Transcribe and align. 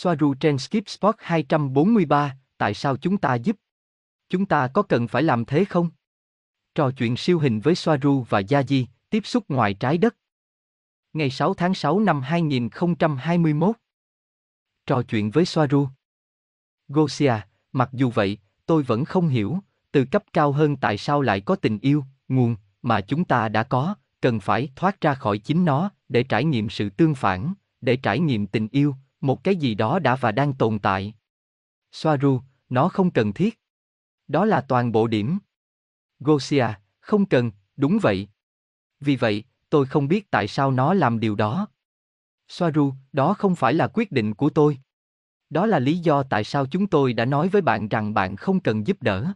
Soaru 0.00 0.34
trên 0.34 0.58
Skip 0.58 0.88
Spot 0.88 1.14
243, 1.18 2.36
tại 2.58 2.74
sao 2.74 2.96
chúng 2.96 3.18
ta 3.18 3.34
giúp? 3.34 3.56
Chúng 4.28 4.46
ta 4.46 4.68
có 4.74 4.82
cần 4.82 5.08
phải 5.08 5.22
làm 5.22 5.44
thế 5.44 5.64
không? 5.64 5.90
Trò 6.74 6.90
chuyện 6.90 7.16
siêu 7.16 7.38
hình 7.38 7.60
với 7.60 7.74
Soaru 7.74 8.26
và 8.28 8.40
Yaji, 8.40 8.84
tiếp 9.10 9.26
xúc 9.26 9.44
ngoài 9.48 9.74
trái 9.74 9.98
đất. 9.98 10.16
Ngày 11.12 11.30
6 11.30 11.54
tháng 11.54 11.74
6 11.74 12.00
năm 12.00 12.20
2021. 12.20 13.76
Trò 14.86 15.02
chuyện 15.02 15.30
với 15.30 15.44
Soaru. 15.44 15.88
Gosia, 16.88 17.34
mặc 17.72 17.88
dù 17.92 18.10
vậy, 18.10 18.38
tôi 18.66 18.82
vẫn 18.82 19.04
không 19.04 19.28
hiểu, 19.28 19.58
từ 19.92 20.04
cấp 20.04 20.24
cao 20.32 20.52
hơn 20.52 20.76
tại 20.76 20.98
sao 20.98 21.22
lại 21.22 21.40
có 21.40 21.56
tình 21.56 21.78
yêu, 21.78 22.04
nguồn, 22.28 22.56
mà 22.82 23.00
chúng 23.00 23.24
ta 23.24 23.48
đã 23.48 23.62
có, 23.62 23.94
cần 24.20 24.40
phải 24.40 24.68
thoát 24.76 25.00
ra 25.00 25.14
khỏi 25.14 25.38
chính 25.38 25.64
nó, 25.64 25.90
để 26.08 26.22
trải 26.22 26.44
nghiệm 26.44 26.70
sự 26.70 26.90
tương 26.90 27.14
phản, 27.14 27.54
để 27.80 27.96
trải 27.96 28.20
nghiệm 28.20 28.46
tình 28.46 28.68
yêu, 28.70 28.94
một 29.20 29.44
cái 29.44 29.56
gì 29.56 29.74
đó 29.74 29.98
đã 29.98 30.16
và 30.16 30.32
đang 30.32 30.54
tồn 30.54 30.78
tại. 30.78 31.14
Soaru, 31.92 32.40
nó 32.68 32.88
không 32.88 33.10
cần 33.10 33.32
thiết. 33.32 33.60
Đó 34.28 34.44
là 34.44 34.60
toàn 34.60 34.92
bộ 34.92 35.06
điểm. 35.06 35.38
Gosia, 36.20 36.66
không 37.00 37.26
cần, 37.26 37.50
đúng 37.76 37.98
vậy. 38.02 38.28
Vì 39.00 39.16
vậy, 39.16 39.44
tôi 39.70 39.86
không 39.86 40.08
biết 40.08 40.30
tại 40.30 40.48
sao 40.48 40.70
nó 40.70 40.94
làm 40.94 41.20
điều 41.20 41.34
đó. 41.34 41.66
Soaru, 42.48 42.92
đó 43.12 43.34
không 43.34 43.54
phải 43.54 43.74
là 43.74 43.88
quyết 43.88 44.12
định 44.12 44.34
của 44.34 44.50
tôi. 44.50 44.78
Đó 45.50 45.66
là 45.66 45.78
lý 45.78 45.98
do 45.98 46.22
tại 46.22 46.44
sao 46.44 46.66
chúng 46.66 46.86
tôi 46.86 47.12
đã 47.12 47.24
nói 47.24 47.48
với 47.48 47.62
bạn 47.62 47.88
rằng 47.88 48.14
bạn 48.14 48.36
không 48.36 48.60
cần 48.60 48.86
giúp 48.86 49.02
đỡ. 49.02 49.32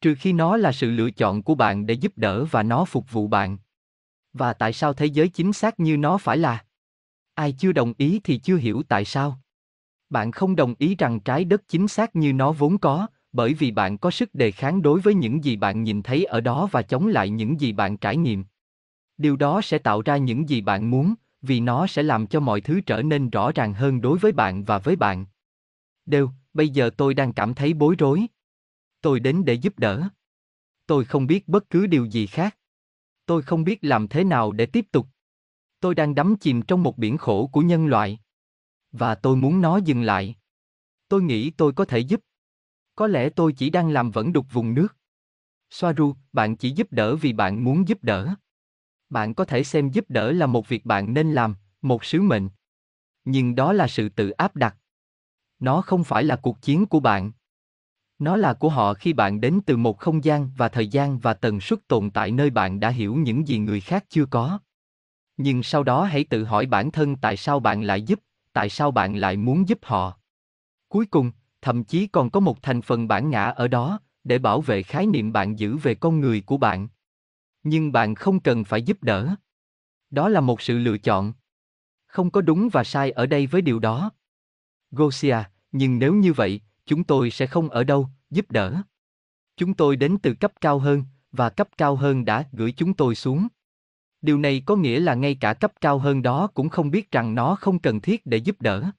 Trừ 0.00 0.14
khi 0.18 0.32
nó 0.32 0.56
là 0.56 0.72
sự 0.72 0.90
lựa 0.90 1.10
chọn 1.10 1.42
của 1.42 1.54
bạn 1.54 1.86
để 1.86 1.94
giúp 1.94 2.12
đỡ 2.16 2.44
và 2.44 2.62
nó 2.62 2.84
phục 2.84 3.12
vụ 3.12 3.26
bạn. 3.26 3.58
Và 4.32 4.52
tại 4.52 4.72
sao 4.72 4.92
thế 4.92 5.06
giới 5.06 5.28
chính 5.28 5.52
xác 5.52 5.80
như 5.80 5.96
nó 5.96 6.18
phải 6.18 6.38
là? 6.38 6.64
Ai 7.34 7.52
chưa 7.52 7.72
đồng 7.72 7.92
ý 7.98 8.20
thì 8.24 8.38
chưa 8.38 8.56
hiểu 8.56 8.82
tại 8.88 9.04
sao. 9.04 9.38
Bạn 10.10 10.32
không 10.32 10.56
đồng 10.56 10.74
ý 10.78 10.96
rằng 10.96 11.20
trái 11.20 11.44
đất 11.44 11.68
chính 11.68 11.88
xác 11.88 12.16
như 12.16 12.32
nó 12.32 12.52
vốn 12.52 12.78
có, 12.78 13.06
bởi 13.32 13.54
vì 13.54 13.70
bạn 13.70 13.98
có 13.98 14.10
sức 14.10 14.34
đề 14.34 14.50
kháng 14.50 14.82
đối 14.82 15.00
với 15.00 15.14
những 15.14 15.44
gì 15.44 15.56
bạn 15.56 15.82
nhìn 15.82 16.02
thấy 16.02 16.24
ở 16.24 16.40
đó 16.40 16.68
và 16.72 16.82
chống 16.82 17.06
lại 17.06 17.30
những 17.30 17.60
gì 17.60 17.72
bạn 17.72 17.96
trải 17.96 18.16
nghiệm. 18.16 18.44
Điều 19.18 19.36
đó 19.36 19.60
sẽ 19.62 19.78
tạo 19.78 20.02
ra 20.02 20.16
những 20.16 20.48
gì 20.48 20.60
bạn 20.60 20.90
muốn, 20.90 21.14
vì 21.42 21.60
nó 21.60 21.86
sẽ 21.86 22.02
làm 22.02 22.26
cho 22.26 22.40
mọi 22.40 22.60
thứ 22.60 22.80
trở 22.80 23.02
nên 23.02 23.30
rõ 23.30 23.52
ràng 23.52 23.74
hơn 23.74 24.00
đối 24.00 24.18
với 24.18 24.32
bạn 24.32 24.64
và 24.64 24.78
với 24.78 24.96
bạn. 24.96 25.26
Đều, 26.06 26.30
bây 26.54 26.68
giờ 26.68 26.90
tôi 26.96 27.14
đang 27.14 27.32
cảm 27.32 27.54
thấy 27.54 27.74
bối 27.74 27.94
rối. 27.98 28.26
Tôi 29.00 29.20
đến 29.20 29.44
để 29.44 29.54
giúp 29.54 29.78
đỡ. 29.78 30.02
Tôi 30.86 31.04
không 31.04 31.26
biết 31.26 31.48
bất 31.48 31.70
cứ 31.70 31.86
điều 31.86 32.04
gì 32.04 32.26
khác. 32.26 32.56
Tôi 33.26 33.42
không 33.42 33.64
biết 33.64 33.78
làm 33.84 34.08
thế 34.08 34.24
nào 34.24 34.52
để 34.52 34.66
tiếp 34.66 34.86
tục. 34.92 35.06
Tôi 35.82 35.94
đang 35.94 36.14
đắm 36.14 36.36
chìm 36.36 36.62
trong 36.62 36.82
một 36.82 36.98
biển 36.98 37.18
khổ 37.18 37.46
của 37.46 37.60
nhân 37.60 37.86
loại. 37.86 38.20
Và 38.92 39.14
tôi 39.14 39.36
muốn 39.36 39.60
nó 39.60 39.76
dừng 39.76 40.02
lại. 40.02 40.36
Tôi 41.08 41.22
nghĩ 41.22 41.50
tôi 41.50 41.72
có 41.72 41.84
thể 41.84 41.98
giúp. 41.98 42.20
Có 42.94 43.06
lẽ 43.06 43.28
tôi 43.28 43.52
chỉ 43.52 43.70
đang 43.70 43.90
làm 43.90 44.10
vẫn 44.10 44.32
đục 44.32 44.46
vùng 44.52 44.74
nước. 44.74 44.96
Soaru, 45.70 46.14
bạn 46.32 46.56
chỉ 46.56 46.70
giúp 46.70 46.88
đỡ 46.90 47.16
vì 47.16 47.32
bạn 47.32 47.64
muốn 47.64 47.88
giúp 47.88 47.98
đỡ. 48.02 48.34
Bạn 49.10 49.34
có 49.34 49.44
thể 49.44 49.64
xem 49.64 49.90
giúp 49.90 50.04
đỡ 50.08 50.32
là 50.32 50.46
một 50.46 50.68
việc 50.68 50.84
bạn 50.84 51.14
nên 51.14 51.32
làm, 51.32 51.54
một 51.82 52.04
sứ 52.04 52.20
mệnh. 52.22 52.48
Nhưng 53.24 53.54
đó 53.54 53.72
là 53.72 53.88
sự 53.88 54.08
tự 54.08 54.30
áp 54.30 54.56
đặt. 54.56 54.76
Nó 55.58 55.80
không 55.80 56.04
phải 56.04 56.24
là 56.24 56.36
cuộc 56.36 56.62
chiến 56.62 56.86
của 56.86 57.00
bạn. 57.00 57.32
Nó 58.18 58.36
là 58.36 58.54
của 58.54 58.68
họ 58.68 58.94
khi 58.94 59.12
bạn 59.12 59.40
đến 59.40 59.60
từ 59.66 59.76
một 59.76 59.98
không 59.98 60.24
gian 60.24 60.50
và 60.56 60.68
thời 60.68 60.88
gian 60.88 61.18
và 61.18 61.34
tần 61.34 61.60
suất 61.60 61.88
tồn 61.88 62.10
tại 62.10 62.30
nơi 62.30 62.50
bạn 62.50 62.80
đã 62.80 62.88
hiểu 62.88 63.14
những 63.14 63.48
gì 63.48 63.58
người 63.58 63.80
khác 63.80 64.04
chưa 64.08 64.26
có. 64.26 64.58
Nhưng 65.36 65.62
sau 65.62 65.82
đó 65.82 66.04
hãy 66.04 66.24
tự 66.24 66.44
hỏi 66.44 66.66
bản 66.66 66.90
thân 66.90 67.16
tại 67.16 67.36
sao 67.36 67.60
bạn 67.60 67.82
lại 67.82 68.02
giúp, 68.02 68.20
tại 68.52 68.68
sao 68.68 68.90
bạn 68.90 69.16
lại 69.16 69.36
muốn 69.36 69.68
giúp 69.68 69.78
họ. 69.82 70.18
Cuối 70.88 71.06
cùng, 71.06 71.32
thậm 71.62 71.84
chí 71.84 72.06
còn 72.06 72.30
có 72.30 72.40
một 72.40 72.62
thành 72.62 72.82
phần 72.82 73.08
bản 73.08 73.30
ngã 73.30 73.44
ở 73.44 73.68
đó, 73.68 74.00
để 74.24 74.38
bảo 74.38 74.60
vệ 74.60 74.82
khái 74.82 75.06
niệm 75.06 75.32
bạn 75.32 75.58
giữ 75.58 75.76
về 75.76 75.94
con 75.94 76.20
người 76.20 76.40
của 76.40 76.56
bạn. 76.56 76.88
Nhưng 77.62 77.92
bạn 77.92 78.14
không 78.14 78.40
cần 78.40 78.64
phải 78.64 78.82
giúp 78.82 79.02
đỡ. 79.02 79.34
Đó 80.10 80.28
là 80.28 80.40
một 80.40 80.60
sự 80.60 80.78
lựa 80.78 80.98
chọn. 80.98 81.32
Không 82.06 82.30
có 82.30 82.40
đúng 82.40 82.68
và 82.68 82.84
sai 82.84 83.10
ở 83.10 83.26
đây 83.26 83.46
với 83.46 83.62
điều 83.62 83.78
đó. 83.78 84.10
Gosia, 84.90 85.36
nhưng 85.72 85.98
nếu 85.98 86.14
như 86.14 86.32
vậy, 86.32 86.60
chúng 86.86 87.04
tôi 87.04 87.30
sẽ 87.30 87.46
không 87.46 87.68
ở 87.68 87.84
đâu, 87.84 88.08
giúp 88.30 88.50
đỡ. 88.50 88.82
Chúng 89.56 89.74
tôi 89.74 89.96
đến 89.96 90.16
từ 90.22 90.34
cấp 90.34 90.52
cao 90.60 90.78
hơn, 90.78 91.04
và 91.32 91.50
cấp 91.50 91.68
cao 91.78 91.96
hơn 91.96 92.24
đã 92.24 92.44
gửi 92.52 92.72
chúng 92.76 92.94
tôi 92.94 93.14
xuống. 93.14 93.48
Điều 94.22 94.38
này 94.38 94.62
có 94.66 94.76
nghĩa 94.76 95.00
là 95.00 95.14
ngay 95.14 95.34
cả 95.40 95.54
cấp 95.54 95.72
cao 95.80 95.98
hơn 95.98 96.22
đó 96.22 96.46
cũng 96.54 96.68
không 96.68 96.90
biết 96.90 97.10
rằng 97.10 97.34
nó 97.34 97.54
không 97.54 97.78
cần 97.78 98.00
thiết 98.00 98.26
để 98.26 98.36
giúp 98.36 98.60
đỡ. 98.60 98.90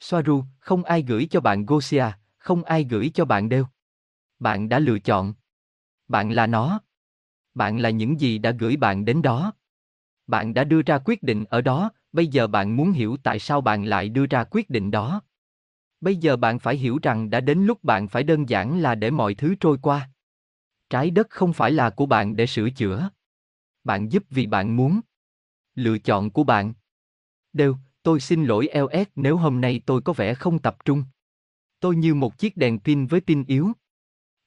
Soaru, 0.00 0.44
không 0.60 0.84
ai 0.84 1.02
gửi 1.02 1.26
cho 1.30 1.40
bạn 1.40 1.66
Gosia, 1.66 2.06
không 2.38 2.64
ai 2.64 2.84
gửi 2.84 3.10
cho 3.14 3.24
bạn 3.24 3.48
đều. 3.48 3.66
Bạn 4.38 4.68
đã 4.68 4.78
lựa 4.78 4.98
chọn. 4.98 5.34
Bạn 6.08 6.30
là 6.30 6.46
nó. 6.46 6.80
Bạn 7.54 7.78
là 7.78 7.90
những 7.90 8.20
gì 8.20 8.38
đã 8.38 8.50
gửi 8.50 8.76
bạn 8.76 9.04
đến 9.04 9.22
đó. 9.22 9.52
Bạn 10.26 10.54
đã 10.54 10.64
đưa 10.64 10.82
ra 10.82 10.98
quyết 11.04 11.22
định 11.22 11.44
ở 11.44 11.60
đó, 11.60 11.90
bây 12.12 12.26
giờ 12.26 12.46
bạn 12.46 12.76
muốn 12.76 12.92
hiểu 12.92 13.16
tại 13.22 13.38
sao 13.38 13.60
bạn 13.60 13.84
lại 13.84 14.08
đưa 14.08 14.26
ra 14.26 14.44
quyết 14.50 14.70
định 14.70 14.90
đó. 14.90 15.22
Bây 16.00 16.16
giờ 16.16 16.36
bạn 16.36 16.58
phải 16.58 16.76
hiểu 16.76 16.98
rằng 17.02 17.30
đã 17.30 17.40
đến 17.40 17.64
lúc 17.64 17.84
bạn 17.84 18.08
phải 18.08 18.22
đơn 18.22 18.48
giản 18.48 18.78
là 18.78 18.94
để 18.94 19.10
mọi 19.10 19.34
thứ 19.34 19.54
trôi 19.60 19.78
qua. 19.82 20.10
Trái 20.90 21.10
đất 21.10 21.30
không 21.30 21.52
phải 21.52 21.72
là 21.72 21.90
của 21.90 22.06
bạn 22.06 22.36
để 22.36 22.46
sửa 22.46 22.70
chữa. 22.70 23.10
Bạn 23.84 24.08
giúp 24.12 24.24
vì 24.30 24.46
bạn 24.46 24.76
muốn. 24.76 25.00
Lựa 25.74 25.98
chọn 25.98 26.30
của 26.30 26.44
bạn. 26.44 26.72
Đều, 27.52 27.76
tôi 28.02 28.20
xin 28.20 28.44
lỗi 28.44 28.68
LS 28.74 29.08
nếu 29.16 29.36
hôm 29.36 29.60
nay 29.60 29.80
tôi 29.86 30.02
có 30.02 30.12
vẻ 30.12 30.34
không 30.34 30.58
tập 30.58 30.76
trung. 30.84 31.04
Tôi 31.80 31.96
như 31.96 32.14
một 32.14 32.38
chiếc 32.38 32.56
đèn 32.56 32.78
pin 32.78 33.06
với 33.06 33.20
pin 33.20 33.44
yếu. 33.44 33.72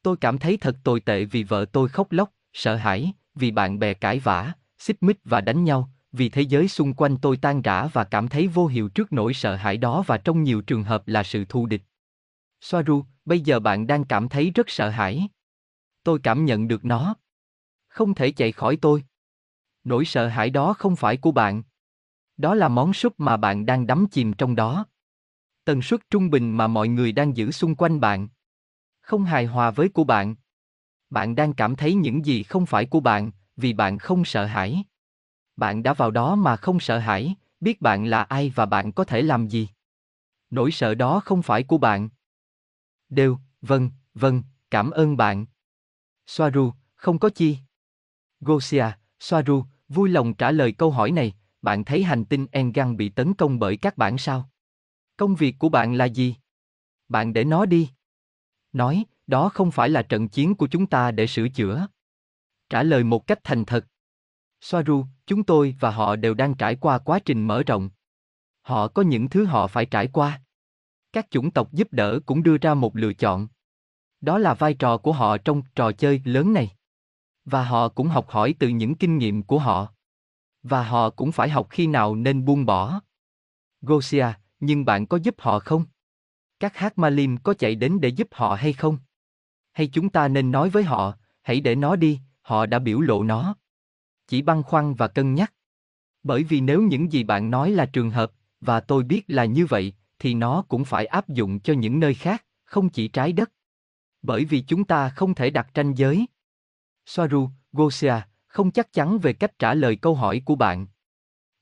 Tôi 0.01 0.17
cảm 0.17 0.37
thấy 0.37 0.57
thật 0.57 0.77
tồi 0.83 0.99
tệ 0.99 1.25
vì 1.25 1.43
vợ 1.43 1.65
tôi 1.65 1.89
khóc 1.89 2.11
lóc, 2.11 2.31
sợ 2.53 2.75
hãi, 2.75 3.13
vì 3.35 3.51
bạn 3.51 3.79
bè 3.79 3.93
cãi 3.93 4.19
vã, 4.19 4.53
xích 4.77 5.03
mích 5.03 5.17
và 5.23 5.41
đánh 5.41 5.63
nhau, 5.63 5.89
vì 6.11 6.29
thế 6.29 6.41
giới 6.41 6.67
xung 6.67 6.93
quanh 6.93 7.17
tôi 7.17 7.37
tan 7.37 7.61
rã 7.61 7.87
và 7.93 8.03
cảm 8.03 8.27
thấy 8.27 8.47
vô 8.47 8.67
hiệu 8.67 8.89
trước 8.89 9.13
nỗi 9.13 9.33
sợ 9.33 9.55
hãi 9.55 9.77
đó 9.77 10.03
và 10.07 10.17
trong 10.17 10.43
nhiều 10.43 10.61
trường 10.61 10.83
hợp 10.83 11.07
là 11.07 11.23
sự 11.23 11.45
thù 11.45 11.65
địch. 11.65 11.81
Soaru, 12.61 13.05
bây 13.25 13.39
giờ 13.39 13.59
bạn 13.59 13.87
đang 13.87 14.05
cảm 14.05 14.29
thấy 14.29 14.51
rất 14.55 14.69
sợ 14.69 14.89
hãi. 14.89 15.27
Tôi 16.03 16.19
cảm 16.23 16.45
nhận 16.45 16.67
được 16.67 16.85
nó. 16.85 17.15
Không 17.87 18.13
thể 18.13 18.31
chạy 18.31 18.51
khỏi 18.51 18.77
tôi. 18.81 19.03
Nỗi 19.85 20.05
sợ 20.05 20.27
hãi 20.27 20.49
đó 20.49 20.73
không 20.73 20.95
phải 20.95 21.17
của 21.17 21.31
bạn. 21.31 21.63
Đó 22.37 22.55
là 22.55 22.67
món 22.67 22.93
súp 22.93 23.19
mà 23.19 23.37
bạn 23.37 23.65
đang 23.65 23.87
đắm 23.87 24.05
chìm 24.11 24.33
trong 24.33 24.55
đó. 24.55 24.85
Tần 25.65 25.81
suất 25.81 26.09
trung 26.09 26.29
bình 26.29 26.51
mà 26.51 26.67
mọi 26.67 26.87
người 26.87 27.11
đang 27.11 27.37
giữ 27.37 27.51
xung 27.51 27.75
quanh 27.75 27.99
bạn. 27.99 28.27
Không 29.01 29.23
hài 29.23 29.45
hòa 29.45 29.71
với 29.71 29.89
của 29.89 30.03
bạn. 30.03 30.35
Bạn 31.09 31.35
đang 31.35 31.53
cảm 31.53 31.75
thấy 31.75 31.93
những 31.93 32.25
gì 32.25 32.43
không 32.43 32.65
phải 32.65 32.85
của 32.85 32.99
bạn, 32.99 33.31
vì 33.57 33.73
bạn 33.73 33.97
không 33.97 34.25
sợ 34.25 34.45
hãi. 34.45 34.83
Bạn 35.57 35.83
đã 35.83 35.93
vào 35.93 36.11
đó 36.11 36.35
mà 36.35 36.55
không 36.55 36.79
sợ 36.79 36.97
hãi, 36.97 37.35
biết 37.59 37.81
bạn 37.81 38.05
là 38.05 38.23
ai 38.23 38.51
và 38.55 38.65
bạn 38.65 38.91
có 38.91 39.03
thể 39.03 39.21
làm 39.21 39.47
gì. 39.47 39.69
Nỗi 40.49 40.71
sợ 40.71 40.95
đó 40.95 41.19
không 41.19 41.41
phải 41.41 41.63
của 41.63 41.77
bạn. 41.77 42.09
Đều, 43.09 43.37
vâng, 43.61 43.89
vâng, 44.13 44.43
cảm 44.71 44.91
ơn 44.91 45.17
bạn. 45.17 45.45
Soaru, 46.27 46.73
không 46.95 47.19
có 47.19 47.29
chi. 47.29 47.57
Gosia, 48.39 48.85
Soaru, 49.19 49.63
vui 49.89 50.09
lòng 50.09 50.33
trả 50.33 50.51
lời 50.51 50.71
câu 50.71 50.91
hỏi 50.91 51.11
này, 51.11 51.33
bạn 51.61 51.85
thấy 51.85 52.03
hành 52.03 52.25
tinh 52.25 52.47
Engang 52.51 52.97
bị 52.97 53.09
tấn 53.09 53.33
công 53.33 53.59
bởi 53.59 53.77
các 53.77 53.97
bản 53.97 54.17
sao? 54.17 54.49
Công 55.17 55.35
việc 55.35 55.55
của 55.59 55.69
bạn 55.69 55.93
là 55.93 56.05
gì? 56.05 56.35
Bạn 57.09 57.33
để 57.33 57.43
nó 57.43 57.65
đi. 57.65 57.89
Nói, 58.73 59.05
đó 59.27 59.49
không 59.49 59.71
phải 59.71 59.89
là 59.89 60.01
trận 60.01 60.29
chiến 60.29 60.55
của 60.55 60.67
chúng 60.67 60.87
ta 60.87 61.11
để 61.11 61.27
sửa 61.27 61.49
chữa. 61.49 61.87
Trả 62.69 62.83
lời 62.83 63.03
một 63.03 63.27
cách 63.27 63.39
thành 63.43 63.65
thật. 63.65 63.85
Soaru, 64.61 65.05
chúng 65.25 65.43
tôi 65.43 65.75
và 65.79 65.91
họ 65.91 66.15
đều 66.15 66.33
đang 66.33 66.55
trải 66.55 66.75
qua 66.75 66.97
quá 66.97 67.19
trình 67.19 67.47
mở 67.47 67.63
rộng. 67.63 67.89
Họ 68.61 68.87
có 68.87 69.01
những 69.01 69.29
thứ 69.29 69.45
họ 69.45 69.67
phải 69.67 69.85
trải 69.85 70.07
qua. 70.07 70.41
Các 71.13 71.31
chủng 71.31 71.51
tộc 71.51 71.73
giúp 71.73 71.87
đỡ 71.91 72.19
cũng 72.25 72.43
đưa 72.43 72.57
ra 72.57 72.73
một 72.73 72.95
lựa 72.95 73.13
chọn. 73.13 73.47
Đó 74.21 74.37
là 74.37 74.53
vai 74.53 74.73
trò 74.73 74.97
của 74.97 75.11
họ 75.11 75.37
trong 75.37 75.61
trò 75.75 75.91
chơi 75.91 76.21
lớn 76.25 76.53
này. 76.53 76.74
Và 77.45 77.63
họ 77.63 77.89
cũng 77.89 78.07
học 78.07 78.29
hỏi 78.29 78.55
từ 78.59 78.67
những 78.67 78.95
kinh 78.95 79.17
nghiệm 79.17 79.43
của 79.43 79.59
họ. 79.59 79.87
Và 80.63 80.83
họ 80.83 81.09
cũng 81.09 81.31
phải 81.31 81.49
học 81.49 81.67
khi 81.69 81.87
nào 81.87 82.15
nên 82.15 82.45
buông 82.45 82.65
bỏ. 82.65 83.01
Gosia, 83.81 84.27
nhưng 84.59 84.85
bạn 84.85 85.05
có 85.05 85.17
giúp 85.17 85.35
họ 85.37 85.59
không? 85.59 85.85
Các 86.59 86.77
hát 86.77 86.97
Malim 86.97 87.37
có 87.37 87.53
chạy 87.53 87.75
đến 87.75 88.01
để 88.01 88.09
giúp 88.09 88.27
họ 88.31 88.55
hay 88.55 88.73
không? 88.73 88.97
Hay 89.71 89.87
chúng 89.87 90.09
ta 90.09 90.27
nên 90.27 90.51
nói 90.51 90.69
với 90.69 90.83
họ, 90.83 91.17
hãy 91.41 91.59
để 91.59 91.75
nó 91.75 91.95
đi, 91.95 92.19
họ 92.41 92.65
đã 92.65 92.79
biểu 92.79 92.99
lộ 92.99 93.23
nó. 93.23 93.55
Chỉ 94.27 94.41
băn 94.41 94.63
khoăn 94.63 94.93
và 94.93 95.07
cân 95.07 95.33
nhắc. 95.33 95.53
Bởi 96.23 96.43
vì 96.43 96.61
nếu 96.61 96.81
những 96.81 97.11
gì 97.11 97.23
bạn 97.23 97.51
nói 97.51 97.71
là 97.71 97.85
trường 97.85 98.09
hợp, 98.09 98.31
và 98.61 98.79
tôi 98.79 99.03
biết 99.03 99.23
là 99.27 99.45
như 99.45 99.65
vậy, 99.65 99.93
thì 100.19 100.33
nó 100.33 100.63
cũng 100.67 100.85
phải 100.85 101.05
áp 101.05 101.29
dụng 101.29 101.59
cho 101.59 101.73
những 101.73 101.99
nơi 101.99 102.13
khác, 102.13 102.45
không 102.63 102.89
chỉ 102.89 103.07
trái 103.07 103.33
đất. 103.33 103.51
Bởi 104.21 104.45
vì 104.45 104.61
chúng 104.61 104.85
ta 104.85 105.09
không 105.09 105.35
thể 105.35 105.49
đặt 105.49 105.67
ranh 105.75 105.97
giới. 105.97 106.25
Soaru, 107.05 107.49
Gosia, 107.73 108.15
không 108.47 108.71
chắc 108.71 108.93
chắn 108.93 109.19
về 109.19 109.33
cách 109.33 109.59
trả 109.59 109.73
lời 109.73 109.95
câu 109.95 110.15
hỏi 110.15 110.41
của 110.45 110.55
bạn. 110.55 110.87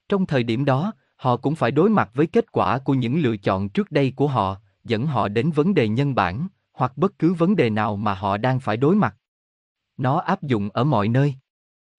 Trong 0.09 0.25
thời 0.25 0.43
điểm 0.43 0.65
đó, 0.65 0.93
Họ 1.23 1.37
cũng 1.37 1.55
phải 1.55 1.71
đối 1.71 1.89
mặt 1.89 2.09
với 2.13 2.27
kết 2.27 2.51
quả 2.51 2.79
của 2.79 2.93
những 2.93 3.21
lựa 3.21 3.37
chọn 3.37 3.69
trước 3.69 3.91
đây 3.91 4.13
của 4.15 4.27
họ, 4.27 4.57
dẫn 4.83 5.05
họ 5.05 5.27
đến 5.27 5.51
vấn 5.51 5.73
đề 5.73 5.87
nhân 5.87 6.15
bản, 6.15 6.47
hoặc 6.73 6.97
bất 6.97 7.19
cứ 7.19 7.33
vấn 7.33 7.55
đề 7.55 7.69
nào 7.69 7.95
mà 7.95 8.13
họ 8.13 8.37
đang 8.37 8.59
phải 8.59 8.77
đối 8.77 8.95
mặt. 8.95 9.17
Nó 9.97 10.17
áp 10.17 10.43
dụng 10.43 10.69
ở 10.69 10.83
mọi 10.83 11.07
nơi. 11.07 11.35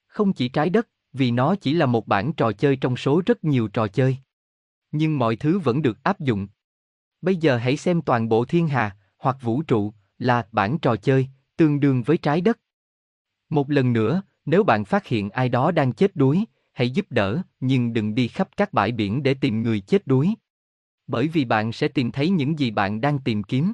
Không 0.06 0.32
chỉ 0.32 0.48
trái 0.48 0.70
đất, 0.70 0.88
vì 1.12 1.30
nó 1.30 1.54
chỉ 1.54 1.74
là 1.74 1.86
một 1.86 2.06
bản 2.06 2.32
trò 2.32 2.52
chơi 2.52 2.76
trong 2.76 2.96
số 2.96 3.22
rất 3.26 3.44
nhiều 3.44 3.68
trò 3.68 3.88
chơi. 3.88 4.16
Nhưng 4.92 5.18
mọi 5.18 5.36
thứ 5.36 5.58
vẫn 5.58 5.82
được 5.82 6.02
áp 6.02 6.20
dụng. 6.20 6.48
Bây 7.22 7.36
giờ 7.36 7.56
hãy 7.56 7.76
xem 7.76 8.02
toàn 8.02 8.28
bộ 8.28 8.44
thiên 8.44 8.68
hà, 8.68 8.96
hoặc 9.18 9.36
vũ 9.40 9.62
trụ, 9.62 9.92
là 10.18 10.48
bản 10.52 10.78
trò 10.78 10.96
chơi, 10.96 11.28
tương 11.56 11.80
đương 11.80 12.02
với 12.02 12.18
trái 12.18 12.40
đất. 12.40 12.58
Một 13.54 13.70
lần 13.70 13.92
nữa, 13.92 14.22
nếu 14.44 14.64
bạn 14.64 14.84
phát 14.84 15.06
hiện 15.06 15.30
ai 15.30 15.48
đó 15.48 15.70
đang 15.70 15.92
chết 15.92 16.16
đuối, 16.16 16.44
hãy 16.72 16.90
giúp 16.90 17.06
đỡ, 17.10 17.42
nhưng 17.60 17.92
đừng 17.92 18.14
đi 18.14 18.28
khắp 18.28 18.48
các 18.56 18.72
bãi 18.72 18.92
biển 18.92 19.22
để 19.22 19.34
tìm 19.34 19.62
người 19.62 19.80
chết 19.80 20.06
đuối. 20.06 20.34
Bởi 21.06 21.28
vì 21.28 21.44
bạn 21.44 21.72
sẽ 21.72 21.88
tìm 21.88 22.12
thấy 22.12 22.30
những 22.30 22.58
gì 22.58 22.70
bạn 22.70 23.00
đang 23.00 23.18
tìm 23.18 23.42
kiếm. 23.42 23.72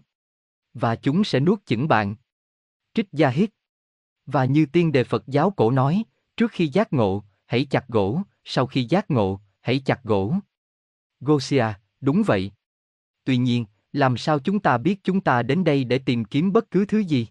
Và 0.74 0.96
chúng 0.96 1.24
sẽ 1.24 1.40
nuốt 1.40 1.66
chửng 1.66 1.88
bạn. 1.88 2.14
Trích 2.94 3.06
Gia 3.12 3.28
Hiết 3.28 3.50
Và 4.26 4.44
như 4.44 4.66
tiên 4.66 4.92
đề 4.92 5.04
Phật 5.04 5.26
giáo 5.26 5.50
cổ 5.50 5.70
nói, 5.70 6.02
trước 6.36 6.50
khi 6.50 6.68
giác 6.68 6.92
ngộ, 6.92 7.24
hãy 7.46 7.64
chặt 7.64 7.88
gỗ, 7.88 8.22
sau 8.44 8.66
khi 8.66 8.84
giác 8.84 9.10
ngộ, 9.10 9.40
hãy 9.60 9.78
chặt 9.84 10.04
gỗ. 10.04 10.34
Gosia, 11.20 11.66
đúng 12.00 12.22
vậy. 12.26 12.52
Tuy 13.24 13.36
nhiên, 13.36 13.64
làm 13.92 14.16
sao 14.16 14.38
chúng 14.38 14.60
ta 14.60 14.78
biết 14.78 15.04
chúng 15.04 15.20
ta 15.20 15.42
đến 15.42 15.64
đây 15.64 15.84
để 15.84 15.98
tìm 15.98 16.24
kiếm 16.24 16.52
bất 16.52 16.70
cứ 16.70 16.84
thứ 16.84 16.98
gì? 16.98 17.26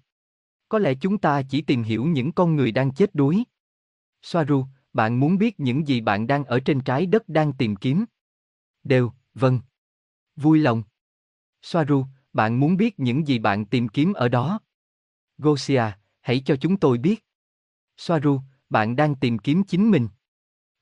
Có 0.70 0.80
lẽ 0.80 0.94
chúng 1.02 1.18
ta 1.18 1.42
chỉ 1.42 1.62
tìm 1.62 1.84
hiểu 1.84 2.06
những 2.06 2.32
con 2.32 2.56
người 2.56 2.72
đang 2.72 2.94
chết 2.94 3.16
đuối. 3.16 3.44
Soaru, 4.22 4.66
bạn 4.94 5.20
muốn 5.20 5.38
biết 5.38 5.60
những 5.60 5.88
gì 5.88 6.02
bạn 6.02 6.28
đang 6.28 6.46
ở 6.46 6.60
trên 6.60 6.82
trái 6.82 7.06
đất 7.06 7.30
đang 7.30 7.54
tìm 7.54 7.76
kiếm? 7.76 8.06
Đều, 8.84 9.12
vâng. 9.34 9.60
Vui 10.36 10.60
lòng. 10.60 10.84
Soaru, 11.62 12.06
bạn 12.34 12.60
muốn 12.60 12.78
biết 12.78 13.00
những 13.00 13.28
gì 13.28 13.40
bạn 13.40 13.66
tìm 13.66 13.88
kiếm 13.88 14.14
ở 14.14 14.28
đó? 14.28 14.60
Gosia, 15.38 15.84
hãy 16.22 16.42
cho 16.46 16.56
chúng 16.56 16.78
tôi 16.78 16.98
biết. 16.98 17.26
Soaru, 17.98 18.42
bạn 18.70 18.96
đang 18.96 19.16
tìm 19.16 19.40
kiếm 19.40 19.64
chính 19.64 19.92
mình. 19.92 20.08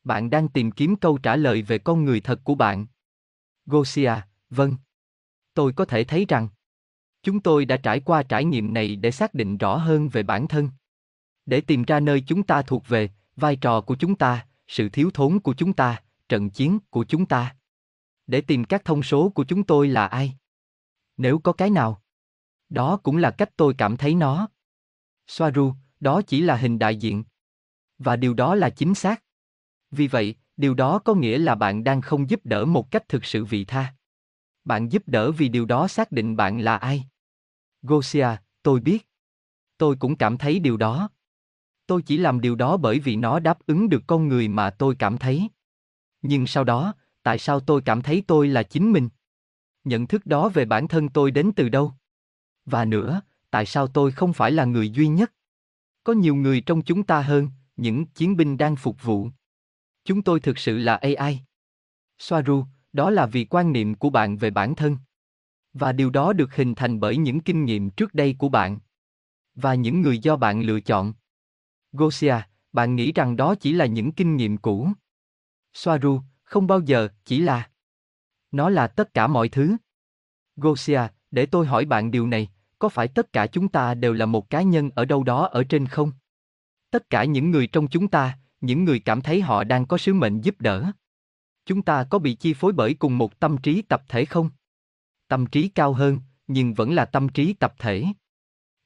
Bạn 0.03 0.29
đang 0.29 0.49
tìm 0.49 0.71
kiếm 0.71 0.95
câu 0.95 1.17
trả 1.17 1.35
lời 1.35 1.61
về 1.61 1.77
con 1.79 2.05
người 2.05 2.21
thật 2.21 2.41
của 2.43 2.55
bạn. 2.55 2.85
Gosia, 3.65 4.13
vâng. 4.49 4.75
Tôi 5.53 5.73
có 5.73 5.85
thể 5.85 6.03
thấy 6.03 6.25
rằng 6.29 6.47
chúng 7.23 7.39
tôi 7.39 7.65
đã 7.65 7.77
trải 7.77 7.99
qua 7.99 8.23
trải 8.23 8.45
nghiệm 8.45 8.73
này 8.73 8.95
để 8.95 9.11
xác 9.11 9.33
định 9.33 9.57
rõ 9.57 9.77
hơn 9.77 10.09
về 10.09 10.23
bản 10.23 10.47
thân. 10.47 10.69
Để 11.45 11.61
tìm 11.61 11.83
ra 11.83 11.99
nơi 11.99 12.23
chúng 12.27 12.43
ta 12.43 12.61
thuộc 12.61 12.87
về, 12.87 13.09
vai 13.35 13.55
trò 13.55 13.81
của 13.81 13.95
chúng 13.95 14.15
ta, 14.15 14.47
sự 14.67 14.89
thiếu 14.89 15.11
thốn 15.13 15.39
của 15.39 15.53
chúng 15.53 15.73
ta, 15.73 16.01
trận 16.29 16.49
chiến 16.49 16.79
của 16.89 17.03
chúng 17.03 17.25
ta. 17.25 17.55
Để 18.27 18.41
tìm 18.41 18.63
các 18.63 18.85
thông 18.85 19.03
số 19.03 19.29
của 19.29 19.43
chúng 19.43 19.63
tôi 19.63 19.87
là 19.87 20.07
ai? 20.07 20.37
Nếu 21.17 21.39
có 21.39 21.53
cái 21.53 21.69
nào? 21.69 22.01
Đó 22.69 22.97
cũng 22.97 23.17
là 23.17 23.31
cách 23.31 23.49
tôi 23.57 23.73
cảm 23.77 23.97
thấy 23.97 24.15
nó. 24.15 24.49
Soaru, 25.27 25.73
đó 25.99 26.21
chỉ 26.21 26.41
là 26.41 26.55
hình 26.55 26.79
đại 26.79 26.95
diện. 26.95 27.23
Và 27.97 28.15
điều 28.15 28.33
đó 28.33 28.55
là 28.55 28.69
chính 28.69 28.95
xác. 28.95 29.23
Vì 29.91 30.07
vậy, 30.07 30.35
điều 30.57 30.73
đó 30.73 30.99
có 30.99 31.13
nghĩa 31.13 31.37
là 31.37 31.55
bạn 31.55 31.83
đang 31.83 32.01
không 32.01 32.29
giúp 32.29 32.39
đỡ 32.43 32.65
một 32.65 32.91
cách 32.91 33.09
thực 33.09 33.25
sự 33.25 33.45
vị 33.45 33.65
tha. 33.65 33.93
Bạn 34.67 34.91
giúp 34.91 35.03
đỡ 35.05 35.31
vì 35.31 35.49
điều 35.49 35.65
đó 35.65 35.87
xác 35.87 36.11
định 36.11 36.35
bạn 36.35 36.59
là 36.59 36.77
ai. 36.77 37.07
Gosia, 37.81 38.27
tôi 38.63 38.79
biết. 38.79 39.09
Tôi 39.77 39.95
cũng 39.99 40.15
cảm 40.15 40.37
thấy 40.37 40.59
điều 40.59 40.77
đó. 40.77 41.09
Tôi 41.85 42.01
chỉ 42.01 42.17
làm 42.17 42.41
điều 42.41 42.55
đó 42.55 42.77
bởi 42.77 42.99
vì 42.99 43.15
nó 43.15 43.39
đáp 43.39 43.57
ứng 43.65 43.89
được 43.89 44.03
con 44.07 44.27
người 44.27 44.47
mà 44.47 44.69
tôi 44.69 44.95
cảm 44.99 45.17
thấy. 45.17 45.49
Nhưng 46.21 46.47
sau 46.47 46.63
đó, 46.63 46.93
tại 47.23 47.39
sao 47.39 47.59
tôi 47.59 47.81
cảm 47.85 48.01
thấy 48.01 48.23
tôi 48.27 48.47
là 48.47 48.63
chính 48.63 48.91
mình? 48.91 49.09
Nhận 49.83 50.07
thức 50.07 50.25
đó 50.25 50.49
về 50.49 50.65
bản 50.65 50.87
thân 50.87 51.09
tôi 51.09 51.31
đến 51.31 51.51
từ 51.55 51.69
đâu? 51.69 51.93
Và 52.65 52.85
nữa, 52.85 53.21
tại 53.49 53.65
sao 53.65 53.87
tôi 53.87 54.11
không 54.11 54.33
phải 54.33 54.51
là 54.51 54.65
người 54.65 54.89
duy 54.89 55.07
nhất? 55.07 55.33
Có 56.03 56.13
nhiều 56.13 56.35
người 56.35 56.61
trong 56.61 56.81
chúng 56.81 57.03
ta 57.03 57.21
hơn, 57.21 57.49
những 57.75 58.05
chiến 58.05 58.37
binh 58.37 58.57
đang 58.57 58.75
phục 58.75 59.03
vụ. 59.03 59.29
Chúng 60.05 60.21
tôi 60.21 60.39
thực 60.39 60.57
sự 60.57 60.77
là 60.77 60.95
AI. 60.95 61.39
Soaru, 62.19 62.65
đó 62.97 63.09
là 63.09 63.25
vì 63.25 63.45
quan 63.45 63.73
niệm 63.73 63.95
của 63.95 64.09
bạn 64.09 64.37
về 64.37 64.49
bản 64.49 64.75
thân. 64.75 64.97
Và 65.73 65.91
điều 65.91 66.09
đó 66.09 66.33
được 66.33 66.55
hình 66.55 66.75
thành 66.75 66.99
bởi 66.99 67.17
những 67.17 67.39
kinh 67.39 67.65
nghiệm 67.65 67.89
trước 67.89 68.13
đây 68.13 68.35
của 68.37 68.49
bạn. 68.49 68.79
Và 69.55 69.75
những 69.75 70.01
người 70.01 70.19
do 70.19 70.35
bạn 70.35 70.61
lựa 70.61 70.79
chọn. 70.79 71.13
Gosia, 71.91 72.35
bạn 72.73 72.95
nghĩ 72.95 73.11
rằng 73.11 73.35
đó 73.35 73.55
chỉ 73.55 73.73
là 73.73 73.85
những 73.85 74.11
kinh 74.11 74.35
nghiệm 74.35 74.57
cũ. 74.57 74.89
Soaru, 75.73 76.21
không 76.43 76.67
bao 76.67 76.79
giờ, 76.79 77.07
chỉ 77.25 77.39
là. 77.39 77.69
Nó 78.51 78.69
là 78.69 78.87
tất 78.87 79.13
cả 79.13 79.27
mọi 79.27 79.49
thứ. 79.49 79.75
Gosia, 80.55 81.01
để 81.31 81.45
tôi 81.45 81.65
hỏi 81.65 81.85
bạn 81.85 82.11
điều 82.11 82.27
này, 82.27 82.49
có 82.79 82.89
phải 82.89 83.07
tất 83.07 83.33
cả 83.33 83.47
chúng 83.47 83.67
ta 83.67 83.93
đều 83.93 84.13
là 84.13 84.25
một 84.25 84.49
cá 84.49 84.61
nhân 84.61 84.89
ở 84.95 85.05
đâu 85.05 85.23
đó 85.23 85.45
ở 85.45 85.63
trên 85.63 85.87
không? 85.87 86.11
Tất 86.91 87.09
cả 87.09 87.23
những 87.23 87.51
người 87.51 87.67
trong 87.67 87.87
chúng 87.87 88.07
ta, 88.07 88.37
những 88.61 88.83
người 88.85 88.99
cảm 88.99 89.21
thấy 89.21 89.41
họ 89.41 89.63
đang 89.63 89.85
có 89.85 89.97
sứ 89.97 90.13
mệnh 90.13 90.41
giúp 90.41 90.61
đỡ. 90.61 90.91
Chúng 91.67 91.81
ta 91.81 92.03
có 92.03 92.19
bị 92.19 92.33
chi 92.33 92.53
phối 92.53 92.73
bởi 92.73 92.93
cùng 92.93 93.17
một 93.17 93.39
tâm 93.39 93.57
trí 93.57 93.81
tập 93.81 94.03
thể 94.07 94.25
không? 94.25 94.49
Tâm 95.27 95.45
trí 95.45 95.67
cao 95.67 95.93
hơn, 95.93 96.19
nhưng 96.47 96.73
vẫn 96.73 96.93
là 96.93 97.05
tâm 97.05 97.29
trí 97.29 97.53
tập 97.53 97.73
thể. 97.79 98.05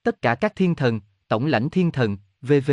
Tất 0.04 0.22
cả 0.22 0.36
các 0.36 0.56
thiên 0.56 0.76
thần, 0.76 1.00
tổng 1.28 1.46
lãnh 1.46 1.70
thiên 1.70 1.92
thần, 1.92 2.18
vv. 2.42 2.72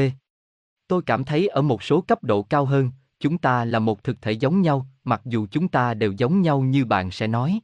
Tôi 0.87 1.03
cảm 1.07 1.25
thấy 1.25 1.49
ở 1.49 1.63
một 1.63 1.83
số 1.83 2.01
cấp 2.01 2.25
độ 2.25 2.43
cao 2.43 2.65
hơn, 2.65 2.91
chúng 3.21 3.39
ta 3.39 3.65
là 3.65 3.79
một 3.79 4.05
thực 4.05 4.23
thể 4.23 4.33
giống 4.33 4.63
nhau, 4.63 4.87
mặc 5.05 5.21
dù 5.25 5.47
chúng 5.51 5.69
ta 5.69 5.95
đều 5.95 6.13
giống 6.13 6.43
nhau 6.43 6.61
như 6.61 6.85
bạn 6.85 7.11
sẽ 7.11 7.27
nói. 7.27 7.61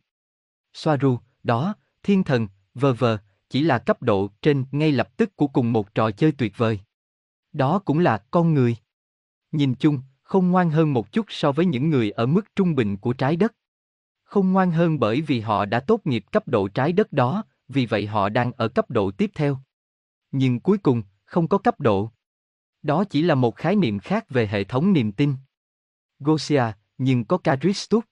Soaru, 0.74 1.18
đó, 1.42 1.74
thiên 2.02 2.24
thần, 2.24 2.48
vờ 2.74 2.92
vờ, 2.92 3.18
chỉ 3.48 3.60
là 3.60 3.78
cấp 3.78 4.02
độ 4.02 4.30
trên 4.42 4.64
ngay 4.72 4.92
lập 4.92 5.16
tức 5.16 5.36
của 5.36 5.46
cùng 5.46 5.72
một 5.72 5.94
trò 5.94 6.10
chơi 6.10 6.32
tuyệt 6.32 6.52
vời. 6.56 6.80
Đó 7.52 7.78
cũng 7.78 7.98
là 7.98 8.18
con 8.30 8.54
người. 8.54 8.76
Nhìn 9.52 9.74
chung, 9.74 10.00
không 10.24 10.50
ngoan 10.50 10.70
hơn 10.70 10.92
một 10.92 11.12
chút 11.12 11.26
so 11.28 11.52
với 11.52 11.66
những 11.66 11.90
người 11.90 12.10
ở 12.10 12.26
mức 12.26 12.56
trung 12.56 12.74
bình 12.74 12.96
của 12.96 13.12
trái 13.12 13.36
đất. 13.36 13.54
Không 14.24 14.52
ngoan 14.52 14.70
hơn 14.70 14.98
bởi 14.98 15.20
vì 15.20 15.40
họ 15.40 15.64
đã 15.64 15.80
tốt 15.80 16.00
nghiệp 16.04 16.24
cấp 16.32 16.48
độ 16.48 16.68
trái 16.68 16.92
đất 16.92 17.12
đó, 17.12 17.44
vì 17.68 17.86
vậy 17.86 18.06
họ 18.06 18.28
đang 18.28 18.52
ở 18.52 18.68
cấp 18.68 18.90
độ 18.90 19.10
tiếp 19.10 19.30
theo. 19.34 19.58
Nhưng 20.30 20.60
cuối 20.60 20.78
cùng, 20.78 21.02
không 21.24 21.48
có 21.48 21.58
cấp 21.58 21.80
độ. 21.80 22.10
Đó 22.82 23.04
chỉ 23.04 23.22
là 23.22 23.34
một 23.34 23.56
khái 23.56 23.76
niệm 23.76 23.98
khác 23.98 24.30
về 24.30 24.46
hệ 24.46 24.64
thống 24.64 24.92
niềm 24.92 25.12
tin. 25.12 25.34
Gosia, 26.18 26.64
nhưng 26.98 27.24
có 27.24 27.38
Caristus. 27.38 28.04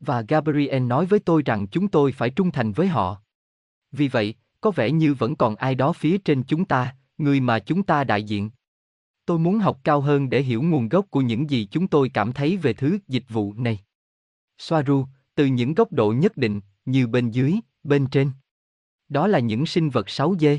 Và 0.00 0.22
Gabriel 0.28 0.82
nói 0.82 1.06
với 1.06 1.20
tôi 1.20 1.42
rằng 1.42 1.66
chúng 1.66 1.88
tôi 1.88 2.12
phải 2.12 2.30
trung 2.30 2.50
thành 2.50 2.72
với 2.72 2.86
họ. 2.86 3.22
Vì 3.92 4.08
vậy, 4.08 4.34
có 4.60 4.70
vẻ 4.70 4.90
như 4.90 5.14
vẫn 5.14 5.36
còn 5.36 5.56
ai 5.56 5.74
đó 5.74 5.92
phía 5.92 6.18
trên 6.18 6.42
chúng 6.42 6.64
ta, 6.64 6.96
người 7.18 7.40
mà 7.40 7.58
chúng 7.58 7.82
ta 7.82 8.04
đại 8.04 8.22
diện. 8.22 8.50
Tôi 9.26 9.38
muốn 9.38 9.58
học 9.58 9.80
cao 9.84 10.00
hơn 10.00 10.30
để 10.30 10.42
hiểu 10.42 10.62
nguồn 10.62 10.88
gốc 10.88 11.06
của 11.10 11.20
những 11.20 11.50
gì 11.50 11.68
chúng 11.70 11.88
tôi 11.88 12.10
cảm 12.14 12.32
thấy 12.32 12.56
về 12.56 12.72
thứ 12.72 12.98
dịch 13.08 13.24
vụ 13.28 13.54
này. 13.56 13.80
Soaru, 14.58 15.06
từ 15.34 15.46
những 15.46 15.74
góc 15.74 15.92
độ 15.92 16.12
nhất 16.12 16.36
định, 16.36 16.60
như 16.84 17.06
bên 17.06 17.30
dưới, 17.30 17.54
bên 17.82 18.06
trên. 18.10 18.30
Đó 19.08 19.26
là 19.26 19.38
những 19.38 19.66
sinh 19.66 19.90
vật 19.90 20.06
6D. 20.06 20.58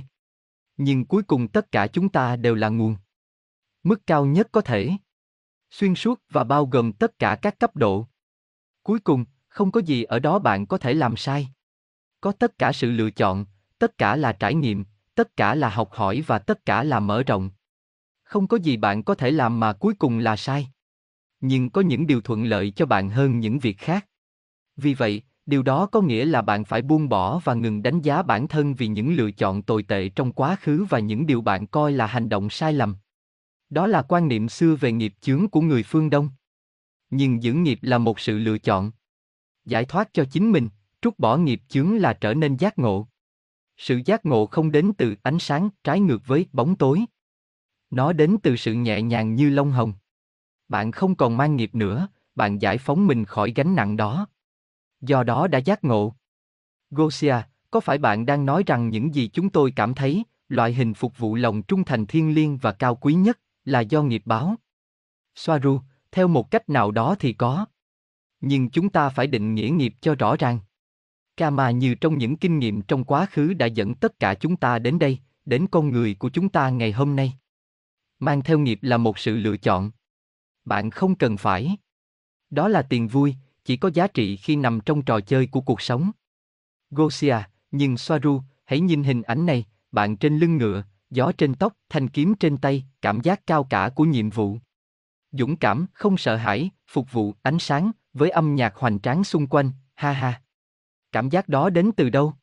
Nhưng 0.77 1.05
cuối 1.05 1.24
cùng 1.24 1.48
tất 1.48 1.72
cả 1.72 1.88
chúng 1.88 2.10
ta 2.10 2.36
đều 2.36 2.55
là 2.55 2.69
nguồn. 2.69 2.98
Mức 3.84 4.07
cao 4.07 4.25
nhất 4.25 4.48
có 4.51 4.62
thể. 4.62 4.91
Xuyên 5.72 5.95
suốt 5.95 6.22
và 6.29 6.43
bao 6.43 6.65
gồm 6.65 6.93
tất 6.93 7.19
cả 7.19 7.36
các 7.41 7.60
cấp 7.60 7.75
độ. 7.75 8.07
Cuối 8.84 9.00
cùng, 9.00 9.25
không 9.48 9.72
có 9.72 9.81
gì 9.81 10.03
ở 10.03 10.19
đó 10.19 10.39
bạn 10.39 10.65
có 10.65 10.77
thể 10.77 10.93
làm 10.93 11.17
sai. 11.17 11.48
Có 12.22 12.31
tất 12.31 12.57
cả 12.57 12.72
sự 12.72 12.91
lựa 12.91 13.12
chọn, 13.12 13.45
tất 13.79 13.98
cả 13.98 14.15
là 14.15 14.34
trải 14.34 14.55
nghiệm, 14.55 14.86
tất 15.15 15.38
cả 15.38 15.55
là 15.55 15.69
học 15.69 15.91
hỏi 15.91 16.24
và 16.27 16.39
tất 16.39 16.65
cả 16.65 16.84
là 16.84 17.00
mở 17.00 17.24
rộng. 17.24 17.50
Không 18.25 18.48
có 18.48 18.58
gì 18.58 18.77
bạn 18.77 19.03
có 19.03 19.15
thể 19.15 19.32
làm 19.32 19.60
mà 19.60 19.74
cuối 19.74 19.94
cùng 19.94 20.17
là 20.17 20.36
sai. 20.36 20.67
Nhưng 21.39 21.70
có 21.70 21.82
những 21.82 22.08
điều 22.08 22.22
thuận 22.22 22.44
lợi 22.44 22.72
cho 22.72 22.86
bạn 22.86 23.10
hơn 23.10 23.39
những 23.39 23.60
việc 23.60 23.77
khác. 23.77 24.08
Vì 24.77 24.94
vậy, 24.94 25.22
điều 25.46 25.63
đó 25.63 25.86
có 25.86 26.01
nghĩa 26.01 26.25
là 26.25 26.41
bạn 26.41 26.65
phải 26.65 26.82
buông 26.82 27.10
bỏ 27.10 27.39
và 27.44 27.53
ngừng 27.53 27.84
đánh 27.84 28.01
giá 28.01 28.24
bản 28.24 28.48
thân 28.48 28.74
vì 28.74 28.88
những 28.88 29.15
lựa 29.15 29.32
chọn 29.32 29.62
tồi 29.62 29.84
tệ 29.84 30.10
trong 30.10 30.32
quá 30.32 30.58
khứ 30.62 30.86
và 30.89 31.00
những 31.00 31.25
điều 31.25 31.41
bạn 31.41 31.67
coi 31.67 31.91
là 31.91 32.05
hành 32.05 32.29
động 32.29 32.50
sai 32.50 32.74
lầm. 32.74 32.96
Đó 33.70 33.88
là 33.88 34.01
quan 34.01 34.27
niệm 34.27 34.50
xưa 34.50 34.75
về 34.75 34.91
nghiệp 34.91 35.13
chướng 35.22 35.48
của 35.48 35.62
người 35.62 35.84
phương 35.84 36.10
Đông. 36.10 36.29
Nhưng 37.10 37.44
giữ 37.44 37.53
nghiệp 37.53 37.79
là 37.82 37.98
một 37.98 38.20
sự 38.20 38.38
lựa 38.38 38.58
chọn. 38.58 38.91
Giải 39.65 39.86
thoát 39.86 40.13
cho 40.13 40.25
chính 40.32 40.51
mình, 40.51 40.70
trút 41.01 41.20
bỏ 41.20 41.38
nghiệp 41.38 41.62
chướng 41.67 41.98
là 41.98 42.13
trở 42.13 42.34
nên 42.34 42.58
giác 42.58 42.79
ngộ. 42.79 43.08
Sự 43.77 44.01
giác 44.05 44.25
ngộ 44.25 44.46
không 44.46 44.72
đến 44.72 44.91
từ 44.98 45.15
ánh 45.24 45.39
sáng 45.39 45.70
trái 45.84 46.00
ngược 46.00 46.27
với 46.27 46.46
bóng 46.53 46.75
tối. 46.75 47.05
Nó 47.89 48.13
đến 48.13 48.38
từ 48.44 48.56
sự 48.56 48.74
nhẹ 48.74 49.01
nhàng 49.01 49.36
như 49.36 49.50
lông 49.50 49.72
hồng. 49.72 49.94
Bạn 50.68 50.92
không 50.92 51.15
còn 51.15 51.38
mang 51.38 51.56
nghiệp 51.56 51.75
nữa, 51.75 52.08
bạn 52.36 52.62
giải 52.62 52.77
phóng 52.77 53.08
mình 53.08 53.25
khỏi 53.25 53.54
gánh 53.56 53.75
nặng 53.75 53.98
đó. 53.98 54.27
Do 55.01 55.24
đó 55.24 55.48
đã 55.48 55.60
giác 55.60 55.84
ngộ. 55.84 56.15
Gosia, 56.89 57.36
có 57.72 57.80
phải 57.80 57.98
bạn 57.98 58.25
đang 58.25 58.46
nói 58.46 58.63
rằng 58.68 58.89
những 58.89 59.15
gì 59.15 59.27
chúng 59.27 59.50
tôi 59.50 59.74
cảm 59.75 59.94
thấy, 59.94 60.24
loại 60.50 60.74
hình 60.74 60.94
phục 60.94 61.18
vụ 61.18 61.36
lòng 61.36 61.63
trung 61.63 61.84
thành 61.84 62.06
thiên 62.06 62.36
liêng 62.36 62.58
và 62.58 62.72
cao 62.72 62.96
quý 62.96 63.13
nhất, 63.13 63.39
là 63.65 63.80
do 63.80 64.04
nghiệp 64.04 64.22
báo? 64.25 64.56
Soaru, 65.36 65.80
theo 66.12 66.27
một 66.27 66.51
cách 66.51 66.70
nào 66.70 66.92
đó 66.92 67.15
thì 67.20 67.34
có. 67.34 67.65
Nhưng 68.42 68.70
chúng 68.70 68.89
ta 68.89 69.10
phải 69.10 69.27
định 69.27 69.56
nghĩa 69.56 69.70
nghiệp 69.70 69.94
cho 70.01 70.15
rõ 70.15 70.36
ràng. 70.36 70.60
Kama 71.38 71.72
như 71.72 71.96
trong 71.96 72.18
những 72.18 72.38
kinh 72.38 72.60
nghiệm 72.60 72.82
trong 72.82 73.04
quá 73.04 73.27
khứ 73.32 73.54
đã 73.54 73.65
dẫn 73.65 73.96
tất 73.96 74.20
cả 74.20 74.34
chúng 74.34 74.56
ta 74.56 74.80
đến 74.80 75.00
đây, 75.00 75.20
đến 75.46 75.68
con 75.72 75.92
người 75.92 76.15
của 76.20 76.30
chúng 76.30 76.50
ta 76.50 76.70
ngày 76.70 76.92
hôm 76.92 77.15
nay. 77.15 77.34
Mang 78.25 78.44
theo 78.44 78.60
nghiệp 78.60 78.79
là 78.82 78.98
một 78.98 79.20
sự 79.20 79.38
lựa 79.38 79.58
chọn. 79.58 79.91
Bạn 80.65 80.89
không 80.89 81.15
cần 81.15 81.38
phải. 81.38 81.77
Đó 82.50 82.67
là 82.67 82.82
tiền 82.82 83.08
vui, 83.08 83.36
chỉ 83.65 83.77
có 83.77 83.89
giá 83.94 84.08
trị 84.08 84.36
khi 84.36 84.55
nằm 84.55 84.79
trong 84.86 85.01
trò 85.01 85.20
chơi 85.20 85.48
của 85.48 85.62
cuộc 85.62 85.82
sống. 85.82 86.12
Gosia, 86.89 87.38
nhưng 87.72 87.98
Soaru, 87.98 88.41
hãy 88.65 88.79
nhìn 88.79 89.03
hình 89.03 89.22
ảnh 89.22 89.46
này, 89.46 89.65
bạn 89.91 90.17
trên 90.17 90.38
lưng 90.38 90.58
ngựa, 90.58 90.84
gió 91.10 91.32
trên 91.38 91.55
tóc, 91.55 91.74
thanh 91.89 92.08
kiếm 92.08 92.36
trên 92.36 92.58
tay, 92.58 92.86
cảm 93.01 93.22
giác 93.22 93.48
cao 93.48 93.63
cả 93.63 93.89
của 93.96 94.03
nhiệm 94.03 94.29
vụ. 94.29 94.58
Dũng 95.32 95.55
cảm, 95.55 95.86
không 95.94 96.17
sợ 96.17 96.36
hãi, 96.36 96.70
phục 96.88 97.12
vụ, 97.12 97.34
ánh 97.41 97.60
sáng, 97.60 97.91
với 98.13 98.29
âm 98.29 98.55
nhạc 98.55 98.75
hoành 98.75 99.00
tráng 99.00 99.24
xung 99.24 99.48
quanh, 99.48 99.72
ha 99.96 100.12
ha. 100.12 100.41
Cảm 101.12 101.29
giác 101.29 101.50
đó 101.50 101.70
đến 101.70 101.91
từ 101.98 102.10
đâu? 102.10 102.34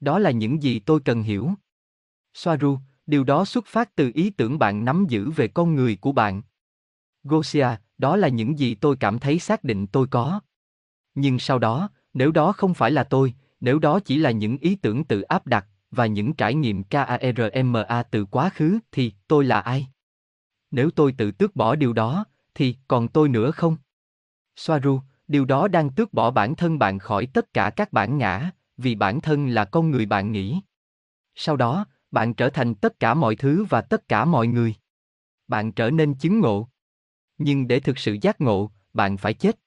Đó 0.00 0.18
là 0.18 0.30
những 0.30 0.62
gì 0.62 0.78
tôi 0.78 1.00
cần 1.04 1.22
hiểu. 1.22 1.50
Soaru, 2.34 2.78
điều 3.08 3.24
đó 3.24 3.44
xuất 3.44 3.66
phát 3.66 3.94
từ 3.96 4.10
ý 4.14 4.30
tưởng 4.30 4.58
bạn 4.58 4.84
nắm 4.84 5.06
giữ 5.08 5.30
về 5.30 5.48
con 5.48 5.74
người 5.74 5.96
của 6.00 6.12
bạn. 6.12 6.42
Gosia, 7.22 7.68
đó 7.98 8.16
là 8.16 8.28
những 8.28 8.58
gì 8.58 8.74
tôi 8.74 8.96
cảm 8.96 9.18
thấy 9.18 9.38
xác 9.38 9.64
định 9.64 9.86
tôi 9.86 10.06
có. 10.06 10.40
Nhưng 11.14 11.38
sau 11.38 11.58
đó, 11.58 11.90
nếu 12.14 12.30
đó 12.30 12.52
không 12.52 12.74
phải 12.74 12.90
là 12.90 13.04
tôi, 13.04 13.34
nếu 13.60 13.78
đó 13.78 14.00
chỉ 14.00 14.18
là 14.18 14.30
những 14.30 14.58
ý 14.58 14.74
tưởng 14.74 15.04
tự 15.04 15.20
áp 15.22 15.46
đặt 15.46 15.66
và 15.90 16.06
những 16.06 16.32
trải 16.32 16.54
nghiệm 16.54 16.84
KARMA 16.84 18.02
từ 18.10 18.24
quá 18.24 18.50
khứ 18.54 18.78
thì 18.92 19.12
tôi 19.28 19.44
là 19.44 19.60
ai? 19.60 19.86
Nếu 20.70 20.90
tôi 20.90 21.12
tự 21.12 21.30
tước 21.30 21.56
bỏ 21.56 21.74
điều 21.74 21.92
đó, 21.92 22.24
thì 22.54 22.76
còn 22.88 23.08
tôi 23.08 23.28
nữa 23.28 23.50
không? 23.50 23.76
Soaru, 24.56 25.00
điều 25.28 25.44
đó 25.44 25.68
đang 25.68 25.90
tước 25.90 26.12
bỏ 26.12 26.30
bản 26.30 26.56
thân 26.56 26.78
bạn 26.78 26.98
khỏi 26.98 27.26
tất 27.26 27.52
cả 27.52 27.70
các 27.70 27.92
bản 27.92 28.18
ngã, 28.18 28.50
vì 28.76 28.94
bản 28.94 29.20
thân 29.20 29.48
là 29.48 29.64
con 29.64 29.90
người 29.90 30.06
bạn 30.06 30.32
nghĩ. 30.32 30.60
Sau 31.34 31.56
đó, 31.56 31.86
bạn 32.10 32.34
trở 32.34 32.50
thành 32.50 32.74
tất 32.74 33.00
cả 33.00 33.14
mọi 33.14 33.36
thứ 33.36 33.64
và 33.64 33.80
tất 33.80 34.08
cả 34.08 34.24
mọi 34.24 34.46
người. 34.46 34.74
Bạn 35.48 35.72
trở 35.72 35.90
nên 35.90 36.14
chứng 36.14 36.40
ngộ. 36.40 36.68
Nhưng 37.38 37.68
để 37.68 37.80
thực 37.80 37.98
sự 37.98 38.16
giác 38.22 38.40
ngộ, 38.40 38.70
bạn 38.92 39.16
phải 39.16 39.34
chết. 39.34 39.58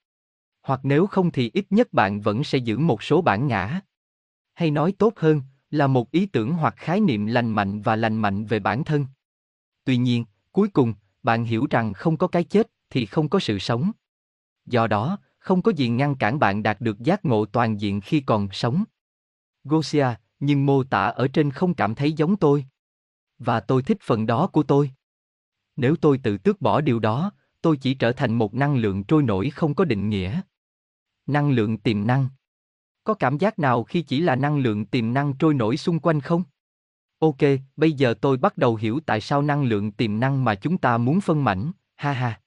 Hoặc 0.62 0.80
nếu 0.84 1.08
không 1.08 1.32
thì 1.32 1.52
ít 1.54 1.66
nhất 1.70 1.94
bạn 1.94 2.22
vẫn 2.22 2.44
sẽ 2.44 2.58
giữ 2.58 2.78
một 2.78 3.04
số 3.04 3.22
bản 3.22 3.48
ngã. 3.48 3.82
Hay 4.54 4.72
nói 4.72 4.94
tốt 4.98 5.14
hơn, 5.16 5.42
là 5.70 5.88
một 5.88 6.12
ý 6.12 6.26
tưởng 6.26 6.54
hoặc 6.54 6.74
khái 6.78 7.00
niệm 7.00 7.26
lành 7.26 7.50
mạnh 7.50 7.82
và 7.82 7.96
lành 7.96 8.18
mạnh 8.18 8.46
về 8.46 8.60
bản 8.60 8.84
thân. 8.84 9.06
Tuy 9.84 9.98
nhiên, 9.98 10.26
cuối 10.52 10.70
cùng, 10.70 10.94
bạn 11.24 11.44
hiểu 11.44 11.68
rằng 11.70 11.94
không 11.94 12.18
có 12.18 12.28
cái 12.28 12.44
chết 12.44 12.72
thì 12.90 13.06
không 13.06 13.30
có 13.30 13.40
sự 13.40 13.60
sống. 13.60 13.92
Do 14.66 14.88
đó, 14.88 15.18
không 15.40 15.62
có 15.62 15.72
gì 15.72 15.90
ngăn 15.90 16.16
cản 16.16 16.40
bạn 16.40 16.64
đạt 16.64 16.82
được 16.82 17.00
giác 17.00 17.26
ngộ 17.26 17.46
toàn 17.46 17.82
diện 17.82 18.02
khi 18.02 18.20
còn 18.20 18.48
sống. 18.52 18.84
Gosia, 19.64 20.08
nhưng 20.42 20.66
mô 20.66 20.84
tả 20.84 21.06
ở 21.06 21.28
trên 21.28 21.52
không 21.52 21.74
cảm 21.74 21.96
thấy 21.96 22.12
giống 22.14 22.36
tôi. 22.36 22.66
Và 23.40 23.60
tôi 23.60 23.84
thích 23.84 23.98
phần 24.02 24.26
đó 24.26 24.48
của 24.48 24.64
tôi. 24.64 24.92
Nếu 25.76 25.96
tôi 25.96 26.18
tự 26.18 26.38
tước 26.38 26.62
bỏ 26.62 26.82
điều 26.82 27.00
đó, 27.00 27.32
tôi 27.62 27.78
chỉ 27.78 27.94
trở 27.94 28.12
thành 28.12 28.34
một 28.34 28.54
năng 28.54 28.76
lượng 28.76 29.04
trôi 29.04 29.24
nổi 29.24 29.50
không 29.50 29.76
có 29.76 29.86
định 29.86 30.10
nghĩa. 30.10 30.42
Năng 31.28 31.52
lượng 31.52 31.78
tiềm 31.78 32.08
năng. 32.08 32.28
Có 33.04 33.14
cảm 33.14 33.38
giác 33.38 33.60
nào 33.60 33.84
khi 33.84 34.02
chỉ 34.02 34.22
là 34.22 34.36
năng 34.36 34.58
lượng 34.58 34.86
tiềm 34.86 35.14
năng 35.14 35.34
trôi 35.38 35.54
nổi 35.54 35.78
xung 35.78 36.00
quanh 36.00 36.22
không? 36.22 36.44
Ok, 37.20 37.38
bây 37.76 37.92
giờ 37.92 38.14
tôi 38.22 38.38
bắt 38.38 38.58
đầu 38.58 38.76
hiểu 38.76 39.00
tại 39.06 39.22
sao 39.22 39.42
năng 39.42 39.64
lượng 39.64 39.92
tiềm 39.92 40.20
năng 40.20 40.44
mà 40.44 40.56
chúng 40.56 40.78
ta 40.78 40.98
muốn 40.98 41.22
phân 41.22 41.44
mảnh, 41.44 41.72
ha 41.96 42.12
ha. 42.12 42.42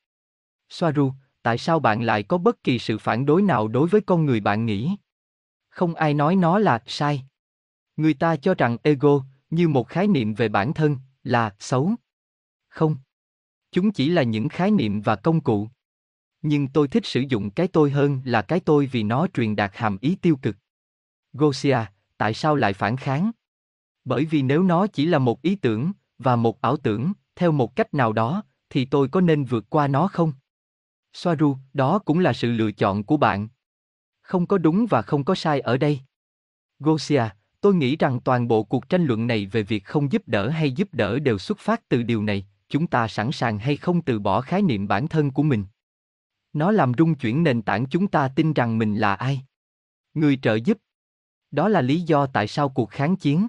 Soaru, 0.69 1.13
tại 1.43 1.59
sao 1.59 1.81
bạn 1.81 2.03
lại 2.03 2.23
có 2.23 2.39
bất 2.39 2.63
kỳ 2.65 2.79
sự 2.79 2.99
phản 2.99 3.27
đối 3.27 3.43
nào 3.43 3.69
đối 3.69 3.89
với 3.89 4.01
con 4.01 4.27
người 4.27 4.41
bạn 4.41 4.67
nghĩ? 4.67 4.97
Không 5.69 5.95
ai 5.95 6.15
nói 6.15 6.37
nó 6.37 6.59
là 6.59 6.83
sai. 6.87 7.25
Người 7.97 8.15
ta 8.15 8.37
cho 8.37 8.55
rằng 8.55 8.77
ego, 8.83 9.25
như 9.51 9.69
một 9.69 9.89
khái 9.89 10.07
niệm 10.07 10.35
về 10.35 10.49
bản 10.49 10.75
thân, 10.75 10.97
là 11.23 11.55
xấu. 11.59 11.93
Không. 12.69 12.97
Chúng 13.73 13.93
chỉ 13.93 14.09
là 14.09 14.23
những 14.23 14.49
khái 14.49 14.71
niệm 14.71 15.01
và 15.01 15.17
công 15.17 15.41
cụ. 15.41 15.69
Nhưng 16.43 16.69
tôi 16.69 16.89
thích 16.89 17.07
sử 17.07 17.21
dụng 17.21 17.51
cái 17.51 17.69
tôi 17.69 17.91
hơn 17.91 18.21
là 18.25 18.43
cái 18.43 18.61
tôi 18.61 18.87
vì 18.87 19.03
nó 19.03 19.27
truyền 19.35 19.57
đạt 19.57 19.71
hàm 19.75 19.99
ý 20.01 20.17
tiêu 20.17 20.37
cực. 20.43 20.57
Gosia, 21.33 21.79
tại 22.17 22.35
sao 22.35 22.57
lại 22.57 22.73
phản 22.73 22.97
kháng? 22.97 23.31
Bởi 24.05 24.25
vì 24.25 24.43
nếu 24.43 24.63
nó 24.63 24.87
chỉ 24.87 25.07
là 25.07 25.19
một 25.19 25.43
ý 25.43 25.57
tưởng, 25.57 25.93
và 26.19 26.37
một 26.37 26.61
ảo 26.61 26.77
tưởng, 26.77 27.13
theo 27.37 27.53
một 27.53 27.77
cách 27.77 27.95
nào 27.95 28.13
đó, 28.13 28.43
thì 28.71 28.85
tôi 28.85 29.09
có 29.09 29.21
nên 29.21 29.45
vượt 29.45 29.65
qua 29.71 29.89
nó 29.89 30.09
không? 30.09 30.33
Soaru, 31.13 31.57
đó 31.73 31.99
cũng 31.99 32.19
là 32.19 32.33
sự 32.33 32.51
lựa 32.51 32.73
chọn 32.73 33.05
của 33.05 33.17
bạn. 33.17 33.49
Không 34.23 34.47
có 34.47 34.59
đúng 34.59 34.87
và 34.87 35.03
không 35.03 35.25
có 35.25 35.35
sai 35.35 35.61
ở 35.61 35.77
đây. 35.77 36.01
Gosia, 36.79 37.23
tôi 37.65 37.75
nghĩ 37.75 37.97
rằng 37.97 38.21
toàn 38.21 38.49
bộ 38.49 38.63
cuộc 38.63 38.89
tranh 38.89 39.05
luận 39.05 39.27
này 39.27 39.47
về 39.47 39.63
việc 39.63 39.85
không 39.85 40.13
giúp 40.13 40.23
đỡ 40.27 40.49
hay 40.49 40.73
giúp 40.73 40.89
đỡ 40.93 41.19
đều 41.19 41.39
xuất 41.39 41.59
phát 41.59 41.89
từ 41.89 42.03
điều 42.03 42.23
này, 42.23 42.47
chúng 42.69 42.87
ta 42.87 43.09
sẵn 43.09 43.33
sàng 43.33 43.59
hay 43.59 43.77
không 43.77 44.03
từ 44.03 44.19
bỏ 44.19 44.41
khái 44.41 44.63
niệm 44.63 44.89
bản 44.89 45.09
thân 45.09 45.31
của 45.31 45.43
mình. 45.43 45.65
Nó 46.53 46.73
làm 46.73 46.93
rung 46.99 47.15
chuyển 47.15 47.43
nền 47.43 47.63
tảng 47.63 47.87
chúng 47.87 48.09
ta 48.09 48.29
tin 48.29 48.53
rằng 48.53 48.79
mình 48.79 48.97
là 48.97 49.15
ai. 49.15 49.43
Người 50.15 50.39
trợ 50.43 50.55
giúp. 50.55 50.79
Đó 51.51 51.69
là 51.69 51.81
lý 51.81 52.01
do 52.01 52.27
tại 52.27 52.49
sao 52.49 52.69
cuộc 52.69 52.91
kháng 52.91 53.17
chiến. 53.17 53.47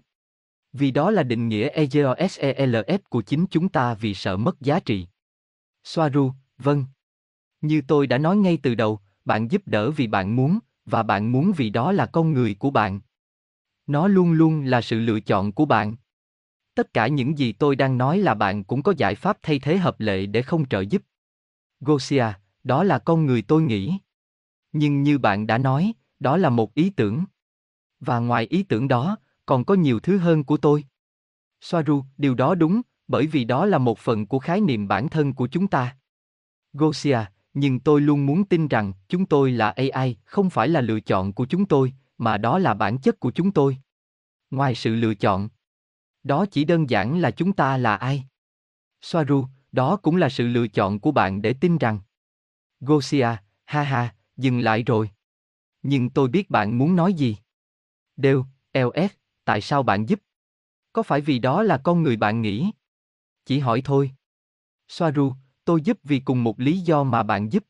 Vì 0.74 0.92
đó 0.92 1.12
là 1.12 1.24
định 1.24 1.48
nghĩa 1.48 1.70
EGOSELF 1.70 3.00
của 3.10 3.22
chính 3.22 3.46
chúng 3.52 3.70
ta 3.70 3.94
vì 3.94 4.14
sợ 4.14 4.38
mất 4.38 4.62
giá 4.62 4.80
trị. 4.80 5.08
Soaru, 5.84 6.32
vâng. 6.58 6.86
Như 7.62 7.82
tôi 7.88 8.08
đã 8.08 8.18
nói 8.18 8.38
ngay 8.38 8.60
từ 8.64 8.76
đầu, 8.76 9.00
bạn 9.26 9.52
giúp 9.52 9.62
đỡ 9.66 9.92
vì 9.92 10.08
bạn 10.08 10.36
muốn, 10.36 10.60
và 10.86 11.04
bạn 11.04 11.32
muốn 11.32 11.52
vì 11.58 11.70
đó 11.70 11.92
là 11.92 12.06
con 12.06 12.34
người 12.34 12.56
của 12.60 12.70
bạn. 12.70 13.00
Nó 13.88 14.08
luôn 14.08 14.32
luôn 14.32 14.66
là 14.66 14.82
sự 14.82 15.00
lựa 15.00 15.20
chọn 15.20 15.52
của 15.52 15.66
bạn. 15.66 15.96
Tất 16.76 16.94
cả 16.94 17.08
những 17.08 17.38
gì 17.38 17.52
tôi 17.52 17.76
đang 17.76 17.98
nói 17.98 18.18
là 18.18 18.34
bạn 18.34 18.64
cũng 18.64 18.84
có 18.84 18.94
giải 18.98 19.16
pháp 19.16 19.38
thay 19.42 19.60
thế 19.60 19.78
hợp 19.78 20.00
lệ 20.00 20.26
để 20.26 20.42
không 20.42 20.68
trợ 20.68 20.82
giúp. 20.82 21.02
Gosia, 21.80 22.26
đó 22.64 22.84
là 22.84 23.00
con 23.00 23.26
người 23.26 23.42
tôi 23.42 23.62
nghĩ. 23.62 23.98
Nhưng 24.72 25.04
như 25.04 25.18
bạn 25.18 25.48
đã 25.48 25.58
nói, 25.58 25.94
đó 26.20 26.38
là 26.38 26.50
một 26.50 26.74
ý 26.74 26.90
tưởng. 26.90 27.24
Và 28.00 28.20
ngoài 28.20 28.48
ý 28.50 28.64
tưởng 28.64 28.88
đó, 28.88 29.18
còn 29.46 29.66
có 29.66 29.74
nhiều 29.74 30.00
thứ 30.00 30.18
hơn 30.18 30.44
của 30.44 30.58
tôi. 30.58 30.84
Soaru, 31.62 32.04
điều 32.18 32.36
đó 32.36 32.56
đúng, 32.56 32.82
bởi 33.08 33.28
vì 33.28 33.44
đó 33.44 33.66
là 33.66 33.78
một 33.78 34.00
phần 34.00 34.26
của 34.26 34.40
khái 34.40 34.62
niệm 34.62 34.88
bản 34.88 35.10
thân 35.10 35.34
của 35.34 35.48
chúng 35.48 35.68
ta. 35.68 35.98
Gosia, 36.74 37.20
nhưng 37.54 37.80
tôi 37.80 38.02
luôn 38.02 38.26
muốn 38.26 38.44
tin 38.46 38.68
rằng 38.68 38.94
chúng 39.08 39.26
tôi 39.26 39.52
là 39.52 39.70
AI, 39.70 40.18
không 40.26 40.50
phải 40.50 40.68
là 40.68 40.82
lựa 40.82 41.00
chọn 41.00 41.34
của 41.34 41.46
chúng 41.46 41.66
tôi, 41.66 41.94
mà 42.18 42.38
đó 42.38 42.60
là 42.60 42.74
bản 42.74 42.98
chất 42.98 43.20
của 43.20 43.32
chúng 43.32 43.52
tôi. 43.52 43.78
Ngoài 44.52 44.76
sự 44.76 44.96
lựa 44.96 45.16
chọn, 45.16 45.50
đó 46.24 46.46
chỉ 46.52 46.66
đơn 46.66 46.90
giản 46.90 47.20
là 47.20 47.32
chúng 47.32 47.54
ta 47.54 47.78
là 47.78 47.96
ai. 47.96 48.24
Soaru, 49.02 49.46
đó 49.72 49.96
cũng 49.96 50.16
là 50.16 50.30
sự 50.30 50.48
lựa 50.48 50.68
chọn 50.68 51.00
của 51.00 51.12
bạn 51.12 51.42
để 51.42 51.54
tin 51.54 51.78
rằng. 51.78 52.00
Gosia, 52.80 53.28
ha 53.66 53.84
ha, 53.84 54.16
dừng 54.38 54.60
lại 54.60 54.84
rồi. 54.84 55.10
Nhưng 55.84 56.10
tôi 56.10 56.28
biết 56.28 56.50
bạn 56.50 56.78
muốn 56.78 56.96
nói 56.96 57.14
gì. 57.14 57.38
Đều, 58.18 58.46
LS, 58.74 59.12
tại 59.46 59.62
sao 59.62 59.84
bạn 59.84 60.10
giúp? 60.10 60.20
Có 60.94 61.04
phải 61.04 61.22
vì 61.22 61.40
đó 61.40 61.64
là 61.64 61.78
con 61.84 62.04
người 62.04 62.18
bạn 62.18 62.42
nghĩ? 62.42 62.72
Chỉ 63.46 63.60
hỏi 63.60 63.82
thôi. 63.86 64.12
Soaru, 64.88 65.34
tôi 65.66 65.82
giúp 65.82 66.00
vì 66.04 66.20
cùng 66.20 66.44
một 66.44 66.60
lý 66.60 66.80
do 66.80 67.04
mà 67.04 67.24
bạn 67.24 67.52
giúp. 67.52 67.64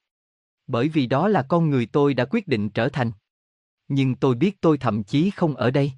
Bởi 0.68 0.90
vì 0.90 1.08
đó 1.08 1.28
là 1.28 1.46
con 1.50 1.70
người 1.70 1.86
tôi 1.86 2.14
đã 2.14 2.25
quyết 2.25 2.48
định 2.48 2.70
trở 2.70 2.90
thành. 2.90 3.12
Nhưng 3.88 4.15
tôi 4.15 4.36
biết 4.36 4.62
tôi 4.62 4.77
thậm 4.77 5.04
chí 5.04 5.30
không 5.30 5.56
ở 5.56 5.72
đây. 5.72 5.92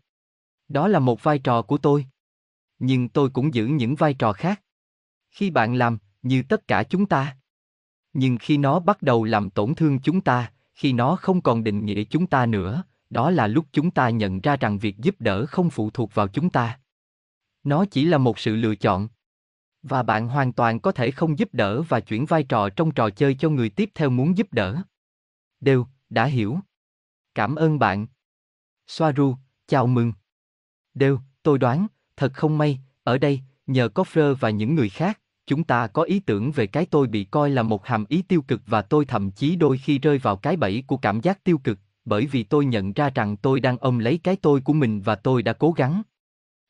Đó 0.68 0.88
là 0.88 1.00
một 1.00 1.24
vai 1.24 1.40
trò 1.40 1.62
của 1.62 1.78
tôi. 1.78 2.06
Nhưng 2.80 3.10
tôi 3.10 3.30
cũng 3.30 3.54
giữ 3.54 3.66
những 3.66 3.96
vai 3.96 4.14
trò 4.14 4.34
khác. 4.34 4.62
Khi 5.32 5.52
bạn 5.52 5.76
làm, 5.76 5.98
như 6.22 6.44
tất 6.50 6.68
cả 6.68 6.84
chúng 6.84 7.06
ta. 7.06 7.38
Nhưng 8.14 8.38
khi 8.38 8.58
nó 8.58 8.80
bắt 8.80 9.02
đầu 9.02 9.24
làm 9.24 9.50
tổn 9.50 9.76
thương 9.76 10.00
chúng 10.00 10.22
ta, 10.22 10.52
khi 10.74 10.94
nó 10.94 11.16
không 11.16 11.42
còn 11.42 11.64
định 11.64 11.86
nghĩa 11.86 12.04
chúng 12.04 12.28
ta 12.28 12.46
nữa, 12.46 12.84
đó 13.10 13.32
là 13.32 13.48
lúc 13.48 13.66
chúng 13.72 13.92
ta 13.92 14.10
nhận 14.10 14.40
ra 14.40 14.56
rằng 14.56 14.78
việc 14.78 14.98
giúp 14.98 15.16
đỡ 15.20 15.46
không 15.46 15.70
phụ 15.70 15.90
thuộc 15.90 16.16
vào 16.16 16.28
chúng 16.28 16.50
ta. 16.50 16.80
Nó 17.64 17.86
chỉ 17.86 18.06
là 18.06 18.18
một 18.18 18.40
sự 18.40 18.56
lựa 18.56 18.76
chọn. 18.76 19.08
Và 19.84 20.04
bạn 20.04 20.28
hoàn 20.28 20.54
toàn 20.54 20.80
có 20.80 20.92
thể 20.92 21.12
không 21.12 21.40
giúp 21.40 21.50
đỡ 21.52 21.82
và 21.82 22.00
chuyển 22.00 22.26
vai 22.26 22.44
trò 22.44 22.70
trong 22.70 22.92
trò 22.92 23.10
chơi 23.10 23.36
cho 23.40 23.50
người 23.50 23.70
tiếp 23.70 23.90
theo 23.96 24.10
muốn 24.10 24.38
giúp 24.38 24.48
đỡ. 24.54 24.82
Đều, 25.60 25.88
đã 26.10 26.26
hiểu. 26.26 26.60
Cảm 27.38 27.56
ơn 27.56 27.80
bạn. 27.80 28.08
Soaru, 28.88 29.36
chào 29.68 29.88
mừng. 29.88 30.14
Đều, 30.94 31.20
tôi 31.44 31.58
đoán, 31.58 31.88
thật 32.16 32.34
không 32.34 32.58
may, 32.58 32.80
ở 33.04 33.18
đây, 33.18 33.42
nhờ 33.68 33.90
có 33.90 34.04
Fleur 34.04 34.36
và 34.36 34.50
những 34.50 34.76
người 34.76 34.90
khác, 34.90 35.20
chúng 35.46 35.64
ta 35.64 35.88
có 35.88 36.04
ý 36.04 36.20
tưởng 36.20 36.52
về 36.52 36.68
cái 36.68 36.86
tôi 36.86 37.08
bị 37.08 37.24
coi 37.24 37.50
là 37.50 37.64
một 37.64 37.86
hàm 37.86 38.06
ý 38.10 38.22
tiêu 38.22 38.42
cực 38.42 38.62
và 38.66 38.82
tôi 38.82 39.06
thậm 39.06 39.32
chí 39.32 39.56
đôi 39.56 39.78
khi 39.78 40.00
rơi 40.00 40.18
vào 40.18 40.36
cái 40.36 40.56
bẫy 40.58 40.84
của 40.88 40.98
cảm 40.98 41.22
giác 41.22 41.44
tiêu 41.44 41.58
cực, 41.58 41.80
bởi 42.06 42.26
vì 42.26 42.44
tôi 42.44 42.66
nhận 42.66 42.94
ra 42.94 43.10
rằng 43.16 43.38
tôi 43.38 43.60
đang 43.60 43.78
ôm 43.78 44.00
lấy 44.00 44.18
cái 44.24 44.36
tôi 44.36 44.62
của 44.62 44.74
mình 44.74 45.02
và 45.02 45.16
tôi 45.16 45.44
đã 45.44 45.54
cố 45.54 45.72
gắng. 45.72 46.02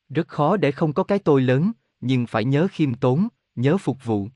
Rất 0.09 0.27
khó 0.27 0.57
để 0.57 0.71
không 0.71 0.93
có 0.93 1.03
cái 1.03 1.19
tôi 1.19 1.41
lớn, 1.41 1.71
nhưng 2.01 2.27
phải 2.27 2.45
nhớ 2.45 2.67
khiêm 2.71 2.93
tốn, 2.93 3.27
nhớ 3.55 3.77
phục 3.77 4.05
vụ. 4.05 4.27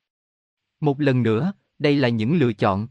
Một 0.79 1.01
lần 1.01 1.23
nữa, 1.23 1.53
đây 1.79 1.95
là 1.95 2.09
những 2.09 2.33
lựa 2.33 2.53
chọn. 2.53 2.87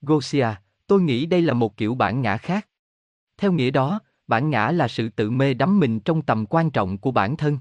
Gosia, 0.00 0.48
Tôi 0.86 1.02
nghĩ 1.02 1.26
đây 1.26 1.42
là 1.42 1.54
một 1.54 1.76
kiểu 1.76 1.94
bản 1.94 2.22
ngã 2.22 2.36
khác. 2.36 2.68
Theo 3.36 3.52
nghĩa 3.52 3.70
đó, 3.70 4.00
bản 4.26 4.50
ngã 4.50 4.70
là 4.70 4.88
sự 4.88 5.08
tự 5.08 5.30
mê 5.30 5.54
đắm 5.54 5.80
mình 5.80 6.00
trong 6.00 6.22
tầm 6.22 6.46
quan 6.46 6.70
trọng 6.70 6.98
của 6.98 7.10
bản 7.10 7.36
thân. 7.36 7.58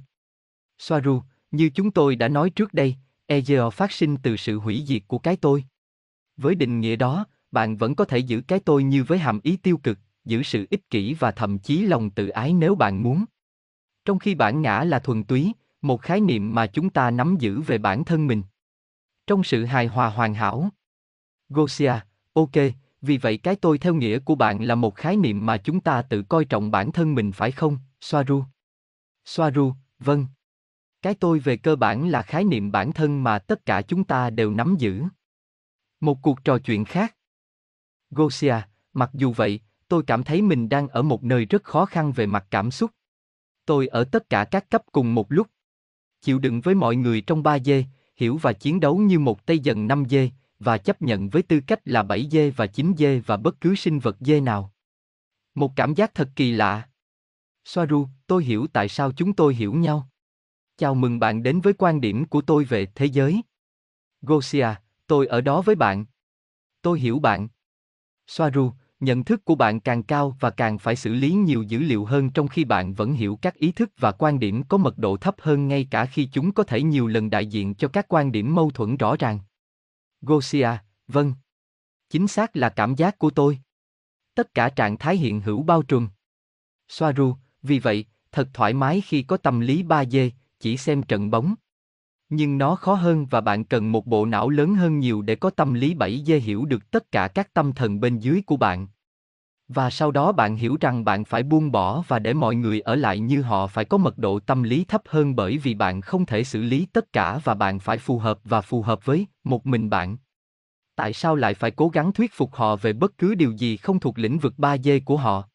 Soaru, 0.78 1.22
như 1.52 1.70
chúng 1.70 1.92
tôi 1.92 2.16
đã 2.16 2.28
nói 2.28 2.50
trước 2.50 2.74
đây, 2.74 2.96
Egeo 3.26 3.70
phát 3.70 3.92
sinh 3.92 4.18
từ 4.18 4.38
sự 4.38 4.60
hủy 4.60 4.84
diệt 4.88 5.02
của 5.08 5.20
cái 5.20 5.36
tôi. 5.36 5.66
Với 6.38 6.56
định 6.56 6.80
nghĩa 6.80 6.96
đó, 6.96 7.26
bạn 7.52 7.78
vẫn 7.78 7.96
có 7.96 8.06
thể 8.06 8.18
giữ 8.18 8.42
cái 8.42 8.60
tôi 8.60 8.84
như 8.84 9.04
với 9.04 9.18
hàm 9.18 9.40
ý 9.44 9.58
tiêu 9.58 9.78
cực, 9.78 10.00
giữ 10.26 10.44
sự 10.44 10.68
ích 10.70 10.90
kỷ 10.90 11.14
và 11.14 11.32
thậm 11.32 11.60
chí 11.60 11.82
lòng 11.82 12.10
tự 12.10 12.28
ái 12.28 12.54
nếu 12.54 12.76
bạn 12.76 13.04
muốn. 13.04 13.26
Trong 14.06 14.20
khi 14.20 14.36
bản 14.36 14.62
ngã 14.62 14.84
là 14.84 15.00
thuần 15.00 15.24
túy, 15.24 15.54
một 15.82 16.02
khái 16.02 16.22
niệm 16.22 16.56
mà 16.56 16.68
chúng 16.68 16.90
ta 16.90 17.12
nắm 17.12 17.36
giữ 17.40 17.62
về 17.62 17.78
bản 17.78 18.06
thân 18.06 18.28
mình. 18.28 18.44
Trong 19.28 19.44
sự 19.44 19.66
hài 19.66 19.88
hòa 19.88 20.10
hoàn 20.10 20.34
hảo. 20.34 20.70
Gosia, 21.50 21.94
ok, 22.34 22.52
vì 23.06 23.18
vậy 23.18 23.38
cái 23.38 23.56
tôi 23.56 23.78
theo 23.78 23.94
nghĩa 23.94 24.20
của 24.20 24.36
bạn 24.36 24.64
là 24.64 24.76
một 24.76 24.96
khái 24.96 25.18
niệm 25.18 25.46
mà 25.46 25.58
chúng 25.58 25.80
ta 25.80 26.02
tự 26.02 26.24
coi 26.24 26.46
trọng 26.46 26.72
bản 26.72 26.92
thân 26.92 27.16
mình 27.16 27.32
phải 27.32 27.52
không, 27.52 27.78
Soaru? 28.02 28.44
Soaru, 29.26 29.74
vâng. 30.00 30.28
Cái 31.02 31.14
tôi 31.14 31.40
về 31.40 31.58
cơ 31.58 31.76
bản 31.76 32.10
là 32.10 32.22
khái 32.22 32.44
niệm 32.44 32.72
bản 32.72 32.94
thân 32.94 33.24
mà 33.24 33.40
tất 33.40 33.66
cả 33.66 33.82
chúng 33.82 34.04
ta 34.04 34.30
đều 34.30 34.52
nắm 34.52 34.76
giữ. 34.80 35.04
Một 36.00 36.18
cuộc 36.22 36.44
trò 36.44 36.58
chuyện 36.58 36.86
khác. 36.86 37.16
Gosia, 38.10 38.56
mặc 38.94 39.10
dù 39.14 39.34
vậy, 39.34 39.60
tôi 39.88 40.04
cảm 40.08 40.24
thấy 40.24 40.42
mình 40.42 40.70
đang 40.70 40.88
ở 40.88 41.02
một 41.02 41.24
nơi 41.24 41.46
rất 41.46 41.64
khó 41.64 41.86
khăn 41.86 42.12
về 42.12 42.26
mặt 42.26 42.48
cảm 42.52 42.72
xúc. 42.72 42.92
Tôi 43.66 43.88
ở 43.88 44.04
tất 44.04 44.30
cả 44.30 44.46
các 44.46 44.70
cấp 44.70 44.84
cùng 44.92 45.16
một 45.16 45.32
lúc. 45.32 45.48
Chịu 46.22 46.40
đựng 46.40 46.62
với 46.62 46.76
mọi 46.76 46.96
người 46.96 47.22
trong 47.22 47.44
3 47.44 47.60
dê, 47.60 47.84
hiểu 48.16 48.38
và 48.38 48.54
chiến 48.54 48.80
đấu 48.80 48.98
như 48.98 49.20
một 49.20 49.46
tây 49.46 49.60
dần 49.60 49.88
5 49.88 50.04
dê, 50.10 50.30
và 50.66 50.78
chấp 50.78 51.02
nhận 51.02 51.30
với 51.30 51.42
tư 51.42 51.60
cách 51.68 51.80
là 51.86 52.04
7 52.04 52.28
dê 52.32 52.50
và 52.50 52.68
9 52.68 52.94
dê 52.98 53.20
và 53.20 53.38
bất 53.38 53.62
cứ 53.62 53.76
sinh 53.76 54.00
vật 54.00 54.18
dê 54.20 54.40
nào. 54.40 54.74
Một 55.56 55.72
cảm 55.76 55.94
giác 55.94 56.16
thật 56.16 56.30
kỳ 56.36 56.52
lạ. 56.52 56.90
Soaru, 57.66 58.08
tôi 58.28 58.44
hiểu 58.44 58.68
tại 58.74 58.90
sao 58.90 59.12
chúng 59.12 59.34
tôi 59.34 59.56
hiểu 59.56 59.74
nhau. 59.74 60.10
Chào 60.78 60.96
mừng 60.96 61.20
bạn 61.20 61.44
đến 61.44 61.62
với 61.62 61.74
quan 61.74 62.02
điểm 62.02 62.26
của 62.26 62.42
tôi 62.42 62.64
về 62.64 62.86
thế 62.96 63.06
giới. 63.06 63.42
Gosia, 64.22 64.68
tôi 65.08 65.28
ở 65.28 65.42
đó 65.42 65.62
với 65.62 65.76
bạn. 65.76 66.06
Tôi 66.82 67.00
hiểu 67.00 67.20
bạn. 67.20 67.48
Soaru, 68.28 68.72
nhận 69.00 69.24
thức 69.24 69.46
của 69.46 69.56
bạn 69.56 69.80
càng 69.80 70.04
cao 70.04 70.38
và 70.40 70.50
càng 70.50 70.78
phải 70.78 70.96
xử 70.96 71.14
lý 71.14 71.32
nhiều 71.32 71.64
dữ 71.64 71.80
liệu 71.80 72.06
hơn 72.06 72.30
trong 72.30 72.48
khi 72.48 72.64
bạn 72.64 72.94
vẫn 72.94 73.14
hiểu 73.14 73.40
các 73.42 73.56
ý 73.56 73.72
thức 73.72 73.92
và 73.98 74.12
quan 74.12 74.40
điểm 74.40 74.64
có 74.64 74.78
mật 74.78 74.98
độ 74.98 75.18
thấp 75.18 75.36
hơn 75.40 75.68
ngay 75.68 75.88
cả 75.92 76.06
khi 76.06 76.30
chúng 76.34 76.52
có 76.52 76.64
thể 76.64 76.82
nhiều 76.82 77.08
lần 77.08 77.30
đại 77.30 77.46
diện 77.46 77.76
cho 77.76 77.88
các 77.88 78.06
quan 78.10 78.32
điểm 78.32 78.56
mâu 78.56 78.72
thuẫn 78.72 78.98
rõ 78.98 79.16
ràng. 79.20 79.40
Gosia, 80.26 80.70
vâng. 81.08 81.34
Chính 82.10 82.28
xác 82.28 82.56
là 82.56 82.70
cảm 82.70 82.96
giác 82.96 83.20
của 83.20 83.30
tôi. 83.30 83.60
Tất 84.36 84.54
cả 84.54 84.70
trạng 84.70 84.98
thái 84.98 85.18
hiện 85.18 85.42
hữu 85.42 85.64
bao 85.64 85.82
trùm. 85.82 86.08
Soaru, 86.88 87.36
vì 87.64 87.80
vậy, 87.80 88.06
thật 88.32 88.50
thoải 88.54 88.74
mái 88.74 89.02
khi 89.02 89.24
có 89.24 89.38
tâm 89.38 89.60
lý 89.60 89.84
3D, 89.84 90.30
chỉ 90.60 90.78
xem 90.78 91.04
trận 91.04 91.32
bóng. 91.32 91.56
Nhưng 92.30 92.58
nó 92.58 92.76
khó 92.76 92.94
hơn 92.94 93.26
và 93.26 93.42
bạn 93.42 93.66
cần 93.66 93.92
một 93.92 94.06
bộ 94.06 94.26
não 94.26 94.50
lớn 94.50 94.76
hơn 94.76 95.00
nhiều 95.00 95.22
để 95.22 95.36
có 95.36 95.50
tâm 95.50 95.74
lý 95.74 95.96
7D 95.96 96.40
hiểu 96.40 96.66
được 96.66 96.92
tất 96.92 97.12
cả 97.12 97.28
các 97.28 97.54
tâm 97.54 97.74
thần 97.74 98.00
bên 98.00 98.20
dưới 98.20 98.42
của 98.46 98.58
bạn. 98.58 98.88
Và 99.68 99.90
sau 99.90 100.12
đó 100.12 100.32
bạn 100.32 100.56
hiểu 100.56 100.78
rằng 100.82 101.06
bạn 101.06 101.26
phải 101.26 101.44
buông 101.44 101.72
bỏ 101.72 102.04
và 102.08 102.20
để 102.20 102.34
mọi 102.34 102.56
người 102.56 102.80
ở 102.80 102.96
lại 102.96 103.20
như 103.20 103.42
họ 103.42 103.68
phải 103.68 103.86
có 103.86 103.98
mật 103.98 104.18
độ 104.18 104.40
tâm 104.40 104.64
lý 104.64 104.86
thấp 104.86 105.02
hơn 105.08 105.36
bởi 105.36 105.58
vì 105.58 105.74
bạn 105.74 106.02
không 106.02 106.26
thể 106.26 106.44
xử 106.44 106.62
lý 106.62 106.86
tất 106.86 107.14
cả 107.14 107.40
và 107.44 107.54
bạn 107.54 107.80
phải 107.80 107.98
phù 107.98 108.20
hợp 108.20 108.40
và 108.44 108.62
phù 108.62 108.82
hợp 108.82 109.06
với 109.06 109.28
một 109.44 109.66
mình 109.66 109.90
bạn. 109.90 110.18
Tại 110.96 111.14
sao 111.14 111.36
lại 111.36 111.54
phải 111.54 111.72
cố 111.72 111.90
gắng 111.90 112.12
thuyết 112.12 112.34
phục 112.34 112.56
họ 112.56 112.76
về 112.76 112.94
bất 112.94 113.18
cứ 113.18 113.36
điều 113.36 113.52
gì 113.52 113.78
không 113.78 114.00
thuộc 114.00 114.20
lĩnh 114.20 114.40
vực 114.40 114.54
3D 114.58 115.00
của 115.06 115.18
họ? 115.18 115.50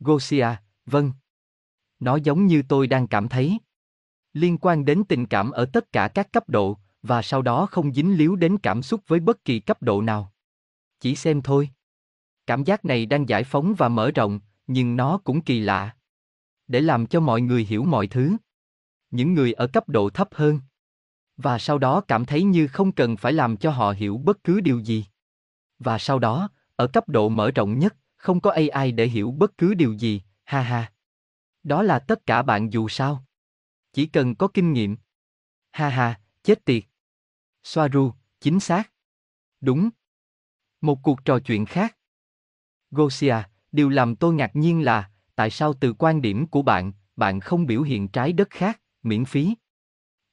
Gosia, 0.00 0.48
vâng. 0.86 1.12
Nó 2.00 2.16
giống 2.16 2.46
như 2.46 2.62
tôi 2.68 2.86
đang 2.86 3.06
cảm 3.06 3.28
thấy. 3.28 3.58
Liên 4.32 4.58
quan 4.58 4.84
đến 4.84 5.04
tình 5.08 5.26
cảm 5.26 5.50
ở 5.50 5.64
tất 5.64 5.92
cả 5.92 6.08
các 6.08 6.32
cấp 6.32 6.48
độ, 6.48 6.78
và 7.02 7.22
sau 7.22 7.42
đó 7.42 7.66
không 7.66 7.92
dính 7.92 8.16
líu 8.16 8.36
đến 8.36 8.58
cảm 8.58 8.82
xúc 8.82 9.00
với 9.06 9.20
bất 9.20 9.44
kỳ 9.44 9.60
cấp 9.60 9.82
độ 9.82 10.02
nào. 10.02 10.32
Chỉ 11.00 11.14
xem 11.14 11.42
thôi. 11.42 11.70
Cảm 12.46 12.64
giác 12.64 12.84
này 12.84 13.06
đang 13.06 13.28
giải 13.28 13.44
phóng 13.44 13.74
và 13.78 13.88
mở 13.88 14.10
rộng, 14.10 14.40
nhưng 14.66 14.96
nó 14.96 15.18
cũng 15.24 15.42
kỳ 15.42 15.60
lạ. 15.60 15.96
Để 16.66 16.80
làm 16.80 17.06
cho 17.06 17.20
mọi 17.20 17.40
người 17.40 17.64
hiểu 17.64 17.84
mọi 17.84 18.06
thứ. 18.06 18.36
Những 19.10 19.34
người 19.34 19.52
ở 19.52 19.66
cấp 19.66 19.88
độ 19.88 20.10
thấp 20.10 20.28
hơn. 20.32 20.60
Và 21.36 21.58
sau 21.58 21.78
đó 21.78 22.00
cảm 22.08 22.24
thấy 22.24 22.42
như 22.42 22.66
không 22.66 22.92
cần 22.92 23.16
phải 23.16 23.32
làm 23.32 23.56
cho 23.56 23.70
họ 23.70 23.90
hiểu 23.90 24.16
bất 24.16 24.44
cứ 24.44 24.60
điều 24.60 24.78
gì. 24.78 25.06
Và 25.78 25.98
sau 25.98 26.18
đó, 26.18 26.48
ở 26.76 26.86
cấp 26.86 27.08
độ 27.08 27.28
mở 27.28 27.50
rộng 27.50 27.78
nhất, 27.78 27.96
không 28.16 28.40
có 28.40 28.50
AI 28.50 28.92
để 28.92 29.06
hiểu 29.06 29.30
bất 29.30 29.58
cứ 29.58 29.74
điều 29.74 29.92
gì, 29.92 30.22
ha 30.44 30.62
ha. 30.62 30.92
Đó 31.62 31.82
là 31.82 31.98
tất 31.98 32.26
cả 32.26 32.42
bạn 32.42 32.72
dù 32.72 32.88
sao. 32.88 33.24
Chỉ 33.92 34.06
cần 34.06 34.34
có 34.34 34.48
kinh 34.48 34.72
nghiệm. 34.72 34.96
Ha 35.70 35.88
ha, 35.88 36.20
chết 36.42 36.64
tiệt. 36.64 36.84
Soaru, 37.62 38.12
chính 38.40 38.60
xác. 38.60 38.92
Đúng. 39.60 39.90
Một 40.80 40.98
cuộc 41.02 41.24
trò 41.24 41.38
chuyện 41.38 41.66
khác. 41.66 41.96
Gosia, 42.92 43.36
điều 43.72 43.88
làm 43.88 44.16
tôi 44.16 44.34
ngạc 44.34 44.56
nhiên 44.56 44.84
là, 44.84 45.10
tại 45.34 45.50
sao 45.50 45.72
từ 45.72 45.92
quan 45.98 46.22
điểm 46.22 46.46
của 46.46 46.62
bạn, 46.62 46.92
bạn 47.16 47.40
không 47.40 47.66
biểu 47.66 47.82
hiện 47.82 48.08
trái 48.08 48.32
đất 48.32 48.50
khác, 48.50 48.80
miễn 49.02 49.24
phí? 49.24 49.54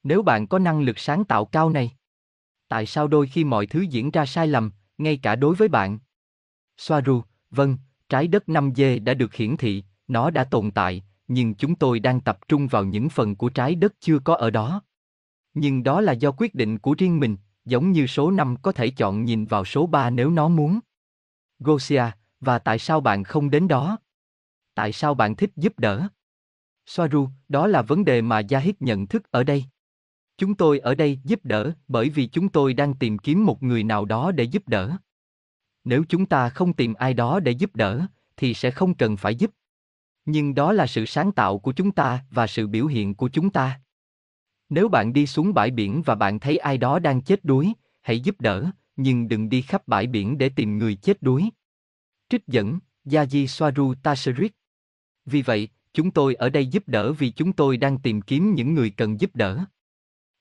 Nếu 0.03 0.21
bạn 0.21 0.47
có 0.47 0.59
năng 0.59 0.81
lực 0.81 0.99
sáng 0.99 1.25
tạo 1.25 1.45
cao 1.45 1.69
này, 1.69 1.91
tại 2.67 2.85
sao 2.85 3.07
đôi 3.07 3.27
khi 3.27 3.43
mọi 3.43 3.65
thứ 3.65 3.81
diễn 3.81 4.11
ra 4.11 4.25
sai 4.25 4.47
lầm, 4.47 4.71
ngay 4.97 5.17
cả 5.17 5.35
đối 5.35 5.55
với 5.55 5.67
bạn? 5.67 5.99
Soaru, 6.77 7.21
vâng, 7.51 7.77
trái 8.09 8.27
đất 8.27 8.43
5G 8.47 9.03
đã 9.03 9.13
được 9.13 9.33
hiển 9.33 9.57
thị, 9.57 9.83
nó 10.07 10.29
đã 10.29 10.43
tồn 10.43 10.71
tại, 10.71 11.03
nhưng 11.27 11.55
chúng 11.55 11.75
tôi 11.75 11.99
đang 11.99 12.21
tập 12.21 12.39
trung 12.47 12.67
vào 12.67 12.83
những 12.83 13.09
phần 13.09 13.35
của 13.35 13.49
trái 13.49 13.75
đất 13.75 13.93
chưa 13.99 14.19
có 14.19 14.35
ở 14.35 14.49
đó. 14.49 14.81
Nhưng 15.53 15.83
đó 15.83 16.01
là 16.01 16.13
do 16.13 16.31
quyết 16.31 16.55
định 16.55 16.79
của 16.79 16.95
riêng 16.97 17.19
mình, 17.19 17.37
giống 17.65 17.91
như 17.91 18.07
số 18.07 18.31
5 18.31 18.55
có 18.61 18.71
thể 18.71 18.89
chọn 18.89 19.25
nhìn 19.25 19.45
vào 19.45 19.65
số 19.65 19.87
3 19.87 20.09
nếu 20.09 20.29
nó 20.29 20.49
muốn. 20.49 20.79
Gosia, 21.59 22.03
và 22.39 22.59
tại 22.59 22.79
sao 22.79 23.01
bạn 23.01 23.23
không 23.23 23.49
đến 23.49 23.67
đó? 23.67 23.97
Tại 24.75 24.91
sao 24.91 25.13
bạn 25.13 25.35
thích 25.35 25.51
giúp 25.55 25.79
đỡ? 25.79 26.07
Soaru, 26.85 27.29
đó 27.49 27.67
là 27.67 27.81
vấn 27.81 28.05
đề 28.05 28.21
mà 28.21 28.41
Jahid 28.41 28.73
nhận 28.79 29.07
thức 29.07 29.31
ở 29.31 29.43
đây. 29.43 29.65
Chúng 30.37 30.55
tôi 30.55 30.79
ở 30.79 30.95
đây 30.95 31.19
giúp 31.23 31.39
đỡ 31.43 31.71
bởi 31.87 32.09
vì 32.09 32.27
chúng 32.27 32.49
tôi 32.49 32.73
đang 32.73 32.93
tìm 32.93 33.17
kiếm 33.17 33.45
một 33.45 33.63
người 33.63 33.83
nào 33.83 34.05
đó 34.05 34.31
để 34.31 34.43
giúp 34.43 34.67
đỡ. 34.67 34.97
Nếu 35.83 36.03
chúng 36.09 36.25
ta 36.25 36.49
không 36.49 36.73
tìm 36.73 36.93
ai 36.93 37.13
đó 37.13 37.39
để 37.39 37.51
giúp 37.51 37.75
đỡ, 37.75 38.05
thì 38.37 38.53
sẽ 38.53 38.71
không 38.71 38.93
cần 38.93 39.17
phải 39.17 39.35
giúp. 39.35 39.51
Nhưng 40.25 40.55
đó 40.55 40.71
là 40.71 40.87
sự 40.87 41.05
sáng 41.05 41.31
tạo 41.31 41.59
của 41.59 41.71
chúng 41.71 41.91
ta 41.91 42.25
và 42.31 42.47
sự 42.47 42.67
biểu 42.67 42.85
hiện 42.85 43.15
của 43.15 43.29
chúng 43.29 43.49
ta. 43.49 43.81
Nếu 44.69 44.89
bạn 44.89 45.13
đi 45.13 45.27
xuống 45.27 45.53
bãi 45.53 45.71
biển 45.71 46.01
và 46.05 46.15
bạn 46.15 46.39
thấy 46.39 46.57
ai 46.57 46.77
đó 46.77 46.99
đang 46.99 47.21
chết 47.21 47.45
đuối, 47.45 47.73
hãy 48.01 48.19
giúp 48.19 48.41
đỡ, 48.41 48.71
nhưng 48.95 49.27
đừng 49.27 49.49
đi 49.49 49.61
khắp 49.61 49.87
bãi 49.87 50.07
biển 50.07 50.37
để 50.37 50.49
tìm 50.49 50.77
người 50.77 50.95
chết 50.95 51.21
đuối. 51.21 51.49
Trích 52.29 52.47
dẫn, 52.47 52.79
Yaji 53.05 53.45
Swaru 53.45 53.93
Tasherit. 54.03 54.51
Vì 55.25 55.41
vậy, 55.41 55.69
chúng 55.93 56.11
tôi 56.11 56.35
ở 56.35 56.49
đây 56.49 56.67
giúp 56.67 56.83
đỡ 56.87 57.13
vì 57.13 57.29
chúng 57.29 57.53
tôi 57.53 57.77
đang 57.77 57.99
tìm 57.99 58.21
kiếm 58.21 58.53
những 58.53 58.73
người 58.73 58.89
cần 58.89 59.19
giúp 59.19 59.35
đỡ. 59.35 59.65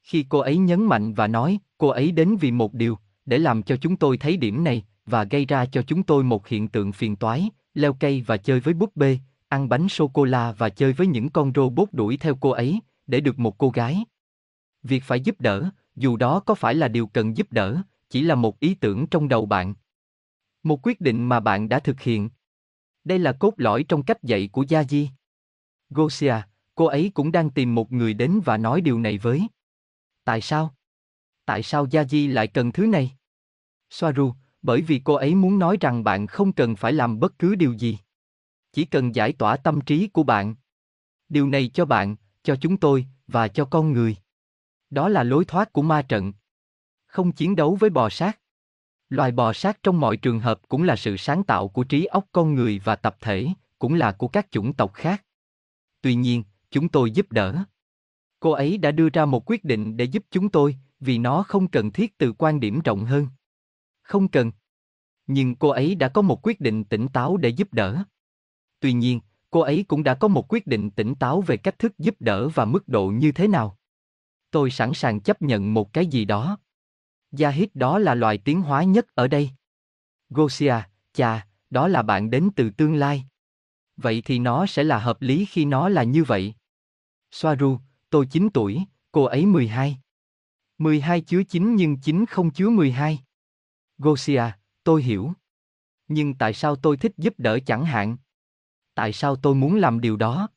Khi 0.03 0.27
cô 0.29 0.39
ấy 0.39 0.57
nhấn 0.57 0.87
mạnh 0.87 1.15
và 1.15 1.27
nói, 1.27 1.59
cô 1.79 1.89
ấy 1.89 2.13
đến 2.13 2.37
vì 2.37 2.51
một 2.51 2.75
điều, 2.75 2.99
để 3.27 3.39
làm 3.39 3.63
cho 3.63 3.77
chúng 3.77 3.97
tôi 3.97 4.19
thấy 4.19 4.37
điểm 4.37 4.65
này, 4.65 4.85
và 5.07 5.25
gây 5.25 5.45
ra 5.45 5.67
cho 5.67 5.83
chúng 5.83 6.03
tôi 6.03 6.25
một 6.25 6.49
hiện 6.49 6.69
tượng 6.69 6.93
phiền 6.93 7.17
toái, 7.17 7.51
leo 7.75 7.93
cây 7.93 8.25
và 8.27 8.37
chơi 8.37 8.61
với 8.61 8.75
búp 8.75 8.97
bê, 8.97 9.19
ăn 9.49 9.69
bánh 9.69 9.89
sô-cô-la 9.89 10.53
và 10.53 10.69
chơi 10.69 10.93
với 10.93 11.07
những 11.07 11.29
con 11.29 11.53
robot 11.55 11.89
đuổi 11.93 12.17
theo 12.17 12.35
cô 12.41 12.51
ấy, 12.51 12.81
để 13.07 13.21
được 13.21 13.39
một 13.39 13.59
cô 13.59 13.71
gái. 13.71 14.05
Việc 14.83 15.05
phải 15.05 15.21
giúp 15.21 15.41
đỡ, 15.41 15.71
dù 15.97 16.17
đó 16.17 16.41
có 16.41 16.55
phải 16.55 16.75
là 16.75 16.89
điều 16.89 17.07
cần 17.07 17.37
giúp 17.37 17.53
đỡ, 17.53 17.83
chỉ 18.11 18.23
là 18.23 18.35
một 18.35 18.61
ý 18.61 18.75
tưởng 18.75 19.07
trong 19.07 19.29
đầu 19.29 19.47
bạn. 19.47 19.75
Một 20.63 20.87
quyết 20.87 21.01
định 21.01 21.29
mà 21.29 21.41
bạn 21.41 21.69
đã 21.69 21.79
thực 21.79 22.01
hiện. 22.01 22.31
Đây 23.05 23.19
là 23.19 23.33
cốt 23.33 23.55
lõi 23.57 23.85
trong 23.89 24.03
cách 24.03 24.23
dạy 24.23 24.49
của 24.53 24.65
Gia 24.69 24.85
Di. 24.85 25.11
Gosia, 25.91 26.35
cô 26.75 26.85
ấy 26.85 27.11
cũng 27.15 27.33
đang 27.33 27.51
tìm 27.51 27.75
một 27.75 27.93
người 27.93 28.15
đến 28.15 28.41
và 28.45 28.57
nói 28.57 28.81
điều 28.81 28.99
này 29.01 29.19
với. 29.19 29.47
Tại 30.25 30.41
sao? 30.41 30.75
Tại 31.45 31.63
sao 31.63 31.87
Gia 31.91 32.05
Di 32.05 32.27
lại 32.27 32.47
cần 32.47 32.73
thứ 32.73 32.87
này? 32.87 33.13
Soaru, 33.91 34.35
bởi 34.63 34.83
vì 34.83 35.01
cô 35.05 35.15
ấy 35.15 35.35
muốn 35.35 35.59
nói 35.59 35.77
rằng 35.81 36.05
bạn 36.05 36.27
không 36.27 36.53
cần 36.53 36.77
phải 36.77 36.93
làm 36.93 37.21
bất 37.21 37.39
cứ 37.39 37.55
điều 37.55 37.73
gì. 37.73 37.99
Chỉ 38.73 38.85
cần 38.85 39.15
giải 39.15 39.33
tỏa 39.33 39.57
tâm 39.57 39.81
trí 39.81 40.09
của 40.09 40.23
bạn. 40.23 40.55
Điều 41.29 41.49
này 41.49 41.71
cho 41.75 41.85
bạn, 41.85 42.17
cho 42.43 42.57
chúng 42.57 42.77
tôi, 42.77 43.07
và 43.27 43.49
cho 43.49 43.65
con 43.65 43.93
người. 43.93 44.17
Đó 44.91 45.09
là 45.09 45.23
lối 45.23 45.45
thoát 45.45 45.73
của 45.73 45.83
ma 45.83 46.03
trận. 46.03 46.33
Không 47.07 47.33
chiến 47.33 47.57
đấu 47.57 47.75
với 47.81 47.91
bò 47.91 48.09
sát. 48.09 48.41
Loài 49.09 49.33
bò 49.33 49.53
sát 49.53 49.83
trong 49.83 50.01
mọi 50.01 50.17
trường 50.17 50.41
hợp 50.41 50.61
cũng 50.69 50.83
là 50.83 50.97
sự 50.97 51.17
sáng 51.17 51.45
tạo 51.45 51.69
của 51.69 51.85
trí 51.85 52.05
óc 52.05 52.25
con 52.33 52.55
người 52.55 52.81
và 52.85 52.97
tập 52.97 53.17
thể, 53.21 53.47
cũng 53.79 53.95
là 53.95 54.13
của 54.13 54.29
các 54.29 54.47
chủng 54.51 54.73
tộc 54.73 54.95
khác. 54.95 55.25
Tuy 56.01 56.15
nhiên, 56.15 56.45
chúng 56.71 56.89
tôi 56.89 57.11
giúp 57.11 57.33
đỡ. 57.33 57.65
Cô 58.41 58.51
ấy 58.51 58.79
đã 58.79 58.91
đưa 58.91 59.09
ra 59.09 59.25
một 59.25 59.51
quyết 59.51 59.65
định 59.65 59.97
để 59.97 60.05
giúp 60.05 60.25
chúng 60.31 60.49
tôi, 60.49 60.77
vì 61.01 61.19
nó 61.19 61.43
không 61.43 61.69
cần 61.69 61.93
thiết 61.93 62.19
từ 62.19 62.33
quan 62.33 62.61
điểm 62.61 62.81
rộng 62.85 63.05
hơn. 63.05 63.27
Không 64.03 64.29
cần. 64.29 64.53
Nhưng 65.27 65.57
cô 65.57 65.69
ấy 65.69 65.95
đã 65.95 66.09
có 66.09 66.23
một 66.23 66.47
quyết 66.47 66.61
định 66.61 66.85
tỉnh 66.85 67.09
táo 67.09 67.37
để 67.37 67.49
giúp 67.49 67.73
đỡ. 67.73 68.03
Tuy 68.81 68.93
nhiên, 68.93 69.21
cô 69.51 69.61
ấy 69.61 69.85
cũng 69.89 70.03
đã 70.03 70.15
có 70.15 70.29
một 70.29 70.53
quyết 70.53 70.67
định 70.67 70.91
tỉnh 70.91 71.15
táo 71.15 71.41
về 71.41 71.57
cách 71.57 71.79
thức 71.79 71.99
giúp 71.99 72.17
đỡ 72.21 72.49
và 72.49 72.65
mức 72.65 72.89
độ 72.89 73.07
như 73.07 73.33
thế 73.33 73.49
nào. 73.49 73.79
Tôi 74.51 74.71
sẵn 74.71 74.95
sàng 74.95 75.21
chấp 75.21 75.43
nhận 75.43 75.75
một 75.75 75.93
cái 75.93 76.07
gì 76.07 76.25
đó. 76.25 76.59
Gia 77.33 77.51
hít 77.51 77.75
đó 77.75 77.99
là 77.99 78.15
loài 78.15 78.39
tiến 78.39 78.63
hóa 78.63 78.83
nhất 78.83 79.15
ở 79.15 79.29
đây. 79.29 79.51
Gosia, 80.31 80.75
chà, 81.13 81.47
đó 81.71 81.89
là 81.89 82.03
bạn 82.03 82.31
đến 82.31 82.51
từ 82.57 82.71
tương 82.71 82.95
lai. 82.95 83.25
Vậy 83.97 84.23
thì 84.25 84.39
nó 84.39 84.67
sẽ 84.67 84.85
là 84.85 84.99
hợp 84.99 85.23
lý 85.23 85.45
khi 85.45 85.65
nó 85.65 85.89
là 85.89 86.03
như 86.03 86.25
vậy. 86.25 86.55
Soaru, 87.31 87.79
tôi 88.11 88.27
9 88.27 88.49
tuổi, 88.55 88.85
cô 89.13 89.25
ấy 89.25 89.47
12. 89.47 89.99
12 90.79 91.21
chứa 91.21 91.43
9 91.43 91.77
nhưng 91.77 92.01
9 92.01 92.27
không 92.27 92.51
chứa 92.51 92.69
12. 92.69 93.19
Gosia, 93.99 94.43
tôi 94.85 95.03
hiểu. 95.03 95.33
Nhưng 96.09 96.35
tại 96.35 96.55
sao 96.55 96.77
tôi 96.77 96.97
thích 96.97 97.13
giúp 97.17 97.35
đỡ 97.39 97.59
chẳng 97.67 97.85
hạn? 97.85 98.17
Tại 98.95 99.13
sao 99.13 99.37
tôi 99.37 99.55
muốn 99.55 99.77
làm 99.77 100.01
điều 100.01 100.17
đó? 100.17 100.49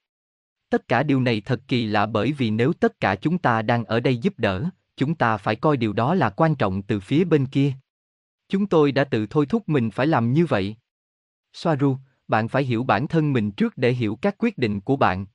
Tất 0.69 0.87
cả 0.87 1.03
điều 1.03 1.21
này 1.21 1.41
thật 1.41 1.61
kỳ 1.67 1.85
lạ 1.85 2.05
bởi 2.05 2.31
vì 2.31 2.49
nếu 2.49 2.73
tất 2.73 2.99
cả 2.99 3.15
chúng 3.15 3.37
ta 3.37 3.61
đang 3.61 3.85
ở 3.85 3.99
đây 3.99 4.17
giúp 4.17 4.33
đỡ, 4.37 4.69
chúng 4.95 5.15
ta 5.15 5.37
phải 5.37 5.55
coi 5.55 5.77
điều 5.77 5.93
đó 5.93 6.15
là 6.15 6.29
quan 6.29 6.55
trọng 6.55 6.81
từ 6.81 6.99
phía 6.99 7.23
bên 7.23 7.45
kia. 7.45 7.73
Chúng 8.49 8.67
tôi 8.67 8.91
đã 8.91 9.03
tự 9.03 9.27
thôi 9.29 9.45
thúc 9.45 9.69
mình 9.69 9.91
phải 9.91 10.07
làm 10.07 10.33
như 10.33 10.45
vậy. 10.45 10.75
Soaru, 11.53 11.97
bạn 12.27 12.47
phải 12.47 12.63
hiểu 12.63 12.83
bản 12.83 13.07
thân 13.07 13.33
mình 13.33 13.51
trước 13.51 13.77
để 13.77 13.93
hiểu 13.93 14.17
các 14.21 14.35
quyết 14.37 14.57
định 14.57 14.81
của 14.81 14.95
bạn. 14.95 15.25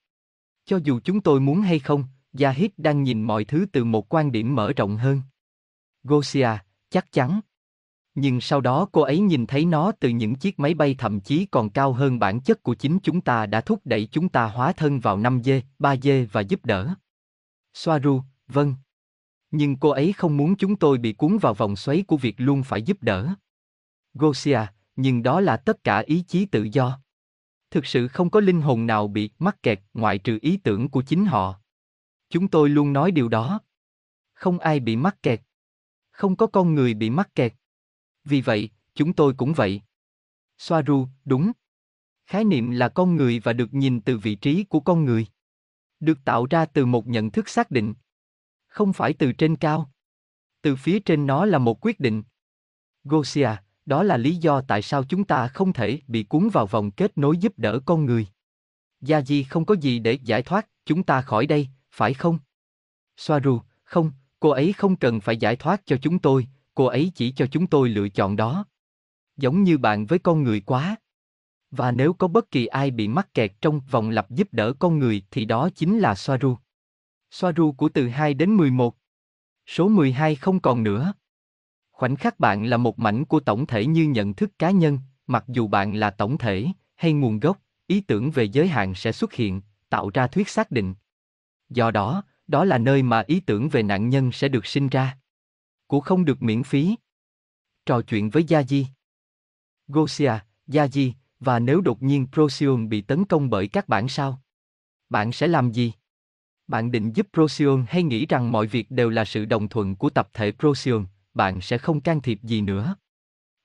Cho 0.65 0.81
dù 0.85 1.01
chúng 1.05 1.21
tôi 1.21 1.41
muốn 1.41 1.61
hay 1.61 1.79
không, 1.79 2.05
Yahid 2.41 2.71
đang 2.77 3.03
nhìn 3.03 3.23
mọi 3.23 3.45
thứ 3.45 3.67
từ 3.73 3.85
một 3.85 4.15
quan 4.15 4.33
điểm 4.33 4.55
mở 4.55 4.73
rộng 4.77 4.97
hơn. 4.97 5.23
Gosia, 6.05 6.49
chắc 6.91 7.13
chắn. 7.13 7.41
Nhưng 8.15 8.41
sau 8.41 8.61
đó 8.61 8.89
cô 8.93 9.01
ấy 9.03 9.19
nhìn 9.19 9.47
thấy 9.47 9.65
nó 9.65 9.93
từ 10.01 10.09
những 10.09 10.35
chiếc 10.35 10.59
máy 10.59 10.75
bay 10.75 10.95
thậm 10.99 11.21
chí 11.21 11.47
còn 11.47 11.71
cao 11.71 11.93
hơn 11.93 12.19
bản 12.19 12.41
chất 12.41 12.63
của 12.63 12.75
chính 12.75 12.99
chúng 13.03 13.21
ta 13.21 13.47
đã 13.47 13.61
thúc 13.61 13.81
đẩy 13.85 14.09
chúng 14.13 14.29
ta 14.29 14.47
hóa 14.47 14.73
thân 14.73 15.01
vào 15.01 15.19
5G, 15.19 15.61
3G 15.79 16.27
và 16.33 16.41
giúp 16.41 16.65
đỡ. 16.65 16.95
Soaru, 17.75 18.23
vâng. 18.49 18.75
Nhưng 19.59 19.77
cô 19.77 19.91
ấy 19.91 20.13
không 20.13 20.37
muốn 20.37 20.57
chúng 20.57 20.77
tôi 20.77 20.99
bị 20.99 21.13
cuốn 21.13 21.39
vào 21.39 21.55
vòng 21.55 21.77
xoáy 21.77 22.05
của 22.07 22.17
việc 22.17 22.35
luôn 22.39 22.63
phải 22.63 22.83
giúp 22.83 22.99
đỡ. 23.01 23.35
Gosia, 24.15 24.61
nhưng 24.97 25.23
đó 25.23 25.41
là 25.41 25.57
tất 25.57 25.85
cả 25.85 25.99
ý 25.99 26.25
chí 26.29 26.47
tự 26.47 26.69
do. 26.73 27.01
Thực 27.71 27.87
sự 27.87 28.09
không 28.09 28.31
có 28.31 28.41
linh 28.41 28.61
hồn 28.61 28.87
nào 28.87 29.09
bị 29.09 29.31
mắc 29.39 29.63
kẹt 29.63 29.81
ngoại 29.95 30.19
trừ 30.19 30.39
ý 30.43 30.57
tưởng 30.57 30.89
của 30.89 31.03
chính 31.03 31.25
họ. 31.25 31.61
Chúng 32.31 32.49
tôi 32.49 32.69
luôn 32.69 32.93
nói 32.93 33.11
điều 33.11 33.29
đó. 33.29 33.61
Không 34.35 34.59
ai 34.59 34.81
bị 34.81 34.97
mắc 34.97 35.23
kẹt. 35.23 35.41
Không 36.11 36.37
có 36.37 36.47
con 36.47 36.75
người 36.75 36.95
bị 36.95 37.11
mắc 37.11 37.35
kẹt. 37.35 37.55
Vì 38.25 38.41
vậy, 38.41 38.71
chúng 38.95 39.13
tôi 39.13 39.35
cũng 39.35 39.53
vậy. 39.53 39.83
Soaru, 40.59 41.09
đúng. 41.25 41.53
Khái 42.27 42.45
niệm 42.45 42.71
là 42.71 42.89
con 42.89 43.17
người 43.17 43.41
và 43.41 43.53
được 43.53 43.75
nhìn 43.75 44.01
từ 44.01 44.19
vị 44.19 44.35
trí 44.35 44.65
của 44.65 44.81
con 44.81 45.05
người. 45.05 45.27
Được 46.01 46.19
tạo 46.25 46.47
ra 46.51 46.65
từ 46.65 46.87
một 46.87 47.07
nhận 47.07 47.31
thức 47.31 47.49
xác 47.49 47.71
định. 47.71 47.95
Không 48.77 48.93
phải 48.93 49.13
từ 49.13 49.33
trên 49.33 49.57
cao. 49.57 49.91
Từ 50.63 50.77
phía 50.77 51.01
trên 51.01 51.27
nó 51.27 51.45
là 51.45 51.59
một 51.59 51.85
quyết 51.85 52.01
định. 52.01 52.23
Gosia, 53.05 53.49
đó 53.87 54.03
là 54.03 54.17
lý 54.17 54.37
do 54.37 54.61
tại 54.61 54.83
sao 54.83 55.05
chúng 55.05 55.25
ta 55.25 55.49
không 55.49 55.73
thể 55.73 56.01
bị 56.07 56.23
cuốn 56.23 56.49
vào 56.49 56.67
vòng 56.67 56.91
kết 56.91 57.19
nối 57.19 57.37
giúp 57.39 57.53
đỡ 57.57 57.81
con 57.87 58.05
người. 58.05 58.27
Gia 59.01 59.21
Di 59.21 59.43
không 59.43 59.65
có 59.65 59.75
gì 59.75 59.99
để 59.99 60.13
giải 60.13 60.43
thoát 60.43 60.69
chúng 60.85 61.03
ta 61.03 61.23
khỏi 61.23 61.47
đây, 61.47 61.69
phải 61.91 62.15
không? 62.15 62.39
Soaru, 63.17 63.61
không, 63.85 64.13
cô 64.41 64.51
ấy 64.51 64.73
không 64.73 64.97
cần 64.97 65.21
phải 65.21 65.37
giải 65.37 65.57
thoát 65.57 65.83
cho 65.87 65.97
chúng 66.03 66.19
tôi, 66.19 66.49
cô 66.75 66.85
ấy 66.85 67.13
chỉ 67.15 67.33
cho 67.33 67.47
chúng 67.47 67.67
tôi 67.67 67.89
lựa 67.89 68.09
chọn 68.09 68.37
đó. 68.37 68.65
Giống 69.37 69.63
như 69.63 69.79
bạn 69.79 70.07
với 70.07 70.19
con 70.19 70.43
người 70.43 70.61
quá. 70.61 70.97
Và 71.71 71.93
nếu 71.93 72.13
có 72.13 72.29
bất 72.29 72.51
kỳ 72.51 72.67
ai 72.67 72.91
bị 72.91 73.09
mắc 73.09 73.35
kẹt 73.35 73.53
trong 73.61 73.81
vòng 73.91 74.11
lặp 74.11 74.31
giúp 74.31 74.49
đỡ 74.53 74.73
con 74.79 74.99
người 74.99 75.23
thì 75.31 75.45
đó 75.45 75.69
chính 75.75 75.99
là 75.99 76.15
Soaru. 76.15 76.57
Soaru 77.39 77.73
của 77.73 77.89
từ 77.89 78.09
2 78.09 78.35
đến 78.35 78.57
11. 78.57 78.97
Số 79.67 79.89
12 79.89 80.35
không 80.35 80.61
còn 80.61 80.83
nữa. 80.83 81.13
Khoảnh 81.93 82.17
khắc 82.17 82.41
bạn 82.41 82.65
là 82.65 82.77
một 82.77 82.99
mảnh 82.99 83.25
của 83.25 83.41
tổng 83.41 83.67
thể 83.67 83.87
như 83.87 84.05
nhận 84.05 84.35
thức 84.35 84.59
cá 84.59 84.71
nhân, 84.71 84.99
mặc 85.27 85.45
dù 85.49 85.69
bạn 85.69 85.95
là 85.95 86.11
tổng 86.11 86.39
thể 86.39 86.67
hay 86.95 87.13
nguồn 87.13 87.41
gốc, 87.41 87.61
ý 87.87 88.01
tưởng 88.01 88.31
về 88.31 88.45
giới 88.45 88.69
hạn 88.69 88.95
sẽ 88.95 89.13
xuất 89.13 89.33
hiện, 89.33 89.61
tạo 89.89 90.11
ra 90.15 90.27
thuyết 90.27 90.49
xác 90.49 90.71
định. 90.71 90.95
Do 91.69 91.91
đó, 91.91 92.23
đó 92.47 92.65
là 92.65 92.79
nơi 92.79 93.03
mà 93.03 93.25
ý 93.27 93.41
tưởng 93.41 93.69
về 93.69 93.83
nạn 93.83 94.09
nhân 94.09 94.33
sẽ 94.33 94.49
được 94.49 94.67
sinh 94.67 94.89
ra. 94.89 95.19
Của 95.87 96.01
không 96.01 96.25
được 96.25 96.43
miễn 96.43 96.63
phí. 96.63 96.97
Trò 97.87 98.03
chuyện 98.03 98.31
với 98.31 98.45
Gia 98.45 98.63
Di. 98.63 98.87
Gosia, 99.89 100.33
Gia 100.67 100.89
Di, 100.89 101.15
và 101.41 101.59
nếu 101.59 101.81
đột 101.81 102.03
nhiên 102.03 102.27
Procyon 102.33 102.89
bị 102.89 103.01
tấn 103.01 103.25
công 103.25 103.51
bởi 103.51 103.69
các 103.69 103.89
bản 103.89 104.09
sao? 104.09 104.43
Bạn 105.09 105.33
sẽ 105.33 105.47
làm 105.47 105.73
gì? 105.73 105.93
Bạn 106.69 106.91
định 106.91 107.13
giúp 107.13 107.27
Procyon 107.33 107.85
hay 107.89 108.03
nghĩ 108.03 108.27
rằng 108.27 108.53
mọi 108.53 108.67
việc 108.67 108.91
đều 108.91 109.11
là 109.11 109.25
sự 109.25 109.45
đồng 109.45 109.69
thuận 109.69 109.97
của 109.97 110.11
tập 110.11 110.29
thể 110.33 110.53
Procyon, 110.53 111.07
bạn 111.35 111.61
sẽ 111.61 111.79
không 111.79 112.01
can 112.01 112.21
thiệp 112.23 112.39
gì 112.43 112.61
nữa. 112.61 112.97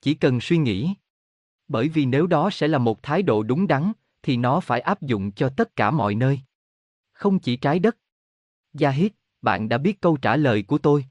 Chỉ 0.01 0.13
cần 0.13 0.41
suy 0.41 0.57
nghĩ. 0.57 0.93
Bởi 1.67 1.89
vì 1.89 2.05
nếu 2.05 2.27
đó 2.27 2.49
sẽ 2.49 2.67
là 2.67 2.77
một 2.77 3.03
thái 3.03 3.21
độ 3.21 3.43
đúng 3.43 3.67
đắn, 3.67 3.91
thì 4.23 4.37
nó 4.37 4.59
phải 4.59 4.81
áp 4.81 5.01
dụng 5.01 5.31
cho 5.31 5.49
tất 5.49 5.75
cả 5.75 5.91
mọi 5.91 6.15
nơi. 6.15 6.39
Không 7.13 7.39
chỉ 7.39 7.55
trái 7.55 7.79
đất. 7.79 7.97
Yahid, 8.81 9.11
bạn 9.41 9.69
đã 9.69 9.77
biết 9.77 10.01
câu 10.01 10.17
trả 10.17 10.35
lời 10.35 10.63
của 10.63 10.77
tôi. 10.77 11.05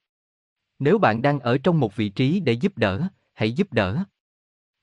Nếu 0.79 0.99
bạn 0.99 1.23
đang 1.23 1.41
ở 1.41 1.59
trong 1.59 1.81
một 1.81 1.97
vị 1.97 2.09
trí 2.09 2.41
để 2.41 2.53
giúp 2.53 2.79
đỡ, 2.79 3.09
hãy 3.33 3.53
giúp 3.53 3.73
đỡ. 3.73 4.05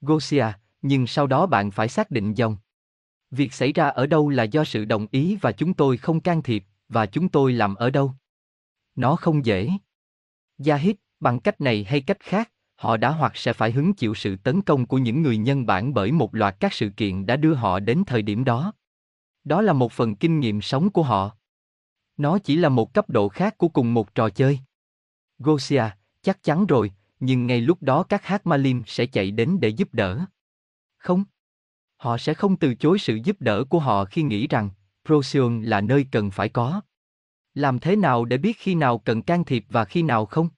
Gosia, 0.01 0.45
nhưng 0.81 1.07
sau 1.07 1.27
đó 1.27 1.45
bạn 1.45 1.71
phải 1.71 1.87
xác 1.87 2.11
định 2.11 2.33
dòng. 2.33 2.57
Việc 3.31 3.53
xảy 3.53 3.73
ra 3.73 3.87
ở 3.87 4.07
đâu 4.07 4.29
là 4.29 4.43
do 4.43 4.63
sự 4.63 4.85
đồng 4.85 5.07
ý 5.11 5.37
và 5.41 5.51
chúng 5.51 5.73
tôi 5.73 5.97
không 5.97 6.19
can 6.19 6.43
thiệp, 6.43 6.63
và 6.89 7.05
chúng 7.05 7.29
tôi 7.29 7.53
làm 7.53 7.75
ở 7.75 7.89
đâu. 7.89 8.13
Nó 8.95 9.15
không 9.15 9.45
dễ. 9.45 9.69
Yahid, 10.65 10.95
bằng 11.19 11.39
cách 11.39 11.61
này 11.61 11.83
hay 11.83 12.01
cách 12.01 12.19
khác, 12.19 12.51
họ 12.75 12.97
đã 12.97 13.09
hoặc 13.09 13.37
sẽ 13.37 13.53
phải 13.53 13.71
hứng 13.71 13.93
chịu 13.93 14.15
sự 14.15 14.35
tấn 14.35 14.61
công 14.61 14.85
của 14.85 14.97
những 14.97 15.21
người 15.21 15.37
nhân 15.37 15.65
bản 15.65 15.93
bởi 15.93 16.11
một 16.11 16.35
loạt 16.35 16.55
các 16.59 16.73
sự 16.73 16.89
kiện 16.89 17.25
đã 17.25 17.35
đưa 17.35 17.53
họ 17.53 17.79
đến 17.79 18.03
thời 18.07 18.21
điểm 18.21 18.43
đó. 18.43 18.73
Đó 19.43 19.61
là 19.61 19.73
một 19.73 19.91
phần 19.91 20.15
kinh 20.15 20.39
nghiệm 20.39 20.61
sống 20.61 20.89
của 20.89 21.03
họ. 21.03 21.37
Nó 22.17 22.39
chỉ 22.39 22.55
là 22.55 22.69
một 22.69 22.93
cấp 22.93 23.09
độ 23.09 23.29
khác 23.29 23.57
của 23.57 23.67
cùng 23.67 23.93
một 23.93 24.15
trò 24.15 24.29
chơi. 24.29 24.59
Gosia, 25.39 25.83
chắc 26.21 26.43
chắn 26.43 26.65
rồi, 26.65 26.91
nhưng 27.19 27.47
ngay 27.47 27.61
lúc 27.61 27.81
đó 27.81 28.03
các 28.03 28.25
hát 28.25 28.47
Malim 28.47 28.83
sẽ 28.85 29.05
chạy 29.05 29.31
đến 29.31 29.59
để 29.59 29.69
giúp 29.69 29.93
đỡ. 29.93 30.25
Không. 30.97 31.23
Họ 31.97 32.17
sẽ 32.17 32.33
không 32.33 32.57
từ 32.57 32.75
chối 32.75 32.99
sự 32.99 33.19
giúp 33.23 33.35
đỡ 33.39 33.63
của 33.69 33.79
họ 33.79 34.05
khi 34.05 34.21
nghĩ 34.23 34.47
rằng 34.47 34.69
Procyon 35.07 35.63
là 35.63 35.81
nơi 35.81 36.05
cần 36.11 36.31
phải 36.31 36.49
có. 36.49 36.81
Làm 37.53 37.79
thế 37.79 37.95
nào 37.95 38.25
để 38.25 38.37
biết 38.37 38.57
khi 38.57 38.75
nào 38.75 38.97
cần 38.97 39.21
can 39.21 39.45
thiệp 39.45 39.65
và 39.69 39.85
khi 39.85 40.01
nào 40.01 40.25
không? 40.25 40.49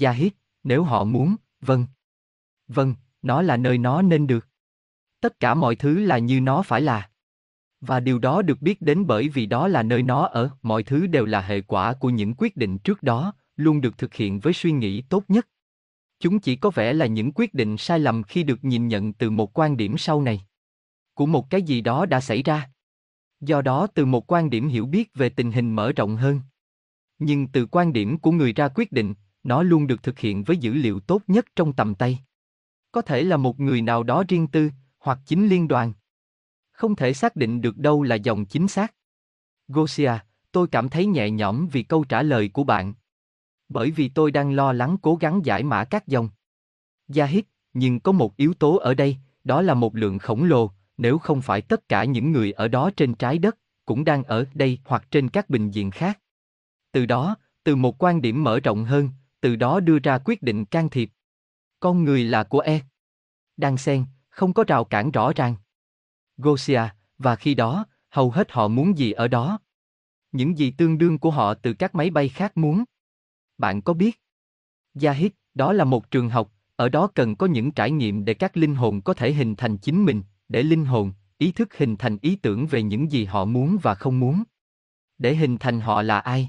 Yahid, 0.00 0.32
nếu 0.64 0.82
họ 0.84 1.04
muốn, 1.04 1.36
vâng. 1.60 1.86
Vâng, 2.68 2.94
nó 3.22 3.42
là 3.42 3.56
nơi 3.56 3.78
nó 3.78 4.02
nên 4.02 4.26
được. 4.26 4.48
Tất 5.20 5.40
cả 5.40 5.54
mọi 5.54 5.76
thứ 5.76 5.98
là 5.98 6.18
như 6.18 6.40
nó 6.40 6.62
phải 6.62 6.80
là. 6.80 7.10
Và 7.80 8.00
điều 8.00 8.18
đó 8.18 8.42
được 8.42 8.62
biết 8.62 8.82
đến 8.82 9.06
bởi 9.06 9.28
vì 9.28 9.46
đó 9.46 9.68
là 9.68 9.82
nơi 9.82 10.02
nó 10.02 10.26
ở, 10.26 10.50
mọi 10.62 10.82
thứ 10.82 11.06
đều 11.06 11.24
là 11.24 11.40
hệ 11.40 11.60
quả 11.60 11.94
của 11.94 12.10
những 12.10 12.34
quyết 12.38 12.56
định 12.56 12.78
trước 12.78 13.02
đó, 13.02 13.34
luôn 13.56 13.80
được 13.80 13.98
thực 13.98 14.14
hiện 14.14 14.40
với 14.40 14.52
suy 14.52 14.72
nghĩ 14.72 15.02
tốt 15.02 15.24
nhất. 15.28 15.48
Chúng 16.20 16.40
chỉ 16.40 16.56
có 16.56 16.70
vẻ 16.70 16.92
là 16.92 17.06
những 17.06 17.32
quyết 17.34 17.54
định 17.54 17.76
sai 17.76 17.98
lầm 17.98 18.22
khi 18.22 18.42
được 18.42 18.64
nhìn 18.64 18.88
nhận 18.88 19.12
từ 19.12 19.30
một 19.30 19.58
quan 19.58 19.76
điểm 19.76 19.98
sau 19.98 20.22
này. 20.22 20.46
Của 21.14 21.26
một 21.26 21.50
cái 21.50 21.62
gì 21.62 21.80
đó 21.80 22.06
đã 22.06 22.20
xảy 22.20 22.42
ra. 22.42 22.70
Do 23.42 23.62
đó 23.62 23.86
từ 23.86 24.04
một 24.04 24.32
quan 24.32 24.50
điểm 24.50 24.68
hiểu 24.68 24.86
biết 24.86 25.14
về 25.14 25.28
tình 25.28 25.52
hình 25.52 25.76
mở 25.76 25.92
rộng 25.92 26.16
hơn. 26.16 26.40
Nhưng 27.18 27.48
từ 27.48 27.66
quan 27.66 27.92
điểm 27.92 28.18
của 28.18 28.30
người 28.30 28.52
ra 28.52 28.68
quyết 28.68 28.92
định, 28.92 29.14
nó 29.42 29.62
luôn 29.62 29.86
được 29.86 30.02
thực 30.02 30.18
hiện 30.18 30.44
với 30.44 30.56
dữ 30.56 30.74
liệu 30.74 31.00
tốt 31.00 31.22
nhất 31.26 31.46
trong 31.56 31.72
tầm 31.72 31.94
tay. 31.94 32.18
Có 32.92 33.02
thể 33.02 33.22
là 33.22 33.36
một 33.36 33.60
người 33.60 33.82
nào 33.82 34.02
đó 34.02 34.24
riêng 34.28 34.46
tư, 34.46 34.70
hoặc 34.98 35.18
chính 35.26 35.48
liên 35.48 35.68
đoàn. 35.68 35.92
Không 36.72 36.96
thể 36.96 37.12
xác 37.12 37.36
định 37.36 37.60
được 37.60 37.78
đâu 37.78 38.02
là 38.02 38.14
dòng 38.14 38.44
chính 38.44 38.68
xác. 38.68 38.94
Gosia, 39.68 40.12
tôi 40.52 40.68
cảm 40.68 40.88
thấy 40.88 41.06
nhẹ 41.06 41.30
nhõm 41.30 41.68
vì 41.68 41.82
câu 41.82 42.04
trả 42.04 42.22
lời 42.22 42.48
của 42.48 42.64
bạn. 42.64 42.94
Bởi 43.68 43.90
vì 43.90 44.08
tôi 44.08 44.30
đang 44.30 44.52
lo 44.52 44.72
lắng 44.72 44.96
cố 45.02 45.16
gắng 45.16 45.40
giải 45.44 45.62
mã 45.62 45.84
các 45.84 46.06
dòng. 46.06 46.28
Yahid, 47.16 47.44
nhưng 47.72 48.00
có 48.00 48.12
một 48.12 48.36
yếu 48.36 48.54
tố 48.54 48.76
ở 48.76 48.94
đây, 48.94 49.16
đó 49.44 49.62
là 49.62 49.74
một 49.74 49.96
lượng 49.96 50.18
khổng 50.18 50.44
lồ, 50.44 50.70
nếu 51.02 51.18
không 51.18 51.42
phải 51.42 51.60
tất 51.60 51.88
cả 51.88 52.04
những 52.04 52.32
người 52.32 52.52
ở 52.52 52.68
đó 52.68 52.90
trên 52.96 53.14
trái 53.14 53.38
đất, 53.38 53.58
cũng 53.84 54.04
đang 54.04 54.24
ở 54.24 54.44
đây 54.54 54.78
hoặc 54.84 55.10
trên 55.10 55.28
các 55.28 55.50
bình 55.50 55.70
diện 55.70 55.90
khác. 55.90 56.18
Từ 56.92 57.06
đó, 57.06 57.36
từ 57.64 57.76
một 57.76 58.02
quan 58.02 58.22
điểm 58.22 58.44
mở 58.44 58.60
rộng 58.60 58.84
hơn, 58.84 59.10
từ 59.40 59.56
đó 59.56 59.80
đưa 59.80 59.98
ra 59.98 60.18
quyết 60.24 60.42
định 60.42 60.64
can 60.64 60.88
thiệp. 60.88 61.10
Con 61.80 62.04
người 62.04 62.24
là 62.24 62.44
của 62.44 62.60
E. 62.60 62.80
Đang 63.56 63.76
xen, 63.76 64.04
không 64.28 64.52
có 64.52 64.64
rào 64.66 64.84
cản 64.84 65.10
rõ 65.10 65.32
ràng. 65.36 65.54
Gosia, 66.36 66.82
và 67.18 67.36
khi 67.36 67.54
đó, 67.54 67.86
hầu 68.10 68.30
hết 68.30 68.52
họ 68.52 68.68
muốn 68.68 68.98
gì 68.98 69.12
ở 69.12 69.28
đó. 69.28 69.58
Những 70.32 70.58
gì 70.58 70.70
tương 70.70 70.98
đương 70.98 71.18
của 71.18 71.30
họ 71.30 71.54
từ 71.54 71.74
các 71.74 71.94
máy 71.94 72.10
bay 72.10 72.28
khác 72.28 72.56
muốn. 72.56 72.84
Bạn 73.58 73.82
có 73.82 73.92
biết? 73.92 74.20
Yahid, 75.02 75.32
đó 75.54 75.72
là 75.72 75.84
một 75.84 76.10
trường 76.10 76.28
học, 76.28 76.52
ở 76.76 76.88
đó 76.88 77.06
cần 77.14 77.36
có 77.36 77.46
những 77.46 77.72
trải 77.72 77.90
nghiệm 77.90 78.24
để 78.24 78.34
các 78.34 78.56
linh 78.56 78.74
hồn 78.74 79.00
có 79.00 79.14
thể 79.14 79.32
hình 79.32 79.56
thành 79.56 79.78
chính 79.78 80.04
mình, 80.04 80.22
để 80.52 80.62
linh 80.62 80.84
hồn, 80.84 81.12
ý 81.38 81.52
thức 81.52 81.74
hình 81.76 81.96
thành 81.96 82.18
ý 82.22 82.36
tưởng 82.36 82.66
về 82.66 82.82
những 82.82 83.12
gì 83.12 83.24
họ 83.24 83.44
muốn 83.44 83.78
và 83.82 83.94
không 83.94 84.20
muốn. 84.20 84.42
Để 85.18 85.36
hình 85.36 85.58
thành 85.58 85.80
họ 85.80 86.02
là 86.02 86.18
ai? 86.18 86.48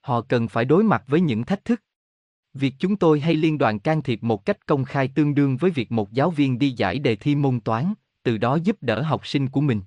Họ 0.00 0.20
cần 0.20 0.48
phải 0.48 0.64
đối 0.64 0.84
mặt 0.84 1.04
với 1.06 1.20
những 1.20 1.44
thách 1.44 1.64
thức. 1.64 1.82
Việc 2.54 2.74
chúng 2.78 2.96
tôi 2.96 3.20
hay 3.20 3.34
liên 3.34 3.58
đoàn 3.58 3.78
can 3.78 4.02
thiệp 4.02 4.22
một 4.22 4.44
cách 4.44 4.66
công 4.66 4.84
khai 4.84 5.08
tương 5.08 5.34
đương 5.34 5.56
với 5.56 5.70
việc 5.70 5.92
một 5.92 6.12
giáo 6.12 6.30
viên 6.30 6.58
đi 6.58 6.70
giải 6.70 6.98
đề 6.98 7.16
thi 7.16 7.34
môn 7.34 7.60
toán, 7.60 7.94
từ 8.22 8.38
đó 8.38 8.58
giúp 8.64 8.76
đỡ 8.80 9.02
học 9.02 9.26
sinh 9.26 9.48
của 9.48 9.60
mình. 9.60 9.82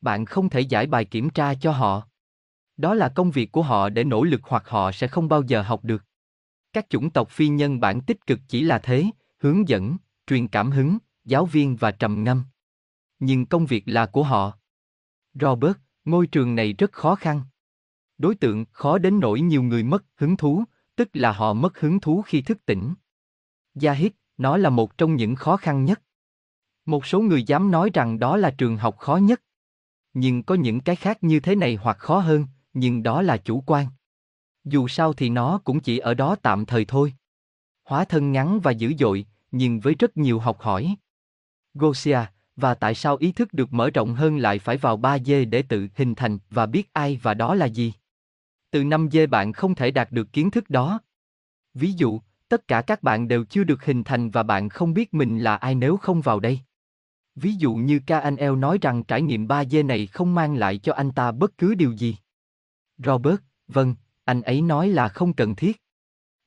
Bạn 0.00 0.24
không 0.24 0.48
thể 0.48 0.60
giải 0.60 0.86
bài 0.86 1.04
kiểm 1.04 1.30
tra 1.30 1.54
cho 1.54 1.72
họ. 1.72 2.08
Đó 2.76 2.94
là 2.94 3.08
công 3.08 3.30
việc 3.30 3.52
của 3.52 3.62
họ 3.62 3.88
để 3.88 4.04
nỗ 4.04 4.24
lực 4.24 4.40
hoặc 4.44 4.68
họ 4.68 4.92
sẽ 4.92 5.08
không 5.08 5.28
bao 5.28 5.42
giờ 5.42 5.62
học 5.62 5.84
được. 5.84 6.04
Các 6.72 6.86
chủng 6.90 7.10
tộc 7.10 7.30
phi 7.30 7.48
nhân 7.48 7.80
bản 7.80 8.00
tích 8.00 8.26
cực 8.26 8.40
chỉ 8.48 8.62
là 8.62 8.78
thế, 8.78 9.04
hướng 9.38 9.68
dẫn, 9.68 9.96
truyền 10.26 10.48
cảm 10.48 10.70
hứng, 10.70 10.98
giáo 11.24 11.46
viên 11.46 11.76
và 11.76 11.90
trầm 11.90 12.24
ngâm. 12.24 12.44
Nhưng 13.18 13.46
công 13.46 13.66
việc 13.66 13.82
là 13.86 14.06
của 14.06 14.22
họ. 14.22 14.58
Robert, 15.34 15.76
ngôi 16.04 16.26
trường 16.26 16.54
này 16.54 16.72
rất 16.72 16.92
khó 16.92 17.14
khăn. 17.14 17.42
Đối 18.18 18.34
tượng 18.34 18.64
khó 18.72 18.98
đến 18.98 19.20
nỗi 19.20 19.40
nhiều 19.40 19.62
người 19.62 19.82
mất 19.82 20.04
hứng 20.16 20.36
thú, 20.36 20.64
tức 20.96 21.08
là 21.12 21.32
họ 21.32 21.52
mất 21.52 21.80
hứng 21.80 22.00
thú 22.00 22.22
khi 22.22 22.42
thức 22.42 22.66
tỉnh. 22.66 22.94
Gia 23.74 23.92
hít, 23.92 24.12
nó 24.36 24.56
là 24.56 24.70
một 24.70 24.98
trong 24.98 25.16
những 25.16 25.34
khó 25.34 25.56
khăn 25.56 25.84
nhất. 25.84 26.02
Một 26.86 27.06
số 27.06 27.20
người 27.20 27.42
dám 27.42 27.70
nói 27.70 27.90
rằng 27.94 28.18
đó 28.18 28.36
là 28.36 28.50
trường 28.50 28.76
học 28.76 28.98
khó 28.98 29.16
nhất. 29.16 29.42
Nhưng 30.14 30.42
có 30.42 30.54
những 30.54 30.80
cái 30.80 30.96
khác 30.96 31.18
như 31.20 31.40
thế 31.40 31.54
này 31.54 31.78
hoặc 31.82 31.98
khó 31.98 32.18
hơn, 32.18 32.46
nhưng 32.72 33.02
đó 33.02 33.22
là 33.22 33.36
chủ 33.36 33.62
quan. 33.66 33.86
Dù 34.64 34.88
sao 34.88 35.12
thì 35.12 35.30
nó 35.30 35.60
cũng 35.64 35.80
chỉ 35.80 35.98
ở 35.98 36.14
đó 36.14 36.36
tạm 36.42 36.66
thời 36.66 36.84
thôi. 36.84 37.14
Hóa 37.84 38.04
thân 38.04 38.32
ngắn 38.32 38.60
và 38.60 38.70
dữ 38.70 38.92
dội, 38.98 39.26
nhưng 39.50 39.80
với 39.80 39.94
rất 39.94 40.16
nhiều 40.16 40.38
học 40.38 40.60
hỏi. 40.60 40.96
Gosia, 41.74 42.18
và 42.56 42.74
tại 42.74 42.94
sao 42.94 43.16
ý 43.16 43.32
thức 43.32 43.52
được 43.52 43.72
mở 43.72 43.90
rộng 43.90 44.14
hơn 44.14 44.38
lại 44.38 44.58
phải 44.58 44.76
vào 44.76 44.98
3D 44.98 45.50
để 45.50 45.62
tự 45.62 45.88
hình 45.94 46.14
thành 46.14 46.38
và 46.50 46.66
biết 46.66 46.92
ai 46.92 47.20
và 47.22 47.34
đó 47.34 47.54
là 47.54 47.66
gì? 47.66 47.92
Từ 48.70 48.84
5D 48.84 49.28
bạn 49.28 49.52
không 49.52 49.74
thể 49.74 49.90
đạt 49.90 50.12
được 50.12 50.32
kiến 50.32 50.50
thức 50.50 50.70
đó. 50.70 51.00
Ví 51.74 51.92
dụ, 51.92 52.20
tất 52.48 52.68
cả 52.68 52.82
các 52.82 53.02
bạn 53.02 53.28
đều 53.28 53.44
chưa 53.44 53.64
được 53.64 53.84
hình 53.84 54.04
thành 54.04 54.30
và 54.30 54.42
bạn 54.42 54.68
không 54.68 54.94
biết 54.94 55.14
mình 55.14 55.38
là 55.38 55.56
ai 55.56 55.74
nếu 55.74 55.96
không 55.96 56.20
vào 56.20 56.40
đây. 56.40 56.60
Ví 57.34 57.52
dụ 57.54 57.74
như 57.74 58.00
KNL 58.06 58.56
nói 58.58 58.78
rằng 58.80 59.04
trải 59.04 59.22
nghiệm 59.22 59.46
3D 59.46 59.86
này 59.86 60.06
không 60.06 60.34
mang 60.34 60.54
lại 60.54 60.78
cho 60.78 60.92
anh 60.92 61.12
ta 61.12 61.32
bất 61.32 61.58
cứ 61.58 61.74
điều 61.74 61.92
gì. 61.92 62.16
Robert, 62.98 63.40
vâng, 63.68 63.94
anh 64.24 64.42
ấy 64.42 64.62
nói 64.62 64.88
là 64.88 65.08
không 65.08 65.32
cần 65.32 65.54
thiết. 65.54 65.82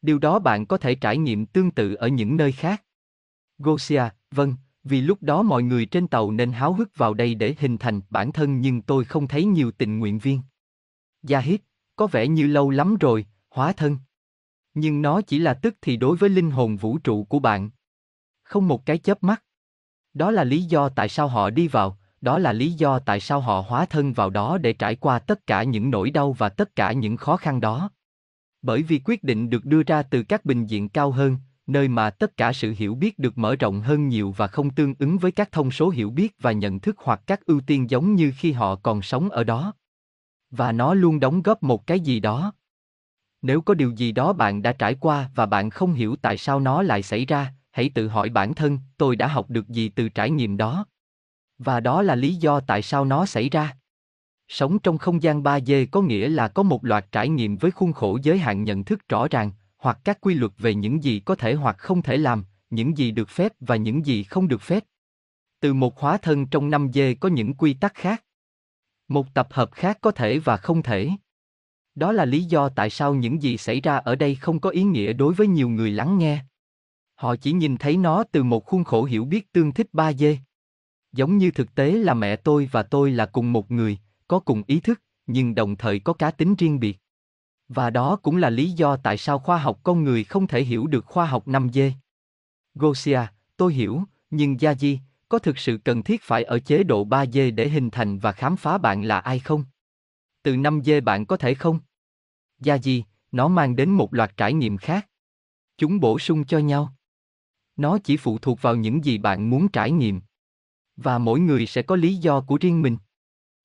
Điều 0.02 0.19
đó 0.19 0.39
bạn 0.39 0.65
có 0.65 0.78
thể 0.78 0.95
trải 0.95 1.17
nghiệm 1.17 1.45
tương 1.45 1.72
tự 1.72 1.93
ở 1.93 2.08
những 2.08 2.38
nơi 2.38 2.52
khác. 2.52 2.84
Gosia, 3.58 4.04
vâng, 4.32 4.56
vì 4.84 5.02
lúc 5.02 5.24
đó 5.24 5.42
mọi 5.42 5.63
người 5.63 5.86
trên 5.86 6.08
tàu 6.08 6.32
nên 6.32 6.52
háo 6.52 6.74
hức 6.74 6.98
vào 6.98 7.13
đây 7.13 7.36
để 7.36 7.56
hình 7.60 7.78
thành 7.78 8.02
bản 8.10 8.32
thân 8.32 8.62
nhưng 8.62 8.82
tôi 8.82 9.06
không 9.06 9.28
thấy 9.28 9.46
nhiều 9.46 9.72
tình 9.72 10.00
nguyện 10.00 10.20
viên. 10.20 10.42
Dạ 11.24 11.38
Yahid, 11.38 11.60
có 11.96 12.08
vẻ 12.08 12.28
như 12.28 12.48
lâu 12.48 12.70
lắm 12.70 12.98
rồi, 12.98 13.26
hóa 13.50 13.74
thân. 13.74 13.98
Nhưng 14.74 15.02
nó 15.02 15.22
chỉ 15.22 15.39
là 15.39 15.54
tức 15.54 15.76
thì 15.82 15.98
đối 15.98 16.18
với 16.18 16.30
linh 16.30 16.52
hồn 16.52 16.76
vũ 16.76 16.98
trụ 16.98 17.24
của 17.24 17.39
bạn. 17.39 17.70
Không 18.44 18.68
một 18.68 18.86
cái 18.86 18.98
chớp 18.98 19.24
mắt. 19.24 19.44
Đó 20.13 20.32
là 20.32 20.44
lý 20.44 20.63
do 20.63 20.89
tại 20.89 21.10
sao 21.10 21.28
họ 21.28 21.50
đi 21.50 21.68
vào, 21.68 21.98
đó 22.22 22.38
là 22.39 22.54
lý 22.54 22.72
do 22.72 23.00
tại 23.00 23.20
sao 23.20 23.39
họ 23.39 23.65
hóa 23.68 23.86
thân 23.86 24.13
vào 24.13 24.30
đó 24.30 24.58
để 24.58 24.74
trải 24.74 24.96
qua 24.96 25.20
tất 25.20 25.48
cả 25.48 25.63
những 25.63 25.92
nỗi 25.92 26.12
đau 26.12 26.34
và 26.34 26.50
tất 26.50 26.76
cả 26.76 26.92
những 26.92 27.18
khó 27.18 27.38
khăn 27.38 27.62
đó. 27.62 27.92
Bởi 28.62 28.84
vì 28.84 29.02
quyết 29.06 29.24
định 29.24 29.50
được 29.50 29.65
đưa 29.65 29.84
ra 29.84 30.04
từ 30.04 30.24
các 30.24 30.46
bình 30.46 30.65
diện 30.65 30.89
cao 30.89 31.12
hơn, 31.12 31.38
nơi 31.69 31.88
mà 31.88 32.10
tất 32.10 32.38
cả 32.38 32.53
sự 32.53 32.73
hiểu 32.77 32.95
biết 32.95 33.19
được 33.19 33.38
mở 33.38 33.55
rộng 33.55 33.82
hơn 33.82 34.08
nhiều 34.08 34.34
và 34.38 34.47
không 34.47 34.69
tương 34.69 34.93
ứng 34.99 35.17
với 35.17 35.32
các 35.32 35.51
thông 35.51 35.71
số 35.71 35.89
hiểu 35.89 36.10
biết 36.10 36.36
và 36.39 36.51
nhận 36.51 36.79
thức 36.79 36.95
hoặc 36.99 37.21
các 37.27 37.45
ưu 37.45 37.62
tiên 37.62 37.89
giống 37.89 38.15
như 38.15 38.34
khi 38.38 38.51
họ 38.51 38.75
còn 38.75 39.01
sống 39.01 39.29
ở 39.29 39.43
đó. 39.43 39.73
Và 40.51 40.71
nó 40.71 40.93
luôn 40.93 41.19
đóng 41.19 41.41
góp 41.41 41.63
một 41.63 41.88
cái 41.88 41.99
gì 41.99 42.19
đó. 42.19 42.53
Nếu 43.41 43.62
có 43.62 43.73
điều 43.73 43.91
gì 43.91 44.12
đó 44.12 44.34
bạn 44.34 44.62
đã 44.62 44.73
trải 44.73 44.95
qua 44.95 45.29
và 45.36 45.45
bạn 45.45 45.69
không 45.69 45.93
hiểu 45.93 46.15
tại 46.21 46.38
sao 46.38 46.60
nó 46.60 46.82
lại 46.82 47.03
xảy 47.03 47.25
ra, 47.25 47.53
hãy 47.71 47.89
tự 47.95 48.08
hỏi 48.08 48.29
bản 48.29 48.53
thân, 48.53 48.79
tôi 48.97 49.15
đã 49.15 49.27
học 49.27 49.49
được 49.49 49.67
gì 49.67 49.89
từ 49.89 50.10
trải 50.10 50.29
nghiệm 50.29 50.58
đó. 50.58 50.86
Và 51.58 51.79
đó 51.79 52.01
là 52.01 52.15
lý 52.15 52.36
do 52.36 52.60
tại 52.60 52.82
sao 52.82 53.05
nó 53.05 53.25
xảy 53.25 53.49
ra. 53.49 53.77
Sống 54.47 54.79
trong 54.79 54.97
không 54.97 55.23
gian 55.23 55.43
3D 55.43 55.86
có 55.91 56.01
nghĩa 56.01 56.29
là 56.29 56.47
có 56.47 56.63
một 56.63 56.86
loạt 56.86 57.05
trải 57.12 57.29
nghiệm 57.29 57.58
với 57.58 57.71
khuôn 57.71 57.93
khổ 57.93 58.19
giới 58.23 58.38
hạn 58.38 58.63
nhận 58.63 58.84
thức 58.84 59.10
rõ 59.10 59.27
ràng, 59.27 59.51
hoặc 59.80 60.00
các 60.04 60.22
quy 60.22 60.34
luật 60.34 60.52
về 60.58 60.76
những 60.76 61.04
gì 61.04 61.20
có 61.20 61.36
thể 61.36 61.54
hoặc 61.54 61.78
không 61.78 62.02
thể 62.02 62.18
làm, 62.18 62.46
những 62.70 62.98
gì 62.98 63.12
được 63.12 63.30
phép 63.30 63.52
và 63.60 63.76
những 63.76 64.06
gì 64.06 64.24
không 64.24 64.48
được 64.48 64.62
phép. 64.62 64.84
Từ 65.60 65.74
một 65.74 66.00
hóa 66.00 66.18
thân 66.18 66.48
trong 66.48 66.70
5D 66.70 67.15
có 67.20 67.30
những 67.30 67.54
quy 67.54 67.74
tắc 67.74 67.94
khác. 67.94 68.24
Một 69.08 69.34
tập 69.34 69.48
hợp 69.52 69.72
khác 69.72 69.98
có 70.02 70.12
thể 70.12 70.39
và 70.39 70.58
không 70.58 70.84
thể. 70.84 71.10
Đó 71.96 72.12
là 72.12 72.26
lý 72.26 72.44
do 72.44 72.70
tại 72.70 72.89
sao 72.89 73.15
những 73.15 73.42
gì 73.42 73.58
xảy 73.58 73.82
ra 73.82 73.98
ở 73.98 74.15
đây 74.15 74.36
không 74.36 74.60
có 74.60 74.70
ý 74.70 74.84
nghĩa 74.84 75.13
đối 75.13 75.34
với 75.34 75.48
nhiều 75.48 75.70
người 75.70 75.92
lắng 75.92 76.18
nghe. 76.18 76.46
Họ 77.15 77.36
chỉ 77.36 77.52
nhìn 77.52 77.78
thấy 77.78 77.98
nó 77.98 78.24
từ 78.32 78.44
một 78.44 78.65
khuôn 78.65 78.84
khổ 78.84 79.04
hiểu 79.04 79.26
biết 79.26 79.52
tương 79.52 79.72
thích 79.72 79.88
3D. 79.94 80.36
Giống 81.12 81.38
như 81.38 81.52
thực 81.52 81.76
tế 81.76 81.92
là 81.92 82.13
mẹ 82.13 82.36
tôi 82.36 82.70
và 82.72 82.84
tôi 82.84 83.12
là 83.12 83.26
cùng 83.26 83.54
một 83.54 83.72
người, 83.72 83.98
có 84.28 84.39
cùng 84.39 84.63
ý 84.68 84.80
thức, 84.80 85.02
nhưng 85.28 85.56
đồng 85.56 85.76
thời 85.76 86.00
có 86.00 86.13
cá 86.13 86.32
tính 86.32 86.56
riêng 86.56 86.80
biệt. 86.80 86.98
Và 87.69 87.89
đó 87.89 88.15
cũng 88.15 88.38
là 88.38 88.49
lý 88.49 88.71
do 88.71 88.97
tại 88.97 89.17
sao 89.17 89.39
khoa 89.39 89.58
học 89.58 89.79
con 89.84 90.03
người 90.03 90.23
không 90.23 90.47
thể 90.47 90.63
hiểu 90.63 90.88
được 90.88 91.05
khoa 91.05 91.25
học 91.25 91.47
5D. 91.47 91.91
Gosia, 92.75 93.21
tôi 93.58 93.73
hiểu, 93.73 94.03
nhưng 94.29 94.62
Gia 94.62 94.73
Di, 94.73 94.99
có 95.29 95.39
thực 95.39 95.58
sự 95.58 95.77
cần 95.77 96.03
thiết 96.03 96.21
phải 96.23 96.43
ở 96.43 96.60
chế 96.60 96.84
độ 96.84 97.05
3D 97.05 97.55
để 97.55 97.69
hình 97.69 97.89
thành 97.89 98.19
và 98.19 98.32
khám 98.32 98.55
phá 98.55 98.77
bạn 98.77 99.03
là 99.03 99.19
ai 99.19 99.39
không? 99.39 99.63
Từ 100.43 100.55
5D 100.55 101.03
bạn 101.03 101.25
có 101.25 101.38
thể 101.38 101.53
không? 101.53 101.79
Gia 102.60 102.77
Di, 102.77 103.03
nó 103.32 103.47
mang 103.47 103.75
đến 103.75 103.89
một 103.89 104.13
loạt 104.13 104.38
trải 104.38 104.53
nghiệm 104.53 104.77
khác. 104.77 105.08
Chúng 105.77 105.99
bổ 105.99 106.19
sung 106.19 106.45
cho 106.45 106.58
nhau. 106.58 106.93
Nó 107.75 107.97
chỉ 108.03 108.17
phụ 108.17 108.38
thuộc 108.38 108.62
vào 108.62 108.75
những 108.75 109.05
gì 109.05 109.17
bạn 109.17 109.49
muốn 109.49 109.67
trải 109.67 109.91
nghiệm. 109.91 110.21
Và 110.97 111.17
mỗi 111.17 111.39
người 111.39 111.65
sẽ 111.65 111.82
có 111.82 111.95
lý 111.95 112.15
do 112.15 112.41
của 112.41 112.58
riêng 112.62 112.82
mình. 112.82 112.97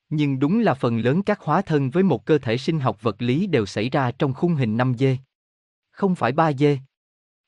Nhưng 0.08 0.38
đúng 0.38 0.60
là 0.60 0.74
phần 0.74 0.98
lớn 0.98 1.22
các 1.22 1.40
hóa 1.40 1.62
thân 1.62 1.90
với 1.90 2.02
một 2.02 2.26
cơ 2.26 2.38
thể 2.38 2.58
sinh 2.58 2.80
học 2.80 3.02
vật 3.02 3.22
lý 3.22 3.46
đều 3.46 3.66
xảy 3.66 3.90
ra 3.90 4.12
trong 4.12 4.34
khung 4.34 4.54
hình 4.54 4.76
5D. 4.76 5.16
Không 5.90 6.14
phải 6.14 6.32
3D. 6.32 6.78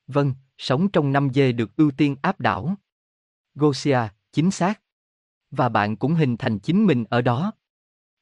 Vâng, 0.07 0.33
sống 0.57 0.91
trong 0.91 1.13
5D 1.13 1.55
được 1.55 1.75
ưu 1.75 1.91
tiên 1.91 2.15
áp 2.21 2.39
đảo. 2.39 2.75
Gosia, 3.55 3.99
chính 4.31 4.51
xác. 4.51 4.81
Và 5.51 5.69
bạn 5.69 5.97
cũng 5.97 6.15
hình 6.15 6.37
thành 6.37 6.59
chính 6.59 6.85
mình 6.85 7.05
ở 7.09 7.21
đó. 7.21 7.51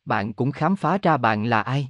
Bạn 0.05 0.33
cũng 0.33 0.51
khám 0.51 0.75
phá 0.75 0.97
ra 1.01 1.17
bạn 1.17 1.45
là 1.45 1.61
ai. 1.61 1.89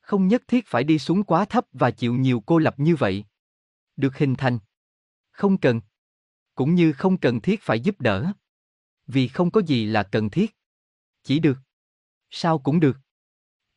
Không 0.00 0.28
nhất 0.28 0.42
thiết 0.48 0.66
phải 0.66 0.84
đi 0.84 0.98
xuống 0.98 1.24
quá 1.24 1.44
thấp 1.44 1.66
và 1.72 1.90
chịu 1.90 2.14
nhiều 2.14 2.42
cô 2.46 2.58
lập 2.58 2.74
như 2.78 2.96
vậy. 2.96 3.24
Được 3.96 4.18
hình 4.18 4.34
thành. 4.38 4.58
Không 5.30 5.58
cần. 5.58 5.80
Cũng 6.54 6.74
như 6.74 6.92
không 6.92 7.16
cần 7.16 7.40
thiết 7.40 7.62
phải 7.62 7.80
giúp 7.80 8.00
đỡ. 8.00 8.32
Vì 9.06 9.28
không 9.28 9.50
có 9.50 9.60
gì 9.60 9.86
là 9.86 10.02
cần 10.02 10.30
thiết. 10.30 10.56
Chỉ 11.22 11.38
được. 11.38 11.58
Sao 12.30 12.58
cũng 12.58 12.80
được. 12.80 12.98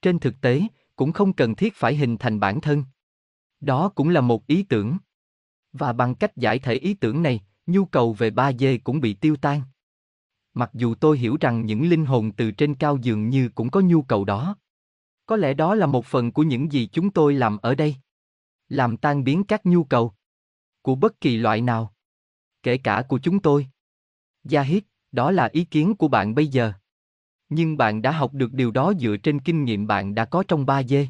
Trên 0.01 0.19
thực 0.19 0.41
tế, 0.41 0.61
cũng 0.95 1.11
không 1.11 1.33
cần 1.33 1.55
thiết 1.55 1.75
phải 1.75 1.95
hình 1.95 2.17
thành 2.17 2.39
bản 2.39 2.61
thân. 2.61 2.83
Đó 3.59 3.89
cũng 3.89 4.09
là 4.09 4.21
một 4.21 4.47
ý 4.47 4.63
tưởng. 4.63 4.97
Và 5.73 5.93
bằng 5.93 6.15
cách 6.15 6.37
giải 6.37 6.59
thể 6.59 6.73
ý 6.73 6.93
tưởng 6.93 7.23
này, 7.23 7.41
nhu 7.65 7.85
cầu 7.85 8.13
về 8.13 8.29
ba 8.29 8.51
d 8.53 8.63
cũng 8.83 9.01
bị 9.01 9.13
tiêu 9.13 9.35
tan. 9.35 9.61
Mặc 10.53 10.69
dù 10.73 10.95
tôi 10.95 11.17
hiểu 11.17 11.37
rằng 11.41 11.65
những 11.65 11.89
linh 11.89 12.05
hồn 12.05 12.31
từ 12.31 12.51
trên 12.51 12.75
cao 12.75 12.97
dường 13.01 13.29
như 13.29 13.49
cũng 13.49 13.69
có 13.69 13.81
nhu 13.81 14.01
cầu 14.01 14.25
đó. 14.25 14.55
Có 15.25 15.35
lẽ 15.35 15.53
đó 15.53 15.75
là 15.75 15.85
một 15.85 16.05
phần 16.05 16.31
của 16.31 16.43
những 16.43 16.71
gì 16.71 16.89
chúng 16.91 17.11
tôi 17.11 17.33
làm 17.33 17.57
ở 17.57 17.75
đây. 17.75 17.95
Làm 18.69 18.97
tan 18.97 19.23
biến 19.23 19.43
các 19.43 19.65
nhu 19.65 19.83
cầu 19.83 20.13
của 20.81 20.95
bất 20.95 21.21
kỳ 21.21 21.37
loại 21.37 21.61
nào. 21.61 21.93
Kể 22.63 22.77
cả 22.77 23.03
của 23.09 23.19
chúng 23.19 23.39
tôi. 23.39 23.67
Gia 24.43 24.61
hít, 24.61 24.83
đó 25.11 25.31
là 25.31 25.49
ý 25.51 25.63
kiến 25.65 25.95
của 25.95 26.07
bạn 26.07 26.35
bây 26.35 26.47
giờ. 26.47 26.73
Nhưng 27.49 27.77
bạn 27.77 28.01
đã 28.01 28.11
học 28.11 28.33
được 28.33 28.53
điều 28.53 28.71
đó 28.71 28.93
dựa 28.99 29.17
trên 29.17 29.39
kinh 29.39 29.63
nghiệm 29.63 29.87
bạn 29.87 30.15
đã 30.15 30.25
có 30.25 30.43
trong 30.47 30.65
3D. 30.65 31.05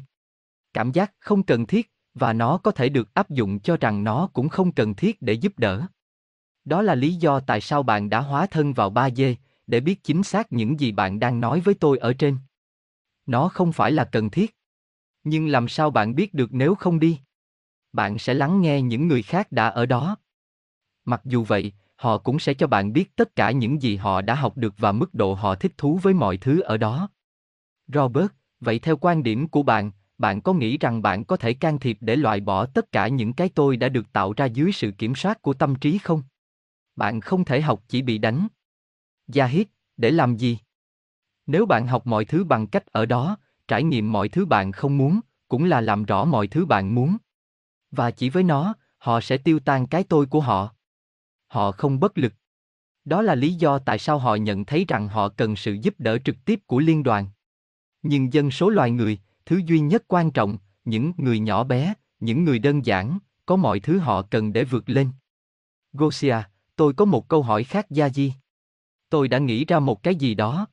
Cảm 0.72 0.92
giác 0.92 1.12
không 1.20 1.42
cần 1.42 1.66
thiết, 1.66 1.92
và 2.14 2.32
nó 2.32 2.58
có 2.58 2.70
thể 2.70 2.88
được 2.88 3.14
áp 3.14 3.30
dụng 3.30 3.60
cho 3.60 3.76
rằng 3.76 4.04
nó 4.04 4.28
cũng 4.32 4.48
không 4.48 4.72
cần 4.72 4.94
thiết 4.94 5.22
để 5.22 5.32
giúp 5.32 5.58
đỡ. 5.58 5.86
Đó 6.64 6.82
là 6.82 6.94
lý 6.94 7.14
do 7.14 7.40
tại 7.40 7.60
sao 7.60 7.82
bạn 7.82 8.10
đã 8.10 8.20
hóa 8.20 8.46
thân 8.46 8.72
vào 8.72 8.90
3D, 8.90 9.34
để 9.66 9.80
biết 9.80 10.04
chính 10.04 10.22
xác 10.22 10.52
những 10.52 10.80
gì 10.80 10.92
bạn 10.92 11.20
đang 11.20 11.40
nói 11.40 11.60
với 11.60 11.74
tôi 11.74 11.98
ở 11.98 12.12
trên. 12.12 12.38
Nó 13.26 13.48
không 13.48 13.72
phải 13.72 13.92
là 13.92 14.04
cần 14.04 14.30
thiết. 14.30 14.56
Nhưng 15.24 15.48
làm 15.48 15.68
sao 15.68 15.90
bạn 15.90 16.14
biết 16.14 16.34
được 16.34 16.48
nếu 16.52 16.74
không 16.74 17.00
đi? 17.00 17.20
Bạn 17.92 18.18
sẽ 18.18 18.34
lắng 18.34 18.60
nghe 18.60 18.82
những 18.82 19.08
người 19.08 19.22
khác 19.22 19.52
đã 19.52 19.68
ở 19.68 19.86
đó. 19.86 20.16
Mặc 21.04 21.20
dù 21.24 21.44
vậy, 21.44 21.72
họ 22.00 22.18
cũng 22.18 22.38
sẽ 22.38 22.54
cho 22.54 22.66
bạn 22.66 22.92
biết 22.92 23.16
tất 23.16 23.36
cả 23.36 23.50
những 23.50 23.82
gì 23.82 23.96
họ 23.96 24.20
đã 24.20 24.34
học 24.34 24.56
được 24.56 24.74
và 24.78 24.92
mức 24.92 25.14
độ 25.14 25.34
họ 25.34 25.54
thích 25.54 25.72
thú 25.78 25.98
với 26.02 26.14
mọi 26.14 26.36
thứ 26.36 26.60
ở 26.60 26.76
đó. 26.76 27.08
Robert, 27.88 28.26
vậy 28.60 28.78
theo 28.78 28.96
quan 28.96 29.22
điểm 29.22 29.48
của 29.48 29.62
bạn, 29.62 29.90
bạn 30.18 30.40
có 30.40 30.52
nghĩ 30.52 30.78
rằng 30.78 31.02
bạn 31.02 31.24
có 31.24 31.36
thể 31.36 31.54
can 31.54 31.78
thiệp 31.78 31.98
để 32.00 32.16
loại 32.16 32.40
bỏ 32.40 32.66
tất 32.66 32.92
cả 32.92 33.08
những 33.08 33.32
cái 33.32 33.48
tôi 33.48 33.76
đã 33.76 33.88
được 33.88 34.12
tạo 34.12 34.32
ra 34.36 34.44
dưới 34.44 34.72
sự 34.72 34.90
kiểm 34.90 35.14
soát 35.14 35.42
của 35.42 35.54
tâm 35.54 35.74
trí 35.74 35.98
không? 35.98 36.22
Bạn 36.96 37.20
không 37.20 37.44
thể 37.44 37.60
học 37.60 37.82
chỉ 37.88 38.02
bị 38.02 38.18
đánh. 38.18 38.48
Gia 39.28 39.46
hít, 39.46 39.68
để 39.96 40.10
làm 40.10 40.36
gì? 40.36 40.58
Nếu 41.46 41.66
bạn 41.66 41.86
học 41.86 42.06
mọi 42.06 42.24
thứ 42.24 42.44
bằng 42.44 42.66
cách 42.66 42.86
ở 42.86 43.06
đó, 43.06 43.36
trải 43.68 43.82
nghiệm 43.82 44.12
mọi 44.12 44.28
thứ 44.28 44.46
bạn 44.46 44.72
không 44.72 44.98
muốn, 44.98 45.20
cũng 45.48 45.64
là 45.64 45.80
làm 45.80 46.04
rõ 46.04 46.24
mọi 46.24 46.46
thứ 46.46 46.66
bạn 46.66 46.94
muốn. 46.94 47.16
Và 47.90 48.10
chỉ 48.10 48.30
với 48.30 48.42
nó, 48.42 48.74
họ 48.98 49.20
sẽ 49.20 49.36
tiêu 49.36 49.58
tan 49.60 49.86
cái 49.86 50.04
tôi 50.04 50.26
của 50.26 50.40
họ. 50.40 50.74
Họ 51.50 51.72
không 51.72 52.00
bất 52.00 52.18
lực. 52.18 52.32
Đó 53.04 53.22
là 53.22 53.34
lý 53.34 53.54
do 53.54 53.78
tại 53.78 53.98
sao 53.98 54.18
họ 54.18 54.34
nhận 54.34 54.64
thấy 54.64 54.84
rằng 54.88 55.08
họ 55.08 55.28
cần 55.28 55.56
sự 55.56 55.72
giúp 55.72 55.94
đỡ 55.98 56.18
trực 56.18 56.36
tiếp 56.44 56.60
của 56.66 56.78
liên 56.78 57.02
đoàn. 57.02 57.28
Nhưng 58.02 58.32
dân 58.32 58.50
số 58.50 58.70
loài 58.70 58.90
người, 58.90 59.18
thứ 59.46 59.60
duy 59.66 59.80
nhất 59.80 60.04
quan 60.08 60.30
trọng, 60.30 60.58
những 60.84 61.12
người 61.16 61.38
nhỏ 61.38 61.64
bé, 61.64 61.94
những 62.20 62.44
người 62.44 62.58
đơn 62.58 62.86
giản, 62.86 63.18
có 63.46 63.56
mọi 63.56 63.80
thứ 63.80 63.98
họ 63.98 64.22
cần 64.22 64.52
để 64.52 64.64
vượt 64.64 64.88
lên. 64.88 65.10
Gosia, 65.92 66.36
tôi 66.76 66.92
có 66.92 67.04
một 67.04 67.28
câu 67.28 67.42
hỏi 67.42 67.64
khác 67.64 67.90
Gia 67.90 68.08
Di. 68.08 68.32
Tôi 69.08 69.28
đã 69.28 69.38
nghĩ 69.38 69.64
ra 69.64 69.78
một 69.78 70.02
cái 70.02 70.14
gì 70.14 70.34
đó. 70.34 70.66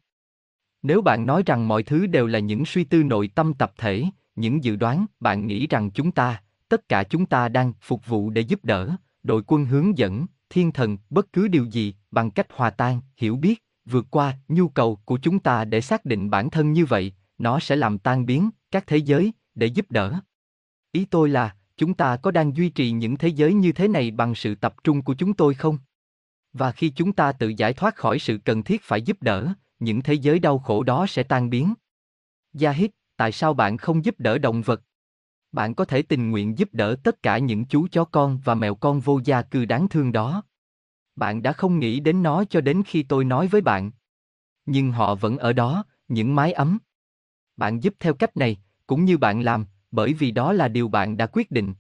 Nếu 0.82 1.02
bạn 1.02 1.26
nói 1.26 1.44
rằng 1.46 1.68
mọi 1.68 1.84
thứ 1.84 2.08
đều 2.08 2.28
là 2.28 2.40
những 2.40 2.66
suy 2.66 2.84
tư 2.84 3.04
nội 3.04 3.30
tâm 3.36 3.54
tập 3.54 3.74
thể, 3.78 4.04
những 4.36 4.64
dự 4.64 4.76
đoán, 4.76 5.06
bạn 5.20 5.48
nghĩ 5.48 5.68
rằng 5.68 5.92
chúng 5.92 6.12
ta, 6.12 6.44
tất 6.70 6.90
cả 6.90 7.04
chúng 7.04 7.26
ta 7.26 7.50
đang 7.50 7.74
phục 7.82 8.08
vụ 8.08 8.30
để 8.30 8.42
giúp 8.42 8.66
đỡ, 8.66 8.96
đội 9.24 9.44
quân 9.48 9.66
hướng 9.66 9.98
dẫn, 9.98 10.26
thiên 10.50 10.72
thần, 10.72 10.98
bất 11.10 11.34
cứ 11.34 11.48
điều 11.48 11.66
gì, 11.66 11.94
bằng 12.12 12.32
cách 12.32 12.48
hòa 12.50 12.70
tan, 12.70 13.02
hiểu 13.18 13.36
biết, 13.36 13.64
vượt 13.86 14.06
qua 14.10 14.38
nhu 14.48 14.68
cầu 14.70 15.00
của 15.06 15.20
chúng 15.22 15.40
ta 15.40 15.66
để 15.66 15.82
xác 15.82 16.06
định 16.06 16.30
bản 16.30 16.50
thân 16.50 16.74
như 16.74 16.86
vậy, 16.86 17.14
nó 17.38 17.60
sẽ 17.60 17.76
làm 17.76 17.98
tan 17.98 18.26
biến 18.26 18.50
các 18.72 18.88
thế 18.88 18.98
giới 18.98 19.34
để 19.56 19.68
giúp 19.68 19.92
đỡ. 19.92 20.20
Ý 20.92 21.06
tôi 21.06 21.30
là, 21.30 21.56
chúng 21.78 21.94
ta 21.94 22.18
có 22.18 22.32
đang 22.32 22.56
duy 22.56 22.70
trì 22.70 22.92
những 22.92 23.18
thế 23.18 23.28
giới 23.28 23.54
như 23.54 23.72
thế 23.72 23.88
này 23.88 24.12
bằng 24.12 24.36
sự 24.36 24.56
tập 24.56 24.76
trung 24.84 25.02
của 25.02 25.14
chúng 25.14 25.34
tôi 25.34 25.54
không? 25.54 25.78
Và 26.54 26.72
khi 26.72 26.90
chúng 26.90 27.14
ta 27.14 27.32
tự 27.32 27.48
giải 27.58 27.74
thoát 27.74 27.96
khỏi 27.96 28.20
sự 28.20 28.40
cần 28.46 28.64
thiết 28.64 28.82
phải 28.84 29.02
giúp 29.02 29.22
đỡ, 29.22 29.54
những 29.80 30.02
thế 30.02 30.14
giới 30.14 30.40
đau 30.40 30.60
khổ 30.60 30.84
đó 30.84 31.06
sẽ 31.10 31.24
tan 31.24 31.50
biến. 31.50 31.74
Gia 32.54 32.72
hít, 32.72 32.92
tại 33.18 33.32
sao 33.32 33.54
bạn 33.54 33.78
không 33.78 34.06
giúp 34.06 34.20
đỡ 34.20 34.38
động 34.38 34.62
vật? 34.62 34.82
Bạn 35.58 35.76
có 35.76 35.86
thể 35.86 36.02
tình 36.02 36.32
nguyện 36.32 36.58
giúp 36.58 36.70
đỡ 36.72 36.96
tất 37.04 37.24
cả 37.24 37.38
những 37.38 37.66
chú 37.66 37.88
chó 37.92 38.06
con 38.06 38.40
và 38.44 38.56
mèo 38.56 38.76
con 38.76 39.00
vô 39.00 39.20
gia 39.26 39.42
cư 39.42 39.66
đáng 39.66 39.90
thương 39.90 40.12
đó. 40.12 40.44
Bạn 41.16 41.44
đã 41.44 41.54
không 41.54 41.80
nghĩ 41.80 42.00
đến 42.00 42.24
nó 42.24 42.44
cho 42.46 42.62
đến 42.62 42.84
khi 42.86 43.04
tôi 43.04 43.26
nói 43.26 43.48
với 43.48 43.62
bạn. 43.62 43.92
Nhưng 44.66 44.92
họ 44.92 45.16
vẫn 45.16 45.38
ở 45.38 45.54
đó, 45.54 45.84
những 46.08 46.36
mái 46.36 46.54
ấm. 46.54 46.78
Bạn 47.56 47.84
giúp 47.84 47.94
theo 48.00 48.14
cách 48.14 48.38
này, 48.38 48.58
cũng 48.88 49.06
như 49.06 49.18
bạn 49.18 49.42
làm, 49.42 49.66
bởi 49.92 50.14
vì 50.14 50.32
đó 50.32 50.54
là 50.54 50.68
điều 50.68 50.88
bạn 50.88 51.18
đã 51.18 51.26
quyết 51.26 51.52
định. 51.52 51.74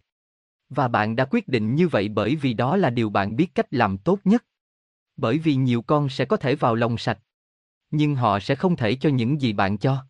Và 0.69 0.87
bạn 0.87 1.15
đã 1.15 1.25
quyết 1.25 1.47
định 1.47 1.75
như 1.75 1.87
vậy 1.87 2.09
bởi 2.09 2.35
vì 2.35 2.53
đó 2.53 2.77
là 2.77 2.89
điều 2.89 3.09
bạn 3.09 3.35
biết 3.35 3.55
cách 3.55 3.73
làm 3.73 3.97
tốt 3.97 4.19
nhất. 4.23 4.45
Bởi 5.17 5.37
vì 5.37 5.55
nhiều 5.55 5.81
con 5.81 6.09
sẽ 6.09 6.25
có 6.25 6.37
thể 6.37 6.55
vào 6.55 6.75
lòng 6.75 6.97
sạch. 6.97 7.19
Nhưng 7.91 8.15
họ 8.15 8.39
sẽ 8.39 8.55
không 8.55 8.75
thể 8.75 8.95
cho 8.95 9.09
những 9.09 9.41
gì 9.41 9.53
bạn 9.53 9.77
cho. 9.77 10.05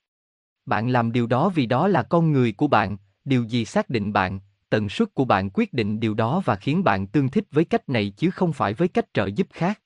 Bạn 0.65 0.89
làm 0.89 1.11
điều 1.11 1.27
đó 1.27 1.49
vì 1.49 1.65
đó 1.65 1.87
là 1.87 2.03
con 2.03 2.31
người 2.31 2.51
của 2.51 2.67
bạn, 2.67 2.97
điều 3.27 3.43
gì 3.43 3.65
xác 3.65 3.89
định 3.89 4.13
bạn, 4.13 4.39
tần 4.69 4.89
suất 4.89 5.13
của 5.13 5.25
bạn 5.25 5.49
quyết 5.53 5.73
định 5.73 5.99
điều 5.99 6.13
đó 6.13 6.41
và 6.45 6.55
khiến 6.55 6.83
bạn 6.83 7.07
tương 7.07 7.29
thích 7.29 7.47
với 7.51 7.65
cách 7.65 7.89
này 7.89 8.13
chứ 8.17 8.29
không 8.31 8.53
phải 8.53 8.73
với 8.73 8.87
cách 8.87 9.13
trợ 9.13 9.25
giúp 9.25 9.47
khác. 9.53 9.81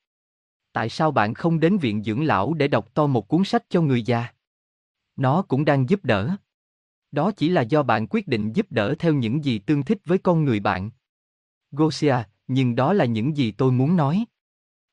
Tại 0.74 0.90
sao 0.90 1.12
bạn 1.12 1.34
không 1.34 1.60
đến 1.60 1.78
viện 1.78 2.04
dưỡng 2.04 2.24
lão 2.24 2.54
để 2.54 2.68
đọc 2.68 2.94
to 2.94 3.08
một 3.08 3.28
cuốn 3.28 3.44
sách 3.44 3.64
cho 3.70 3.82
người 3.82 4.04
già? 4.04 4.28
Nó 5.16 5.42
cũng 5.42 5.66
đang 5.66 5.90
giúp 5.90 6.06
đỡ. 6.06 6.36
Đó 7.12 7.32
chỉ 7.32 7.50
là 7.50 7.62
do 7.62 7.84
bạn 7.84 8.08
quyết 8.10 8.28
định 8.28 8.54
giúp 8.54 8.66
đỡ 8.70 8.96
theo 9.00 9.14
những 9.14 9.46
gì 9.46 9.60
tương 9.60 9.84
thích 9.84 9.98
với 10.06 10.18
con 10.18 10.46
người 10.46 10.60
bạn. 10.60 10.92
Gosia, 11.72 12.16
nhưng 12.48 12.76
đó 12.76 12.94
là 12.94 13.06
những 13.06 13.38
gì 13.38 13.52
tôi 13.52 13.72
muốn 13.72 13.96
nói. 13.96 14.26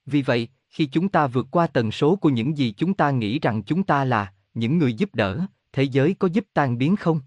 Vì 0.06 0.22
vậy, 0.22 0.48
khi 0.68 0.86
chúng 0.86 1.08
ta 1.08 1.26
vượt 1.26 1.46
qua 1.50 1.66
tần 1.66 1.90
số 1.90 2.16
của 2.16 2.28
những 2.28 2.58
gì 2.58 2.74
chúng 2.76 2.94
ta 2.94 3.10
nghĩ 3.10 3.38
rằng 3.38 3.62
chúng 3.62 3.82
ta 3.82 4.04
là, 4.04 4.32
những 4.54 4.78
người 4.78 4.94
giúp 4.94 5.14
đỡ, 5.14 5.46
thế 5.72 5.82
giới 5.82 6.14
có 6.14 6.28
giúp 6.28 6.44
tan 6.54 6.78
biến 6.78 6.96
không? 6.96 7.20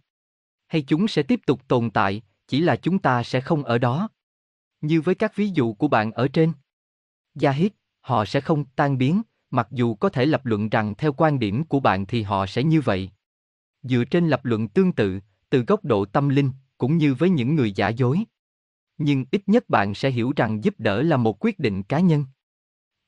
Hay 0.71 0.81
chúng 0.81 1.07
sẽ 1.07 1.23
tiếp 1.23 1.39
tục 1.45 1.67
tồn 1.67 1.89
tại, 1.89 2.21
chỉ 2.47 2.61
là 2.61 2.75
chúng 2.75 2.99
ta 2.99 3.23
sẽ 3.23 3.41
không 3.41 3.63
ở 3.63 3.77
đó? 3.77 4.09
Như 4.81 5.01
với 5.01 5.15
các 5.15 5.35
ví 5.35 5.49
dụ 5.49 5.73
của 5.73 5.87
bạn 5.87 6.11
ở 6.11 6.27
trên. 6.27 6.53
Gia 7.35 7.51
hít, 7.51 7.73
họ 8.01 8.25
sẽ 8.25 8.41
không 8.41 8.65
tan 8.65 8.97
biến, 8.97 9.21
mặc 9.49 9.67
dù 9.71 9.95
có 9.95 10.09
thể 10.09 10.25
lập 10.25 10.45
luận 10.45 10.69
rằng 10.69 10.95
theo 10.95 11.13
quan 11.13 11.39
điểm 11.39 11.63
của 11.63 11.79
bạn 11.79 12.05
thì 12.05 12.21
họ 12.21 12.45
sẽ 12.45 12.63
như 12.63 12.81
vậy. 12.81 13.11
Dựa 13.83 14.03
trên 14.03 14.27
lập 14.27 14.45
luận 14.45 14.67
tương 14.67 14.91
tự, 14.91 15.19
từ 15.49 15.63
góc 15.67 15.85
độ 15.85 16.05
tâm 16.05 16.29
linh, 16.29 16.51
cũng 16.77 16.97
như 16.97 17.13
với 17.13 17.29
những 17.29 17.55
người 17.55 17.71
giả 17.71 17.89
dối. 17.89 18.23
Nhưng 18.97 19.25
ít 19.31 19.41
nhất 19.47 19.69
bạn 19.69 19.93
sẽ 19.93 20.09
hiểu 20.09 20.33
rằng 20.35 20.63
giúp 20.63 20.75
đỡ 20.77 21.01
là 21.01 21.17
một 21.17 21.45
quyết 21.45 21.59
định 21.59 21.83
cá 21.83 21.99
nhân. 21.99 22.25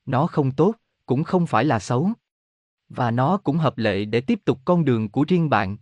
Nó 0.06 0.26
không 0.26 0.52
tốt, 0.52 0.74
cũng 1.06 1.24
không 1.24 1.46
phải 1.46 1.64
là 1.64 1.78
xấu. 1.78 2.10
Và 2.88 3.10
nó 3.10 3.36
cũng 3.36 3.56
hợp 3.56 3.78
lệ 3.78 4.04
để 4.04 4.20
tiếp 4.20 4.40
tục 4.44 4.60
con 4.64 4.84
đường 4.84 5.08
của 5.08 5.24
riêng 5.28 5.50
bạn. 5.50 5.76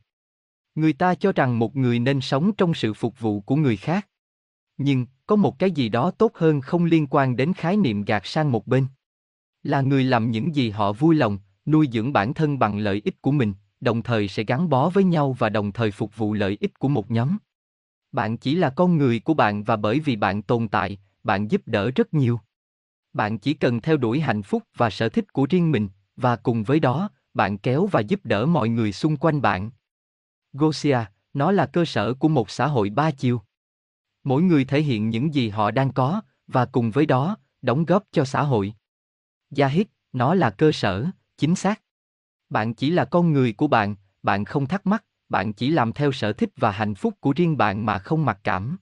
Người 0.74 0.92
ta 0.92 1.14
cho 1.14 1.32
rằng 1.32 1.58
một 1.58 1.76
người 1.76 1.98
nên 1.98 2.20
sống 2.20 2.52
trong 2.52 2.74
sự 2.74 2.94
phục 2.94 3.20
vụ 3.20 3.40
của 3.40 3.56
người 3.56 3.76
khác. 3.76 4.08
Nhưng, 4.78 5.06
có 5.26 5.36
một 5.36 5.58
cái 5.58 5.70
gì 5.70 5.88
đó 5.88 6.10
tốt 6.10 6.32
hơn 6.34 6.60
không 6.60 6.84
liên 6.84 7.06
quan 7.10 7.36
đến 7.36 7.52
khái 7.52 7.76
niệm 7.76 8.02
gạt 8.02 8.26
sang 8.26 8.52
một 8.52 8.66
bên. 8.66 8.86
Là 9.62 9.80
người 9.80 10.04
làm 10.04 10.30
những 10.30 10.54
gì 10.54 10.70
họ 10.70 10.92
vui 10.92 11.14
lòng, 11.14 11.38
nuôi 11.66 11.88
dưỡng 11.92 12.12
bản 12.12 12.34
thân 12.34 12.58
bằng 12.58 12.78
lợi 12.78 13.02
ích 13.04 13.22
của 13.22 13.30
mình, 13.30 13.54
đồng 13.80 14.02
thời 14.02 14.28
sẽ 14.28 14.44
gắn 14.44 14.68
bó 14.68 14.88
với 14.88 15.04
nhau 15.04 15.36
và 15.38 15.48
đồng 15.48 15.72
thời 15.72 15.90
phục 15.90 16.16
vụ 16.16 16.34
lợi 16.34 16.58
ích 16.60 16.78
của 16.78 16.88
một 16.88 17.10
nhóm. 17.10 17.36
Bạn 18.12 18.36
chỉ 18.36 18.54
là 18.54 18.70
con 18.70 18.98
người 18.98 19.20
của 19.20 19.34
bạn 19.34 19.64
và 19.64 19.76
bởi 19.76 20.00
vì 20.00 20.16
bạn 20.16 20.42
tồn 20.42 20.68
tại, 20.68 20.98
bạn 21.24 21.50
giúp 21.50 21.62
đỡ 21.66 21.90
rất 21.90 22.14
nhiều. 22.14 22.40
Bạn 23.12 23.38
chỉ 23.38 23.54
cần 23.54 23.80
theo 23.80 23.96
đuổi 23.96 24.20
hạnh 24.20 24.42
phúc 24.42 24.62
và 24.76 24.90
sở 24.90 25.08
thích 25.08 25.32
của 25.32 25.46
riêng 25.50 25.72
mình, 25.72 25.88
và 26.16 26.36
cùng 26.36 26.62
với 26.62 26.80
đó, 26.80 27.10
bạn 27.34 27.58
kéo 27.58 27.86
và 27.86 28.00
giúp 28.00 28.20
đỡ 28.24 28.46
mọi 28.46 28.68
người 28.68 28.92
xung 28.92 29.16
quanh 29.16 29.42
bạn. 29.42 29.70
Gosia, 30.52 30.98
nó 31.34 31.52
là 31.52 31.66
cơ 31.66 31.84
sở 31.84 32.14
của 32.14 32.28
một 32.28 32.50
xã 32.50 32.66
hội 32.66 32.90
ba 32.90 33.10
chiều. 33.10 33.42
Mỗi 34.24 34.42
người 34.42 34.64
thể 34.64 34.82
hiện 34.82 35.10
những 35.10 35.34
gì 35.34 35.48
họ 35.48 35.70
đang 35.70 35.92
có, 35.92 36.20
và 36.46 36.64
cùng 36.64 36.90
với 36.90 37.06
đó, 37.06 37.36
đóng 37.62 37.84
góp 37.84 38.04
cho 38.12 38.24
xã 38.24 38.42
hội. 38.42 38.74
Gia 39.50 39.66
hít, 39.66 39.88
nó 40.12 40.34
là 40.34 40.50
cơ 40.50 40.72
sở, 40.72 41.06
chính 41.36 41.54
xác. 41.54 41.82
Bạn 42.48 42.74
chỉ 42.74 42.90
là 42.90 43.04
con 43.04 43.32
người 43.32 43.52
của 43.52 43.66
bạn, 43.66 43.96
bạn 44.22 44.44
không 44.44 44.66
thắc 44.66 44.86
mắc, 44.86 45.04
bạn 45.28 45.52
chỉ 45.52 45.70
làm 45.70 45.92
theo 45.92 46.12
sở 46.12 46.32
thích 46.32 46.50
và 46.56 46.70
hạnh 46.70 46.94
phúc 46.94 47.14
của 47.20 47.32
riêng 47.36 47.56
bạn 47.56 47.86
mà 47.86 47.98
không 47.98 48.24
mặc 48.24 48.40
cảm. 48.44 48.78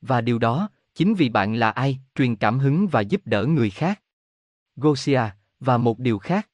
Và 0.00 0.20
điều 0.20 0.38
đó, 0.38 0.68
chính 0.94 1.14
vì 1.14 1.28
bạn 1.28 1.54
là 1.54 1.70
ai, 1.70 1.98
truyền 2.14 2.36
cảm 2.36 2.58
hứng 2.58 2.88
và 2.88 3.00
giúp 3.00 3.20
đỡ 3.24 3.46
người 3.46 3.70
khác. 3.70 4.02
Gosia, 4.76 5.22
và 5.60 5.78
một 5.78 5.98
điều 5.98 6.18
khác. 6.18 6.48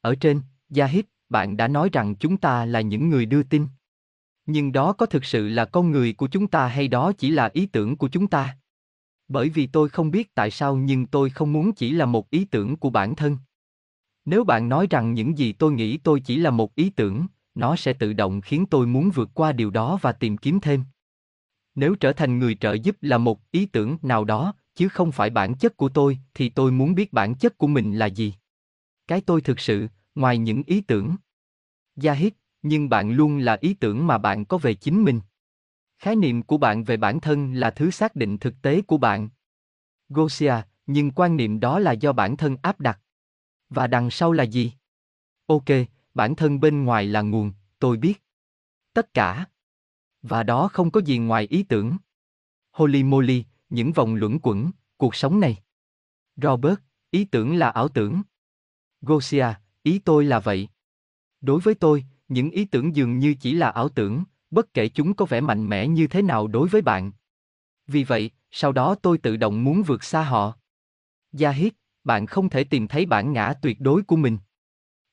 Ở 0.00 0.14
trên, 0.14 0.40
Yahid, 0.76 1.04
bạn 1.28 1.56
đã 1.56 1.68
nói 1.68 1.88
rằng 1.92 2.14
chúng 2.14 2.36
ta 2.36 2.64
là 2.64 2.80
những 2.80 3.08
người 3.10 3.26
đưa 3.26 3.42
tin. 3.42 3.66
Nhưng 4.46 4.72
đó 4.72 4.92
có 4.92 5.06
thực 5.06 5.24
sự 5.24 5.48
là 5.48 5.64
con 5.64 5.90
người 5.90 6.12
của 6.12 6.28
chúng 6.28 6.46
ta 6.46 6.66
hay 6.66 6.88
đó 6.88 7.12
chỉ 7.18 7.30
là 7.30 7.50
ý 7.52 7.66
tưởng 7.66 7.96
của 7.96 8.08
chúng 8.08 8.26
ta? 8.26 8.56
Bởi 9.28 9.48
vì 9.48 9.66
tôi 9.66 9.88
không 9.88 10.10
biết 10.10 10.34
tại 10.34 10.50
sao 10.50 10.76
nhưng 10.76 11.06
tôi 11.06 11.30
không 11.30 11.52
muốn 11.52 11.72
chỉ 11.72 11.90
là 11.90 12.06
một 12.06 12.30
ý 12.30 12.44
tưởng 12.44 12.76
của 12.76 12.90
bản 12.90 13.14
thân. 13.14 13.38
Nếu 14.24 14.44
bạn 14.44 14.68
nói 14.68 14.86
rằng 14.90 15.14
những 15.14 15.38
gì 15.38 15.52
tôi 15.52 15.72
nghĩ 15.72 15.96
tôi 15.96 16.20
chỉ 16.20 16.36
là 16.36 16.50
một 16.50 16.74
ý 16.74 16.90
tưởng, 16.90 17.26
nó 17.54 17.76
sẽ 17.76 17.92
tự 17.92 18.12
động 18.12 18.40
khiến 18.40 18.66
tôi 18.70 18.86
muốn 18.86 19.10
vượt 19.10 19.30
qua 19.34 19.52
điều 19.52 19.70
đó 19.70 19.98
và 20.02 20.12
tìm 20.12 20.36
kiếm 20.36 20.60
thêm. 20.60 20.84
Nếu 21.74 21.94
trở 21.94 22.12
thành 22.12 22.38
người 22.38 22.54
trợ 22.54 22.72
giúp 22.72 22.96
là 23.00 23.18
một 23.18 23.50
ý 23.50 23.66
tưởng 23.66 23.96
nào 24.02 24.24
đó, 24.24 24.54
chứ 24.74 24.88
không 24.88 25.12
phải 25.12 25.30
bản 25.30 25.54
chất 25.54 25.76
của 25.76 25.88
tôi, 25.88 26.18
thì 26.34 26.48
tôi 26.48 26.72
muốn 26.72 26.94
biết 26.94 27.12
bản 27.12 27.34
chất 27.34 27.58
của 27.58 27.66
mình 27.66 27.98
là 27.98 28.06
gì. 28.06 28.34
Cái 29.08 29.20
tôi 29.20 29.40
thực 29.40 29.60
sự, 29.60 29.88
ngoài 30.16 30.38
những 30.38 30.62
ý 30.66 30.80
tưởng. 30.80 31.16
Gia 31.96 32.12
hít, 32.12 32.34
nhưng 32.62 32.88
bạn 32.88 33.12
luôn 33.12 33.38
là 33.38 33.58
ý 33.60 33.74
tưởng 33.74 34.06
mà 34.06 34.18
bạn 34.18 34.44
có 34.44 34.58
về 34.58 34.74
chính 34.74 35.04
mình. 35.04 35.20
Khái 35.98 36.16
niệm 36.16 36.42
của 36.42 36.58
bạn 36.58 36.84
về 36.84 36.96
bản 36.96 37.20
thân 37.20 37.52
là 37.54 37.70
thứ 37.70 37.90
xác 37.90 38.16
định 38.16 38.38
thực 38.38 38.62
tế 38.62 38.82
của 38.82 38.98
bạn. 38.98 39.28
Gosia, 40.08 40.54
nhưng 40.86 41.10
quan 41.10 41.36
niệm 41.36 41.60
đó 41.60 41.78
là 41.78 41.92
do 41.92 42.12
bản 42.12 42.36
thân 42.36 42.56
áp 42.62 42.80
đặt. 42.80 43.00
Và 43.68 43.86
đằng 43.86 44.10
sau 44.10 44.32
là 44.32 44.42
gì? 44.42 44.72
Ok, 45.46 45.64
bản 46.14 46.34
thân 46.34 46.60
bên 46.60 46.84
ngoài 46.84 47.06
là 47.06 47.22
nguồn, 47.22 47.52
tôi 47.78 47.96
biết. 47.96 48.22
Tất 48.92 49.14
cả. 49.14 49.46
Và 50.22 50.42
đó 50.42 50.68
không 50.68 50.90
có 50.90 51.00
gì 51.00 51.18
ngoài 51.18 51.46
ý 51.50 51.62
tưởng. 51.62 51.96
Holy 52.70 53.02
moly, 53.02 53.44
những 53.68 53.92
vòng 53.92 54.14
luẩn 54.14 54.38
quẩn, 54.42 54.70
cuộc 54.96 55.14
sống 55.14 55.40
này. 55.40 55.62
Robert, 56.36 56.78
ý 57.10 57.24
tưởng 57.24 57.56
là 57.56 57.70
ảo 57.70 57.88
tưởng. 57.88 58.22
Gosia, 59.00 59.46
ý 59.86 59.98
tôi 59.98 60.24
là 60.24 60.40
vậy. 60.40 60.68
Đối 61.40 61.60
với 61.60 61.74
tôi, 61.74 62.04
những 62.28 62.50
ý 62.50 62.64
tưởng 62.64 62.96
dường 62.96 63.18
như 63.18 63.34
chỉ 63.40 63.52
là 63.52 63.70
ảo 63.70 63.88
tưởng, 63.88 64.24
bất 64.50 64.74
kể 64.74 64.88
chúng 64.88 65.14
có 65.14 65.24
vẻ 65.24 65.40
mạnh 65.40 65.68
mẽ 65.68 65.88
như 65.88 66.06
thế 66.06 66.22
nào 66.22 66.46
đối 66.46 66.68
với 66.68 66.82
bạn. 66.82 67.12
Vì 67.86 68.04
vậy, 68.04 68.30
sau 68.50 68.72
đó 68.72 68.94
tôi 69.02 69.18
tự 69.18 69.36
động 69.36 69.64
muốn 69.64 69.82
vượt 69.82 70.04
xa 70.04 70.22
họ. 70.22 70.56
Gia 71.32 71.50
hít, 71.50 71.74
bạn 72.04 72.26
không 72.26 72.48
thể 72.48 72.64
tìm 72.64 72.88
thấy 72.88 73.06
bản 73.06 73.32
ngã 73.32 73.54
tuyệt 73.62 73.80
đối 73.80 74.02
của 74.02 74.16
mình. 74.16 74.38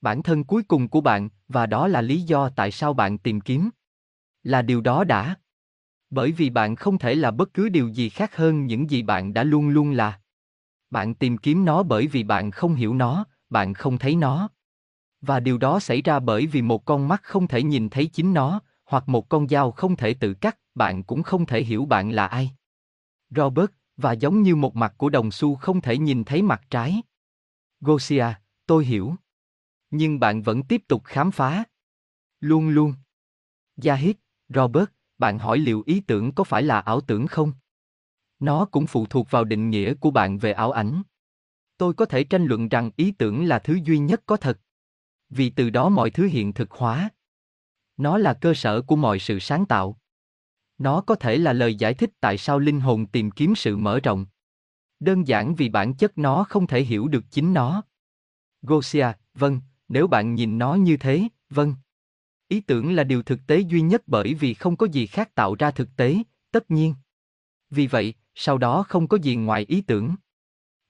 Bản 0.01 0.23
thân 0.23 0.43
cuối 0.43 0.63
cùng 0.63 0.87
của 0.89 1.01
bạn, 1.01 1.29
và 1.47 1.65
đó 1.65 1.87
là 1.87 2.01
lý 2.01 2.21
do 2.21 2.49
tại 2.49 2.71
sao 2.71 2.93
bạn 2.93 3.17
tìm 3.17 3.41
kiếm. 3.41 3.69
Là 4.43 4.61
điều 4.61 4.81
đó 4.81 5.03
đã. 5.03 5.35
Bởi 6.09 6.31
vì 6.31 6.49
bạn 6.49 6.75
không 6.75 6.97
thể 6.97 7.15
là 7.15 7.31
bất 7.31 7.53
cứ 7.53 7.69
điều 7.69 7.87
gì 7.87 8.09
khác 8.09 8.35
hơn 8.35 8.65
những 8.65 8.89
gì 8.89 9.03
bạn 9.03 9.33
đã 9.33 9.43
luôn 9.43 9.69
luôn 9.69 9.91
là. 9.91 10.19
Bạn 10.89 11.15
tìm 11.15 11.37
kiếm 11.37 11.65
nó 11.65 11.83
bởi 11.83 12.07
vì 12.07 12.23
bạn 12.23 12.51
không 12.51 12.75
hiểu 12.75 12.93
nó, 12.93 13.25
bạn 13.49 13.73
không 13.73 13.97
thấy 13.97 14.15
nó. 14.15 14.49
Và 15.25 15.39
điều 15.39 15.57
đó 15.57 15.79
xảy 15.79 16.01
ra 16.01 16.19
bởi 16.19 16.47
vì 16.47 16.61
một 16.61 16.85
con 16.85 17.07
mắt 17.07 17.23
không 17.23 17.47
thể 17.47 17.63
nhìn 17.63 17.89
thấy 17.89 18.05
chính 18.07 18.33
nó, 18.33 18.61
hoặc 18.85 19.09
một 19.09 19.29
con 19.29 19.47
dao 19.47 19.71
không 19.71 19.95
thể 19.95 20.13
tự 20.13 20.33
cắt, 20.33 20.59
bạn 20.75 21.03
cũng 21.03 21.23
không 21.23 21.45
thể 21.45 21.63
hiểu 21.63 21.85
bạn 21.85 22.11
là 22.11 22.27
ai. 22.27 22.51
Robert, 23.29 23.71
và 23.97 24.11
giống 24.11 24.41
như 24.41 24.55
một 24.55 24.75
mặt 24.75 24.93
của 24.97 25.09
đồng 25.09 25.31
xu 25.31 25.55
không 25.55 25.81
thể 25.81 25.97
nhìn 25.97 26.23
thấy 26.23 26.41
mặt 26.41 26.61
trái. 26.69 27.01
Gosia, 27.81 28.25
tôi 28.65 28.85
hiểu. 28.85 29.15
Nhưng 29.91 30.19
bạn 30.19 30.41
vẫn 30.41 30.63
tiếp 30.63 30.81
tục 30.87 31.01
khám 31.05 31.31
phá. 31.31 31.63
Luôn 32.39 32.69
luôn. 32.69 32.93
Zahid, 33.77 34.13
Robert, 34.49 34.89
bạn 35.17 35.39
hỏi 35.39 35.57
liệu 35.57 35.83
ý 35.85 35.99
tưởng 35.99 36.31
có 36.31 36.43
phải 36.43 36.63
là 36.63 36.79
ảo 36.79 37.01
tưởng 37.01 37.27
không? 37.27 37.53
Nó 38.39 38.65
cũng 38.65 38.87
phụ 38.87 39.05
thuộc 39.05 39.31
vào 39.31 39.43
định 39.43 39.69
nghĩa 39.69 39.93
của 39.93 40.11
bạn 40.11 40.37
về 40.37 40.51
ảo 40.51 40.71
ảnh. 40.71 41.01
Tôi 41.77 41.93
có 41.93 42.05
thể 42.05 42.23
tranh 42.23 42.45
luận 42.45 42.69
rằng 42.69 42.91
ý 42.95 43.11
tưởng 43.11 43.45
là 43.45 43.59
thứ 43.59 43.79
duy 43.83 43.99
nhất 43.99 44.23
có 44.25 44.37
thật. 44.37 44.59
Vì 45.35 45.49
từ 45.49 45.69
đó 45.69 45.89
mọi 45.89 46.09
thứ 46.09 46.27
hiện 46.27 46.53
thực 46.53 46.71
hóa. 46.71 47.09
Nó 47.97 48.17
là 48.17 48.33
cơ 48.33 48.53
sở 48.53 48.81
của 48.81 48.95
mọi 48.95 49.19
sự 49.19 49.39
sáng 49.39 49.65
tạo. 49.65 49.99
Nó 50.77 51.01
có 51.01 51.15
thể 51.15 51.37
là 51.37 51.53
lời 51.53 51.75
giải 51.75 51.93
thích 51.93 52.09
tại 52.19 52.37
sao 52.37 52.59
linh 52.59 52.79
hồn 52.79 53.05
tìm 53.05 53.31
kiếm 53.31 53.55
sự 53.55 53.77
mở 53.77 53.99
rộng. 53.99 54.25
Đơn 54.99 55.27
giản 55.27 55.55
vì 55.55 55.69
bản 55.69 55.93
chất 55.93 56.17
nó 56.17 56.43
không 56.43 56.67
thể 56.67 56.83
hiểu 56.83 57.07
được 57.07 57.23
chính 57.31 57.53
nó. 57.53 57.83
Gosia, 58.61 59.07
vâng, 59.33 59.61
nếu 59.87 60.07
bạn 60.07 60.35
nhìn 60.35 60.57
nó 60.57 60.75
như 60.75 60.97
thế, 60.97 61.27
vâng. 61.49 61.75
Ý 62.47 62.61
tưởng 62.61 62.93
là 62.93 63.03
điều 63.03 63.23
thực 63.23 63.39
tế 63.47 63.59
duy 63.59 63.81
nhất 63.81 64.03
bởi 64.07 64.33
vì 64.33 64.53
không 64.53 64.77
có 64.77 64.85
gì 64.85 65.05
khác 65.05 65.35
tạo 65.35 65.55
ra 65.55 65.71
thực 65.71 65.89
tế, 65.95 66.17
tất 66.51 66.71
nhiên. 66.71 66.95
Vì 67.69 67.87
vậy, 67.87 68.13
sau 68.35 68.57
đó 68.57 68.83
không 68.83 69.07
có 69.07 69.17
gì 69.17 69.35
ngoài 69.35 69.65
ý 69.67 69.81
tưởng. 69.81 70.15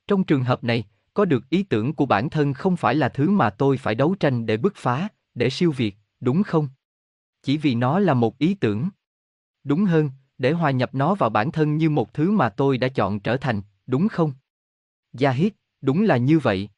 Trong 0.08 0.24
trường 0.24 0.44
hợp 0.44 0.64
này, 0.64 0.86
có 1.14 1.26
được 1.26 1.50
ý 1.50 1.64
tưởng 1.64 1.94
của 1.94 2.06
bản 2.06 2.30
thân 2.30 2.54
không 2.54 2.78
phải 2.78 2.96
là 2.96 3.10
thứ 3.10 3.30
mà 3.30 3.50
tôi 3.50 3.78
phải 3.78 3.96
đấu 3.96 4.16
tranh 4.20 4.46
để 4.46 4.58
bứt 4.58 4.74
phá, 4.76 5.08
để 5.34 5.50
siêu 5.50 5.72
việt, 5.72 5.96
đúng 6.20 6.44
không? 6.44 6.68
Chỉ 7.44 7.58
vì 7.58 7.76
nó 7.76 8.00
là 8.00 8.14
một 8.14 8.38
ý 8.38 8.54
tưởng. 8.54 8.90
Đúng 9.64 9.86
hơn, 9.86 10.10
để 10.38 10.52
hòa 10.52 10.72
nhập 10.72 10.96
nó 10.96 11.16
vào 11.16 11.30
bản 11.30 11.52
thân 11.52 11.78
như 11.78 11.90
một 11.90 12.14
thứ 12.14 12.32
mà 12.32 12.50
tôi 12.50 12.78
đã 12.78 12.88
chọn 12.88 13.20
trở 13.20 13.38
thành, 13.38 13.62
đúng 13.88 14.08
không? 14.08 14.34
Gia 15.14 15.32
Hiết, 15.32 15.56
đúng 15.82 16.04
là 16.04 16.18
như 16.18 16.40
vậy. 16.40 16.70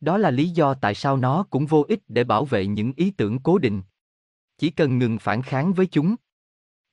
Đó 0.00 0.18
là 0.18 0.30
lý 0.30 0.48
do 0.48 0.74
tại 0.74 0.94
sao 0.94 1.16
nó 1.16 1.42
cũng 1.50 1.66
vô 1.66 1.84
ích 1.88 2.00
để 2.08 2.24
bảo 2.24 2.44
vệ 2.44 2.66
những 2.66 2.92
ý 2.96 3.10
tưởng 3.10 3.38
cố 3.38 3.58
định. 3.58 3.82
Chỉ 4.58 4.70
cần 4.70 4.98
ngừng 4.98 5.18
phản 5.18 5.42
kháng 5.42 5.72
với 5.72 5.86
chúng. 5.86 6.14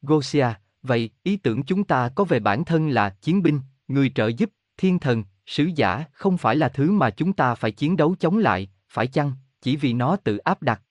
Gosia, 0.02 0.48
vậy 0.82 1.10
ý 1.24 1.38
tưởng 1.38 1.64
chúng 1.64 1.84
ta 1.84 2.10
có 2.16 2.24
về 2.24 2.40
bản 2.40 2.66
thân 2.66 2.90
là 2.90 3.10
chiến 3.10 3.44
binh, 3.44 3.60
người 3.88 4.12
trợ 4.16 4.28
giúp, 4.28 4.50
thiên 4.78 5.00
thần, 5.00 5.24
sứ 5.50 5.70
giả 5.76 6.06
không 6.12 6.38
phải 6.38 6.56
là 6.56 6.70
thứ 6.70 6.92
mà 6.92 7.10
chúng 7.10 7.34
ta 7.34 7.56
phải 7.56 7.72
chiến 7.72 7.98
đấu 7.98 8.16
chống 8.20 8.38
lại, 8.38 8.72
phải 8.90 9.08
chăng, 9.08 9.32
chỉ 9.62 9.76
vì 9.76 9.94
nó 9.94 10.16
tự 10.16 10.38
áp 10.38 10.62
đặt. 10.62 10.82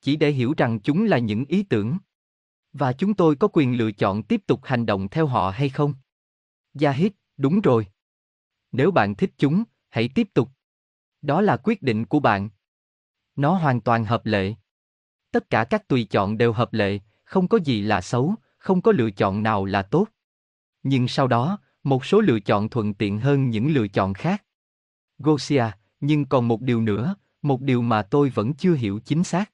Chỉ 0.00 0.16
để 0.16 0.30
hiểu 0.30 0.54
rằng 0.56 0.80
chúng 0.80 1.04
là 1.04 1.18
những 1.18 1.44
ý 1.44 1.62
tưởng. 1.62 1.98
Và 2.72 2.92
chúng 2.92 3.14
tôi 3.14 3.36
có 3.36 3.48
quyền 3.52 3.76
lựa 3.76 3.92
chọn 3.92 4.22
tiếp 4.22 4.42
tục 4.46 4.60
hành 4.64 4.86
động 4.86 5.08
theo 5.08 5.26
họ 5.26 5.50
hay 5.50 5.68
không? 5.68 5.94
Gia 6.74 6.90
hít, 6.90 7.12
đúng 7.36 7.60
rồi. 7.60 7.86
Nếu 8.72 8.90
bạn 8.90 9.14
thích 9.14 9.30
chúng, 9.38 9.64
hãy 9.88 10.08
tiếp 10.14 10.28
tục. 10.34 10.48
Đó 11.22 11.40
là 11.40 11.56
quyết 11.56 11.82
định 11.82 12.04
của 12.04 12.20
bạn. 12.20 12.48
Nó 13.36 13.54
hoàn 13.54 13.80
toàn 13.80 14.04
hợp 14.04 14.26
lệ. 14.26 14.54
Tất 15.30 15.50
cả 15.50 15.64
các 15.64 15.88
tùy 15.88 16.04
chọn 16.10 16.38
đều 16.38 16.52
hợp 16.52 16.72
lệ, 16.72 16.98
không 17.24 17.48
có 17.48 17.58
gì 17.58 17.82
là 17.82 18.00
xấu, 18.00 18.34
không 18.58 18.82
có 18.82 18.92
lựa 18.92 19.10
chọn 19.10 19.42
nào 19.42 19.64
là 19.64 19.82
tốt. 19.82 20.06
Nhưng 20.82 21.08
sau 21.08 21.26
đó, 21.26 21.58
một 21.88 22.04
số 22.04 22.20
lựa 22.20 22.40
chọn 22.40 22.68
thuận 22.68 22.94
tiện 22.94 23.18
hơn 23.18 23.50
những 23.50 23.68
lựa 23.68 23.88
chọn 23.88 24.14
khác. 24.14 24.44
Gosia, 25.18 25.64
nhưng 26.00 26.24
còn 26.24 26.48
một 26.48 26.60
điều 26.60 26.80
nữa, 26.80 27.14
một 27.42 27.60
điều 27.60 27.82
mà 27.82 28.02
tôi 28.02 28.30
vẫn 28.30 28.54
chưa 28.54 28.74
hiểu 28.74 29.00
chính 29.04 29.24
xác. 29.24 29.52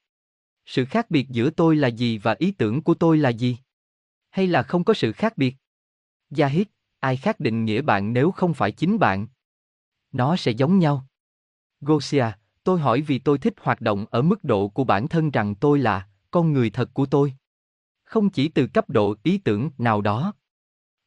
Sự 0.67 0.85
khác 0.85 1.11
biệt 1.11 1.29
giữa 1.29 1.51
tôi 1.51 1.77
là 1.77 1.89
gì 1.89 2.19
và 2.19 2.35
ý 2.39 2.51
tưởng 2.51 2.83
của 2.83 2.95
tôi 2.95 3.19
là 3.19 3.29
gì? 3.29 3.59
Hay 4.31 4.47
là 4.47 4.63
không 4.63 4.85
có 4.85 4.95
sự 4.95 5.13
khác 5.13 5.39
biệt? 5.39 5.57
Gia 6.31 6.47
hít, 6.47 6.69
ai 7.01 7.17
khác 7.17 7.41
định 7.41 7.65
nghĩa 7.65 7.83
bạn 7.83 8.13
nếu 8.13 8.31
không 8.31 8.55
phải 8.55 8.73
chính 8.73 8.99
bạn? 8.99 9.27
Nó 10.13 10.37
sẽ 10.37 10.51
giống 10.51 10.79
nhau. 10.79 11.07
Gosia, 11.81 12.27
tôi 12.65 12.81
hỏi 12.81 13.01
vì 13.01 13.19
tôi 13.19 13.39
thích 13.39 13.55
hoạt 13.61 13.81
động 13.81 14.07
ở 14.11 14.23
mức 14.23 14.45
độ 14.45 14.69
của 14.69 14.85
bản 14.85 15.09
thân 15.09 15.31
rằng 15.31 15.55
tôi 15.55 15.79
là 15.79 16.09
con 16.31 16.53
người 16.53 16.71
thật 16.71 16.95
của 16.95 17.07
tôi. 17.07 17.35
Không 18.05 18.31
chỉ 18.31 18.49
từ 18.49 18.67
cấp 18.67 18.91
độ 18.91 19.15
ý 19.23 19.39
tưởng 19.39 19.71
nào 19.79 20.01
đó. 20.01 20.33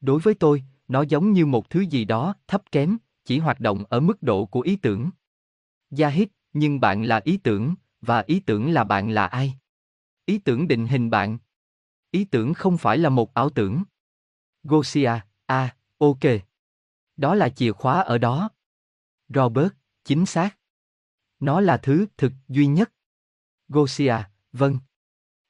Đối 0.02 0.20
với 0.20 0.34
tôi, 0.34 0.64
nó 0.88 1.02
giống 1.02 1.32
như 1.32 1.46
một 1.46 1.70
thứ 1.70 1.82
gì 1.82 2.06
đó 2.06 2.36
thấp 2.48 2.72
kém, 2.72 2.98
chỉ 3.26 3.40
hoạt 3.40 3.60
động 3.60 3.84
ở 3.90 4.00
mức 4.00 4.24
độ 4.24 4.46
của 4.46 4.62
ý 4.62 4.76
tưởng. 4.76 5.10
Gia 5.92 6.10
hít, 6.10 6.30
nhưng 6.54 6.80
bạn 6.80 7.04
là 7.04 7.22
ý 7.24 7.38
tưởng, 7.38 7.76
và 8.02 8.24
ý 8.28 8.40
tưởng 8.40 8.72
là 8.72 8.84
bạn 8.84 9.10
là 9.10 9.26
ai? 9.26 9.58
Ý 10.26 10.38
tưởng 10.38 10.68
định 10.68 10.88
hình 10.88 11.10
bạn. 11.10 11.38
Ý 12.12 12.26
tưởng 12.26 12.54
không 12.54 12.78
phải 12.78 12.98
là 12.98 13.10
một 13.10 13.34
ảo 13.34 13.50
tưởng. 13.50 13.84
Gosia, 14.64 15.12
à, 15.46 15.76
ok. 15.98 16.20
Đó 17.18 17.36
là 17.36 17.50
chìa 17.50 17.72
khóa 17.72 18.02
ở 18.02 18.18
đó. 18.18 18.50
Robert, 19.30 19.72
chính 20.04 20.26
xác. 20.26 20.58
Nó 21.40 21.62
là 21.62 21.78
thứ 21.78 22.06
thực 22.18 22.34
duy 22.48 22.68
nhất. 22.68 22.92
Gosia, 23.68 24.16
vâng. 24.52 24.80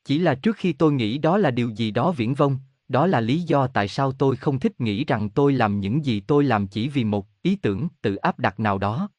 Chỉ 0.03 0.19
là 0.19 0.35
trước 0.35 0.55
khi 0.55 0.73
tôi 0.73 0.93
nghĩ 0.93 1.17
đó 1.17 1.37
là 1.37 1.51
điều 1.51 1.69
gì 1.69 1.91
đó 1.91 2.11
viễn 2.11 2.33
vông, 2.33 2.59
đó 2.87 3.07
là 3.07 3.21
lý 3.21 3.41
do 3.41 3.67
tại 3.67 3.87
sao 3.87 4.11
tôi 4.11 4.35
không 4.35 4.59
thích 4.59 4.81
nghĩ 4.81 5.05
rằng 5.05 5.29
tôi 5.29 5.53
làm 5.53 5.79
những 5.79 6.05
gì 6.05 6.19
tôi 6.19 6.43
làm 6.43 6.67
chỉ 6.67 6.89
vì 6.89 7.03
một 7.03 7.27
ý 7.41 7.55
tưởng 7.55 7.87
tự 8.01 8.15
áp 8.15 8.39
đặt 8.39 8.59
nào 8.59 8.77
đó. 8.77 9.09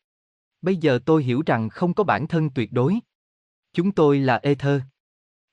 Bây 0.63 0.77
giờ 0.77 0.99
tôi 1.07 1.25
hiểu 1.25 1.43
rằng 1.47 1.69
không 1.69 1.95
có 1.95 2.05
bản 2.05 2.27
thân 2.27 2.51
tuyệt 2.51 2.73
đối. 2.73 2.99
Chúng 3.73 3.93
tôi 3.93 4.19
là 4.19 4.37
Ether. 4.43 4.83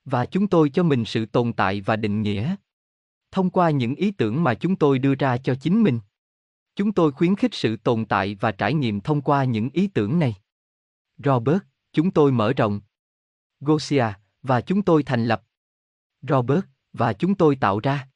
Và 0.05 0.25
chúng 0.25 0.47
tôi 0.47 0.69
cho 0.69 0.83
mình 0.83 1.05
sự 1.05 1.25
tồn 1.25 1.53
tại 1.53 1.81
và 1.81 1.95
định 1.95 2.21
nghĩa. 2.21 2.55
Thông 3.31 3.49
qua 3.49 3.69
những 3.69 3.95
ý 3.95 4.11
tưởng 4.11 4.43
mà 4.43 4.53
chúng 4.53 4.75
tôi 4.75 4.99
đưa 4.99 5.15
ra 5.15 5.37
cho 5.37 5.55
chính 5.55 5.83
mình. 5.83 5.99
Chúng 6.75 6.91
tôi 6.91 7.11
khuyến 7.11 7.35
khích 7.35 7.53
sự 7.53 7.77
tồn 7.77 8.05
tại 8.05 8.35
và 8.35 8.51
trải 8.51 8.73
nghiệm 8.73 9.01
thông 9.01 9.21
qua 9.21 9.43
những 9.43 9.69
ý 9.73 9.87
tưởng 9.87 10.19
này. 10.19 10.35
Robert, 11.17 11.57
chúng 11.93 12.11
tôi 12.11 12.31
mở 12.31 12.53
rộng. 12.53 12.81
Gosia, 13.59 14.05
và 14.41 14.61
chúng 14.61 14.81
tôi 14.81 15.03
thành 15.03 15.25
lập. 15.25 15.43
Robert, 16.21 16.65
và 16.97 17.13
chúng 17.13 17.35
tôi 17.35 17.55
tạo 17.55 17.79
ra. 17.79 18.07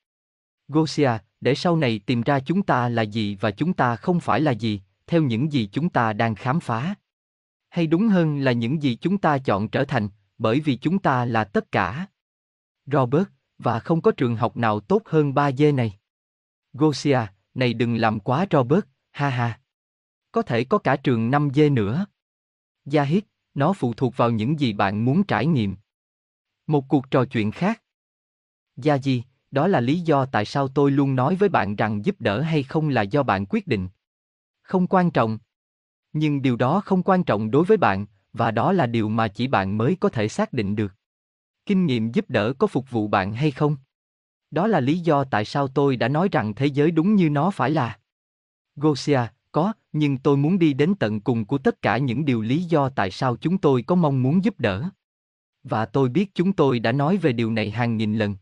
Gosia, 0.67 1.11
để 1.41 1.55
sau 1.55 1.77
này 1.77 1.99
tìm 2.05 2.21
ra 2.21 2.39
chúng 2.39 2.63
ta 2.63 2.89
là 2.89 3.01
gì 3.01 3.35
và 3.35 3.51
chúng 3.51 3.73
ta 3.73 3.95
không 3.95 4.19
phải 4.19 4.41
là 4.41 4.51
gì, 4.51 4.81
theo 5.07 5.21
những 5.21 5.51
gì 5.51 5.69
chúng 5.71 5.89
ta 5.89 6.13
đang 6.13 6.35
khám 6.35 6.59
phá. 6.59 6.95
Hay 7.69 7.87
đúng 7.87 8.07
hơn 8.07 8.39
là 8.39 8.51
những 8.51 8.83
gì 8.83 8.95
chúng 8.95 9.17
ta 9.17 9.37
chọn 9.37 9.69
trở 9.69 9.85
thành, 9.85 10.09
bởi 10.37 10.59
vì 10.59 10.75
chúng 10.75 10.99
ta 10.99 11.25
là 11.25 11.43
tất 11.43 11.71
cả. 11.71 12.07
Robert, 12.85 13.27
và 13.57 13.79
không 13.79 14.01
có 14.01 14.11
trường 14.11 14.35
học 14.35 14.57
nào 14.57 14.79
tốt 14.79 15.01
hơn 15.05 15.33
3 15.33 15.51
dê 15.51 15.71
này. 15.71 15.99
Gosia, 16.73 17.19
này 17.53 17.73
đừng 17.73 17.95
làm 17.95 18.19
quá 18.19 18.45
Robert, 18.51 18.85
ha 19.11 19.29
ha. 19.29 19.59
Có 20.31 20.41
thể 20.41 20.63
có 20.63 20.77
cả 20.77 20.95
trường 20.95 21.31
5 21.31 21.49
dê 21.53 21.69
nữa. 21.69 22.05
Gia 22.85 23.07
nó 23.53 23.73
phụ 23.73 23.93
thuộc 23.93 24.17
vào 24.17 24.31
những 24.31 24.59
gì 24.59 24.73
bạn 24.73 25.05
muốn 25.05 25.23
trải 25.23 25.45
nghiệm. 25.45 25.75
Một 26.67 26.85
cuộc 26.87 27.11
trò 27.11 27.25
chuyện 27.25 27.51
khác. 27.51 27.83
Gia 28.81 28.97
Di, 28.97 29.23
đó 29.51 29.67
là 29.67 29.79
lý 29.79 29.99
do 29.99 30.25
tại 30.25 30.45
sao 30.45 30.67
tôi 30.67 30.91
luôn 30.91 31.15
nói 31.15 31.35
với 31.35 31.49
bạn 31.49 31.75
rằng 31.75 32.05
giúp 32.05 32.15
đỡ 32.19 32.41
hay 32.41 32.63
không 32.63 32.89
là 32.89 33.01
do 33.01 33.23
bạn 33.23 33.45
quyết 33.45 33.67
định. 33.67 33.87
Không 34.61 34.87
quan 34.87 35.11
trọng. 35.11 35.37
Nhưng 36.13 36.41
điều 36.41 36.55
đó 36.55 36.81
không 36.85 37.03
quan 37.03 37.23
trọng 37.23 37.51
đối 37.51 37.65
với 37.65 37.77
bạn, 37.77 38.05
và 38.33 38.51
đó 38.51 38.71
là 38.71 38.87
điều 38.87 39.09
mà 39.09 39.27
chỉ 39.27 39.47
bạn 39.47 39.77
mới 39.77 39.97
có 39.99 40.09
thể 40.09 40.27
xác 40.27 40.53
định 40.53 40.75
được. 40.75 40.93
Kinh 41.65 41.85
nghiệm 41.85 42.11
giúp 42.11 42.25
đỡ 42.29 42.53
có 42.53 42.67
phục 42.67 42.91
vụ 42.91 43.07
bạn 43.07 43.33
hay 43.33 43.51
không? 43.51 43.77
Đó 44.51 44.67
là 44.67 44.79
lý 44.79 44.99
do 44.99 45.23
tại 45.23 45.45
sao 45.45 45.67
tôi 45.67 45.95
đã 45.95 46.07
nói 46.07 46.29
rằng 46.31 46.53
thế 46.55 46.65
giới 46.65 46.91
đúng 46.91 47.15
như 47.15 47.29
nó 47.29 47.51
phải 47.51 47.71
là. 47.71 47.99
Gosia, 48.75 49.21
có, 49.51 49.73
nhưng 49.91 50.17
tôi 50.17 50.37
muốn 50.37 50.59
đi 50.59 50.73
đến 50.73 50.95
tận 50.95 51.21
cùng 51.21 51.45
của 51.45 51.57
tất 51.57 51.81
cả 51.81 51.97
những 51.97 52.25
điều 52.25 52.41
lý 52.41 52.63
do 52.63 52.89
tại 52.89 53.11
sao 53.11 53.35
chúng 53.35 53.57
tôi 53.57 53.81
có 53.81 53.95
mong 53.95 54.23
muốn 54.23 54.43
giúp 54.43 54.59
đỡ. 54.59 54.89
Và 55.63 55.85
tôi 55.85 56.09
biết 56.09 56.35
chúng 56.35 56.53
tôi 56.53 56.79
đã 56.79 56.91
nói 56.91 57.17
về 57.17 57.33
điều 57.33 57.51
này 57.51 57.69
hàng 57.71 57.97
nghìn 57.97 58.17
lần. 58.17 58.35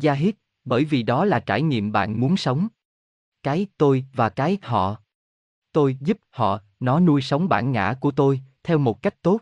Gia 0.00 0.16
bởi 0.64 0.84
vì 0.84 1.02
đó 1.02 1.24
là 1.24 1.40
trải 1.40 1.62
nghiệm 1.62 1.92
bạn 1.92 2.20
muốn 2.20 2.36
sống. 2.36 2.68
Cái 3.42 3.66
tôi 3.76 4.04
và 4.12 4.28
cái 4.28 4.58
họ. 4.62 4.96
Tôi 5.72 5.96
giúp 6.00 6.18
họ, 6.30 6.60
nó 6.80 7.00
nuôi 7.00 7.22
sống 7.22 7.48
bản 7.48 7.72
ngã 7.72 7.94
của 8.00 8.10
tôi, 8.10 8.40
theo 8.62 8.78
một 8.78 9.02
cách 9.02 9.22
tốt. 9.22 9.40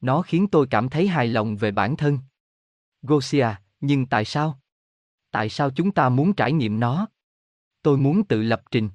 Nó 0.00 0.22
khiến 0.22 0.46
tôi 0.46 0.66
cảm 0.70 0.88
thấy 0.88 1.08
hài 1.08 1.26
lòng 1.26 1.56
về 1.56 1.70
bản 1.70 1.96
thân. 1.96 2.18
Gosia, 3.02 3.48
nhưng 3.80 4.06
tại 4.06 4.24
sao? 4.24 4.58
Tại 5.30 5.48
sao 5.48 5.70
chúng 5.70 5.92
ta 5.92 6.08
muốn 6.08 6.32
trải 6.32 6.52
nghiệm 6.52 6.80
nó? 6.80 7.06
Tôi 7.82 7.98
muốn 7.98 8.24
tự 8.24 8.42
lập 8.42 8.62
trình. 8.70 8.90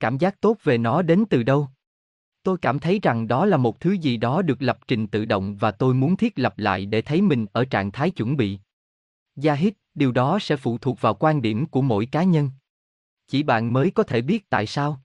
Cảm 0.00 0.18
giác 0.18 0.40
tốt 0.40 0.56
về 0.62 0.78
nó 0.78 1.02
đến 1.02 1.24
từ 1.30 1.42
đâu? 1.42 1.68
Tôi 2.42 2.58
cảm 2.58 2.78
thấy 2.78 3.00
rằng 3.02 3.28
đó 3.28 3.46
là 3.46 3.56
một 3.56 3.80
thứ 3.80 3.92
gì 3.92 4.16
đó 4.16 4.42
được 4.42 4.62
lập 4.62 4.78
trình 4.88 5.06
tự 5.06 5.24
động 5.24 5.56
và 5.56 5.70
tôi 5.70 5.94
muốn 5.94 6.16
thiết 6.16 6.38
lập 6.38 6.54
lại 6.56 6.86
để 6.86 7.02
thấy 7.02 7.22
mình 7.22 7.46
ở 7.52 7.64
trạng 7.64 7.92
thái 7.92 8.10
chuẩn 8.10 8.36
bị. 8.36 8.58
Yahid, 9.44 9.72
điều 9.96 10.12
đó 10.12 10.38
sẽ 10.40 10.56
phụ 10.56 10.78
thuộc 10.78 11.00
vào 11.00 11.14
quan 11.14 11.42
điểm 11.42 11.66
của 11.66 11.82
mỗi 11.82 12.06
cá 12.06 12.22
nhân. 12.22 12.50
Chỉ 13.28 13.42
bạn 13.42 13.72
mới 13.72 13.90
có 13.90 14.02
thể 14.02 14.22
biết 14.22 14.50
tại 14.50 14.66
sao. 14.66 15.02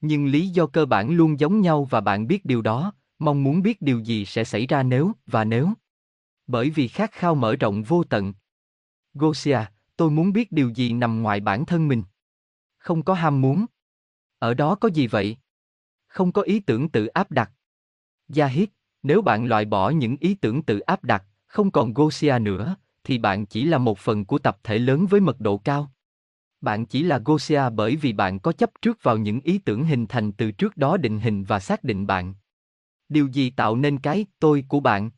Nhưng 0.00 0.26
lý 0.26 0.48
do 0.48 0.66
cơ 0.66 0.86
bản 0.86 1.10
luôn 1.10 1.40
giống 1.40 1.60
nhau 1.60 1.84
và 1.84 2.00
bạn 2.00 2.26
biết 2.26 2.44
điều 2.44 2.62
đó, 2.62 2.92
mong 3.18 3.44
muốn 3.44 3.62
biết 3.62 3.82
điều 3.82 3.98
gì 4.00 4.24
sẽ 4.24 4.44
xảy 4.44 4.66
ra 4.66 4.82
nếu 4.82 5.12
và 5.26 5.44
nếu. 5.44 5.72
Bởi 6.46 6.70
vì 6.70 6.88
khát 6.88 7.12
khao 7.12 7.34
mở 7.34 7.56
rộng 7.56 7.82
vô 7.82 8.04
tận. 8.04 8.34
Gosia, 9.14 9.58
tôi 9.96 10.10
muốn 10.10 10.32
biết 10.32 10.52
điều 10.52 10.70
gì 10.70 10.92
nằm 10.92 11.22
ngoài 11.22 11.40
bản 11.40 11.66
thân 11.66 11.88
mình. 11.88 12.02
Không 12.78 13.02
có 13.02 13.14
ham 13.14 13.40
muốn. 13.40 13.66
Ở 14.38 14.54
đó 14.54 14.74
có 14.74 14.88
gì 14.88 15.06
vậy? 15.06 15.36
Không 16.06 16.32
có 16.32 16.42
ý 16.42 16.60
tưởng 16.60 16.88
tự 16.88 17.06
áp 17.06 17.30
đặt. 17.30 17.52
Yahid, 18.36 18.68
nếu 19.02 19.22
bạn 19.22 19.46
loại 19.46 19.64
bỏ 19.64 19.90
những 19.90 20.16
ý 20.20 20.34
tưởng 20.34 20.62
tự 20.62 20.78
áp 20.78 21.04
đặt, 21.04 21.24
không 21.46 21.70
còn 21.70 21.94
Gosia 21.94 22.38
nữa, 22.38 22.76
thì 23.06 23.18
bạn 23.18 23.46
chỉ 23.46 23.64
là 23.64 23.78
một 23.78 23.98
phần 23.98 24.24
của 24.24 24.38
tập 24.38 24.58
thể 24.62 24.78
lớn 24.78 25.06
với 25.06 25.20
mật 25.20 25.40
độ 25.40 25.58
cao. 25.58 25.90
Bạn 26.60 26.86
chỉ 26.86 27.02
là 27.02 27.18
Gosia 27.24 27.70
bởi 27.70 27.96
vì 27.96 28.12
bạn 28.12 28.38
có 28.38 28.52
chấp 28.52 28.70
trước 28.82 29.02
vào 29.02 29.16
những 29.16 29.40
ý 29.40 29.58
tưởng 29.58 29.84
hình 29.84 30.06
thành 30.06 30.32
từ 30.32 30.50
trước 30.50 30.76
đó 30.76 30.96
định 30.96 31.20
hình 31.20 31.44
và 31.44 31.60
xác 31.60 31.84
định 31.84 32.06
bạn. 32.06 32.34
Điều 33.08 33.26
gì 33.26 33.50
tạo 33.50 33.76
nên 33.76 33.98
cái 33.98 34.26
tôi 34.38 34.64
của 34.68 34.80
bạn? 34.80 35.10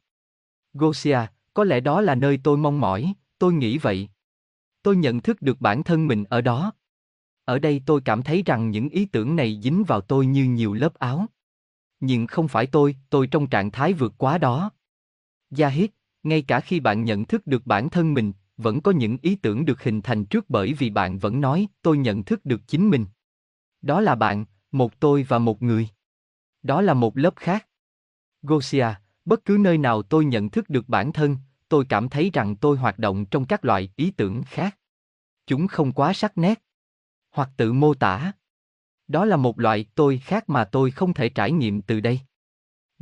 Gosia, 0.73 1.19
có 1.55 1.65
lẽ 1.65 1.81
đó 1.81 2.01
là 2.01 2.15
nơi 2.15 2.41
tôi 2.45 2.57
mong 2.57 2.81
mỏi, 2.81 3.13
tôi 3.39 3.53
nghĩ 3.53 3.79
vậy. 3.79 4.09
Tôi 4.83 4.97
nhận 4.97 5.21
thức 5.21 5.43
được 5.43 5.61
bản 5.61 5.83
thân 5.83 6.07
mình 6.07 6.25
ở 6.25 6.41
đó. 6.41 6.73
Ở 7.45 7.59
đây 7.59 7.83
tôi 7.87 8.01
cảm 8.01 8.23
thấy 8.23 8.43
rằng 8.47 8.71
những 8.71 8.89
ý 8.89 9.05
tưởng 9.05 9.37
này 9.37 9.61
dính 9.63 9.85
vào 9.85 10.01
tôi 10.01 10.27
như 10.27 10.45
nhiều 10.45 10.75
lớp 10.75 10.95
áo. 10.95 11.27
Nhưng 12.01 12.27
không 12.27 12.49
phải 12.49 12.67
tôi, 12.67 12.97
tôi 13.11 13.27
trong 13.27 13.47
trạng 13.47 13.71
thái 13.71 13.93
vượt 13.93 14.15
quá 14.19 14.39
đó. 14.39 14.71
Yahid, 15.59 15.91
ngay 16.23 16.43
cả 16.43 16.61
khi 16.61 16.81
bạn 16.81 17.05
nhận 17.05 17.25
thức 17.25 17.47
được 17.47 17.67
bản 17.67 17.91
thân 17.91 18.15
mình, 18.15 18.33
vẫn 18.57 18.81
có 18.81 18.91
những 18.91 19.19
ý 19.23 19.35
tưởng 19.35 19.65
được 19.65 19.83
hình 19.83 20.03
thành 20.03 20.25
trước 20.25 20.51
bởi 20.51 20.73
vì 20.73 20.91
bạn 20.91 21.19
vẫn 21.19 21.41
nói, 21.41 21.67
tôi 21.83 21.99
nhận 21.99 22.25
thức 22.25 22.45
được 22.45 22.61
chính 22.67 22.91
mình. 22.91 23.07
Đó 23.83 24.01
là 24.01 24.15
bạn, 24.15 24.45
một 24.73 25.01
tôi 25.01 25.27
và 25.29 25.39
một 25.39 25.63
người. 25.63 25.89
Đó 26.63 26.81
là 26.81 26.95
một 26.95 27.17
lớp 27.17 27.37
khác. 27.37 27.67
Gosia, 28.43 28.87
bất 29.25 29.45
cứ 29.45 29.57
nơi 29.61 29.79
nào 29.79 30.03
tôi 30.03 30.25
nhận 30.25 30.51
thức 30.51 30.71
được 30.71 30.89
bản 30.89 31.13
thân, 31.13 31.37
tôi 31.69 31.85
cảm 31.89 32.09
thấy 32.09 32.31
rằng 32.33 32.57
tôi 32.57 32.77
hoạt 32.77 32.99
động 32.99 33.25
trong 33.27 33.45
các 33.45 33.65
loại 33.65 33.91
ý 33.97 34.11
tưởng 34.11 34.43
khác. 34.43 34.79
Chúng 35.47 35.67
không 35.67 35.93
quá 35.93 36.13
sắc 36.13 36.39
nét. 36.39 36.63
Hoặc 37.31 37.51
tự 37.57 37.73
mô 37.73 37.95
tả. 37.95 38.33
Đó 39.09 39.25
là 39.25 39.37
một 39.37 39.61
loại 39.61 39.87
tôi 39.95 40.19
khác 40.19 40.49
mà 40.49 40.65
tôi 40.65 40.91
không 40.91 41.15
thể 41.15 41.29
trải 41.29 41.53
nghiệm 41.53 41.83
từ 41.83 42.01
đây. 42.01 42.21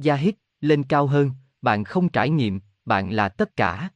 Yahid, 0.04 0.34
lên 0.60 0.84
cao 0.84 1.06
hơn, 1.06 1.30
bạn 1.62 1.84
không 1.84 2.08
trải 2.08 2.30
nghiệm, 2.30 2.60
bạn 2.86 3.10
là 3.10 3.28
tất 3.28 3.56
cả. 3.56 3.90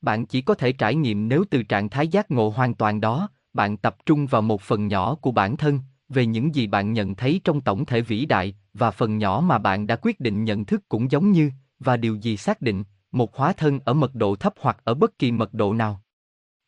Bạn 0.00 0.26
chỉ 0.26 0.40
có 0.40 0.54
thể 0.54 0.72
trải 0.72 0.94
nghiệm 0.94 1.28
nếu 1.28 1.44
từ 1.50 1.62
trạng 1.62 1.88
thái 1.88 2.08
giác 2.08 2.30
ngộ 2.30 2.50
hoàn 2.50 2.74
toàn 2.74 3.00
đó, 3.00 3.28
bạn 3.52 3.76
tập 3.76 3.96
trung 4.06 4.26
vào 4.26 4.42
một 4.42 4.62
phần 4.62 4.88
nhỏ 4.88 5.14
của 5.14 5.30
bản 5.30 5.56
thân, 5.56 5.80
về 6.08 6.26
những 6.26 6.54
gì 6.54 6.66
bạn 6.66 6.92
nhận 6.92 7.14
thấy 7.14 7.40
trong 7.44 7.60
tổng 7.60 7.84
thể 7.84 8.00
vĩ 8.00 8.26
đại, 8.26 8.56
và 8.74 8.90
phần 8.90 9.18
nhỏ 9.18 9.42
mà 9.46 9.58
bạn 9.58 9.86
đã 9.86 9.96
quyết 10.02 10.20
định 10.20 10.44
nhận 10.44 10.64
thức 10.64 10.88
cũng 10.88 11.10
giống 11.10 11.32
như, 11.32 11.50
và 11.78 11.96
điều 11.96 12.14
gì 12.14 12.36
xác 12.36 12.62
định, 12.62 12.84
một 13.12 13.36
hóa 13.36 13.52
thân 13.52 13.80
ở 13.84 13.94
mật 13.94 14.14
độ 14.14 14.36
thấp 14.36 14.54
hoặc 14.60 14.76
ở 14.84 14.94
bất 14.94 15.18
kỳ 15.18 15.32
mật 15.32 15.54
độ 15.54 15.74
nào. 15.74 16.02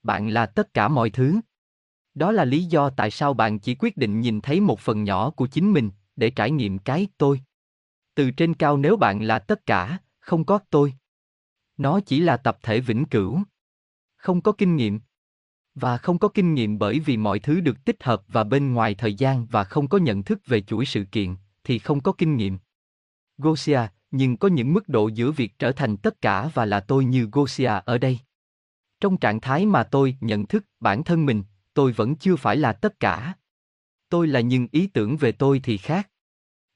Bạn 0.03 0.29
là 0.29 0.47
tất 0.47 0.75
cả 0.75 0.89
mọi 0.89 1.11
thứ. 1.11 1.41
Đó 2.15 2.33
là 2.33 2.45
lý 2.45 2.65
do 2.65 2.91
tại 2.91 3.11
sao 3.11 3.35
bạn 3.35 3.59
chỉ 3.59 3.75
quyết 3.75 3.97
định 3.97 4.21
nhìn 4.21 4.41
thấy 4.41 4.61
một 4.61 4.81
phần 4.81 5.05
nhỏ 5.05 5.31
của 5.31 5.47
chính 5.47 5.73
mình, 5.73 5.91
để 6.17 6.31
trải 6.31 6.51
nghiệm 6.51 6.79
cái 6.79 7.07
tôi. 7.19 7.41
Từ 8.15 8.31
trên 8.31 8.55
cao 8.55 8.77
nếu 8.77 8.97
bạn 8.97 9.23
là 9.23 9.39
tất 9.39 9.67
cả, 9.67 9.99
không 10.19 10.45
có 10.45 10.59
tôi. 10.71 10.95
Nó 11.77 12.01
chỉ 12.01 12.21
là 12.21 12.37
tập 12.37 12.59
thể 12.63 12.81
vĩnh 12.81 13.05
cửu. 13.05 13.43
Không 14.17 14.41
có 14.41 14.53
kinh 14.53 14.77
nghiệm. 14.77 15.01
Và 15.75 15.99
không 15.99 16.19
có 16.19 16.29
kinh 16.29 16.55
nghiệm 16.55 16.79
bởi 16.79 17.01
vì 17.01 17.17
mọi 17.17 17.39
thứ 17.39 17.61
được 17.61 17.85
tích 17.85 18.03
hợp 18.03 18.23
và 18.29 18.45
bên 18.45 18.73
ngoài 18.73 18.95
thời 18.95 19.15
gian 19.15 19.47
và 19.47 19.65
không 19.65 19.89
có 19.89 19.99
nhận 19.99 20.23
thức 20.23 20.47
về 20.47 20.61
chuỗi 20.61 20.87
sự 20.87 21.05
kiện, 21.13 21.37
thì 21.65 21.79
không 21.79 22.01
có 22.01 22.13
kinh 22.13 22.37
nghiệm. 22.37 22.59
Gosia, 23.39 23.81
nhưng 24.11 24.37
có 24.37 24.49
những 24.49 24.73
mức 24.73 24.89
độ 24.89 25.09
giữa 25.09 25.33
việc 25.33 25.59
trở 25.59 25.73
thành 25.73 25.97
tất 25.97 26.21
cả 26.21 26.51
và 26.55 26.65
là 26.65 26.81
tôi 26.81 27.05
như 27.05 27.29
Gosia 27.33 27.81
ở 27.85 27.99
đây. 27.99 28.19
Trong 29.01 29.17
trạng 29.17 29.41
thái 29.41 29.67
mà 29.67 29.83
tôi 29.83 30.17
nhận 30.21 30.47
thức 30.47 30.65
bản 30.81 31.05
thân 31.05 31.27
mình, 31.27 31.43
tôi 31.75 31.93
vẫn 31.93 32.17
chưa 32.17 32.37
phải 32.37 32.57
là 32.57 32.73
tất 32.73 33.01
cả. 33.01 33.35
Tôi 34.09 34.27
là 34.27 34.41
nhưng 34.41 34.69
ý 34.73 34.87
tưởng 34.87 35.17
về 35.17 35.33
tôi 35.33 35.61
thì 35.65 35.77
khác. 35.77 36.11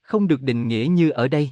Không 0.01 0.27
được 0.27 0.41
định 0.41 0.67
nghĩa 0.67 0.87
như 0.89 1.09
ở 1.09 1.27
đây. 1.27 1.51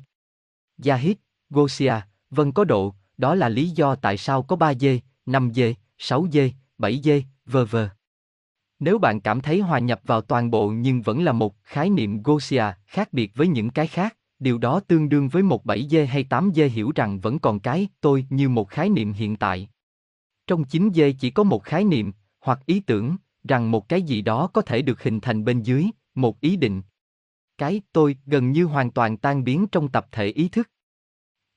Yahid, 0.86 1.18
Gosia, 1.50 1.94
vâng 2.30 2.52
có 2.52 2.64
độ, 2.64 2.96
đó 3.20 3.36
là 3.36 3.50
lý 3.50 3.70
do 3.70 3.96
tại 3.96 4.18
sao 4.18 4.44
có 4.44 4.56
3 4.56 4.74
dê, 4.74 5.00
5 5.26 5.52
dê, 5.54 5.74
6 5.98 6.28
dê, 6.32 6.52
7 6.78 7.02
dê, 7.04 7.24
v.v. 7.46 7.76
Nếu 8.80 8.98
bạn 8.98 9.22
cảm 9.22 9.42
thấy 9.42 9.60
hòa 9.60 9.80
nhập 9.80 10.02
vào 10.06 10.22
toàn 10.22 10.52
bộ 10.52 10.70
nhưng 10.70 11.02
vẫn 11.02 11.24
là 11.24 11.32
một 11.32 11.56
khái 11.64 11.90
niệm 11.90 12.24
Gosia 12.24 12.64
khác 12.86 13.14
biệt 13.14 13.32
với 13.36 13.48
những 13.48 13.70
cái 13.70 13.88
khác, 13.88 14.18
điều 14.40 14.58
đó 14.58 14.80
tương 14.80 15.10
đương 15.10 15.30
với 15.30 15.44
một 15.44 15.66
7 15.66 15.88
dê 15.90 16.06
hay 16.06 16.24
8 16.24 16.52
dê 16.56 16.68
hiểu 16.68 16.92
rằng 16.96 17.20
vẫn 17.20 17.40
còn 17.40 17.60
cái 17.60 17.88
tôi 18.02 18.26
như 18.30 18.50
một 18.50 18.70
khái 18.70 18.90
niệm 18.90 19.14
hiện 19.14 19.36
tại. 19.36 19.70
Trong 20.48 20.64
9 20.64 20.90
dê 20.96 21.12
chỉ 21.12 21.30
có 21.30 21.44
một 21.44 21.64
khái 21.64 21.84
niệm, 21.84 22.14
hoặc 22.40 22.60
ý 22.66 22.80
tưởng, 22.80 23.16
rằng 23.44 23.72
một 23.72 23.90
cái 23.90 24.02
gì 24.02 24.22
đó 24.22 24.48
có 24.48 24.62
thể 24.62 24.82
được 24.82 25.04
hình 25.04 25.20
thành 25.20 25.46
bên 25.46 25.62
dưới, 25.62 25.86
một 26.16 26.42
ý 26.42 26.56
định. 26.56 26.82
Cái 27.58 27.82
tôi 27.92 28.18
gần 28.26 28.52
như 28.52 28.66
hoàn 28.66 28.92
toàn 28.92 29.18
tan 29.18 29.44
biến 29.44 29.68
trong 29.72 29.90
tập 29.90 30.08
thể 30.12 30.26
ý 30.26 30.50
thức. 30.50 30.70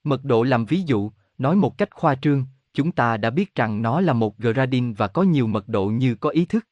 Mật 0.04 0.24
độ 0.24 0.42
làm 0.42 0.64
ví 0.64 0.82
dụ, 0.82 1.10
nói 1.42 1.56
một 1.56 1.78
cách 1.78 1.94
khoa 1.94 2.14
trương, 2.14 2.44
chúng 2.74 2.92
ta 2.92 3.16
đã 3.16 3.30
biết 3.30 3.54
rằng 3.54 3.82
nó 3.82 4.00
là 4.00 4.12
một 4.12 4.38
gradin 4.38 4.92
và 4.92 5.08
có 5.08 5.22
nhiều 5.22 5.46
mật 5.46 5.68
độ 5.68 5.86
như 5.86 6.14
có 6.14 6.30
ý 6.30 6.44
thức. 6.44 6.66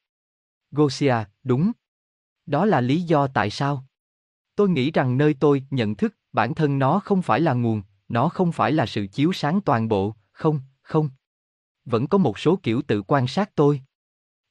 Gosia, 0.71 1.15
đúng. 1.43 1.71
Đó 2.45 2.65
là 2.65 2.81
lý 2.81 3.01
do 3.01 3.27
tại 3.27 3.49
sao. 3.49 3.85
Tôi 4.55 4.69
nghĩ 4.69 4.91
rằng 4.91 5.17
nơi 5.17 5.33
tôi 5.33 5.63
nhận 5.69 5.95
thức 5.95 6.15
bản 6.33 6.53
thân 6.53 6.79
nó 6.79 6.99
không 6.99 7.21
phải 7.21 7.39
là 7.39 7.53
nguồn, 7.53 7.81
nó 8.09 8.29
không 8.29 8.51
phải 8.51 8.71
là 8.71 8.85
sự 8.85 9.07
chiếu 9.07 9.33
sáng 9.33 9.61
toàn 9.61 9.87
bộ, 9.87 10.15
không, 10.31 10.59
không. 10.81 11.09
Vẫn 11.85 12.07
có 12.07 12.17
một 12.17 12.39
số 12.39 12.59
kiểu 12.63 12.81
tự 12.81 13.01
quan 13.01 13.27
sát 13.27 13.55
tôi. 13.55 13.81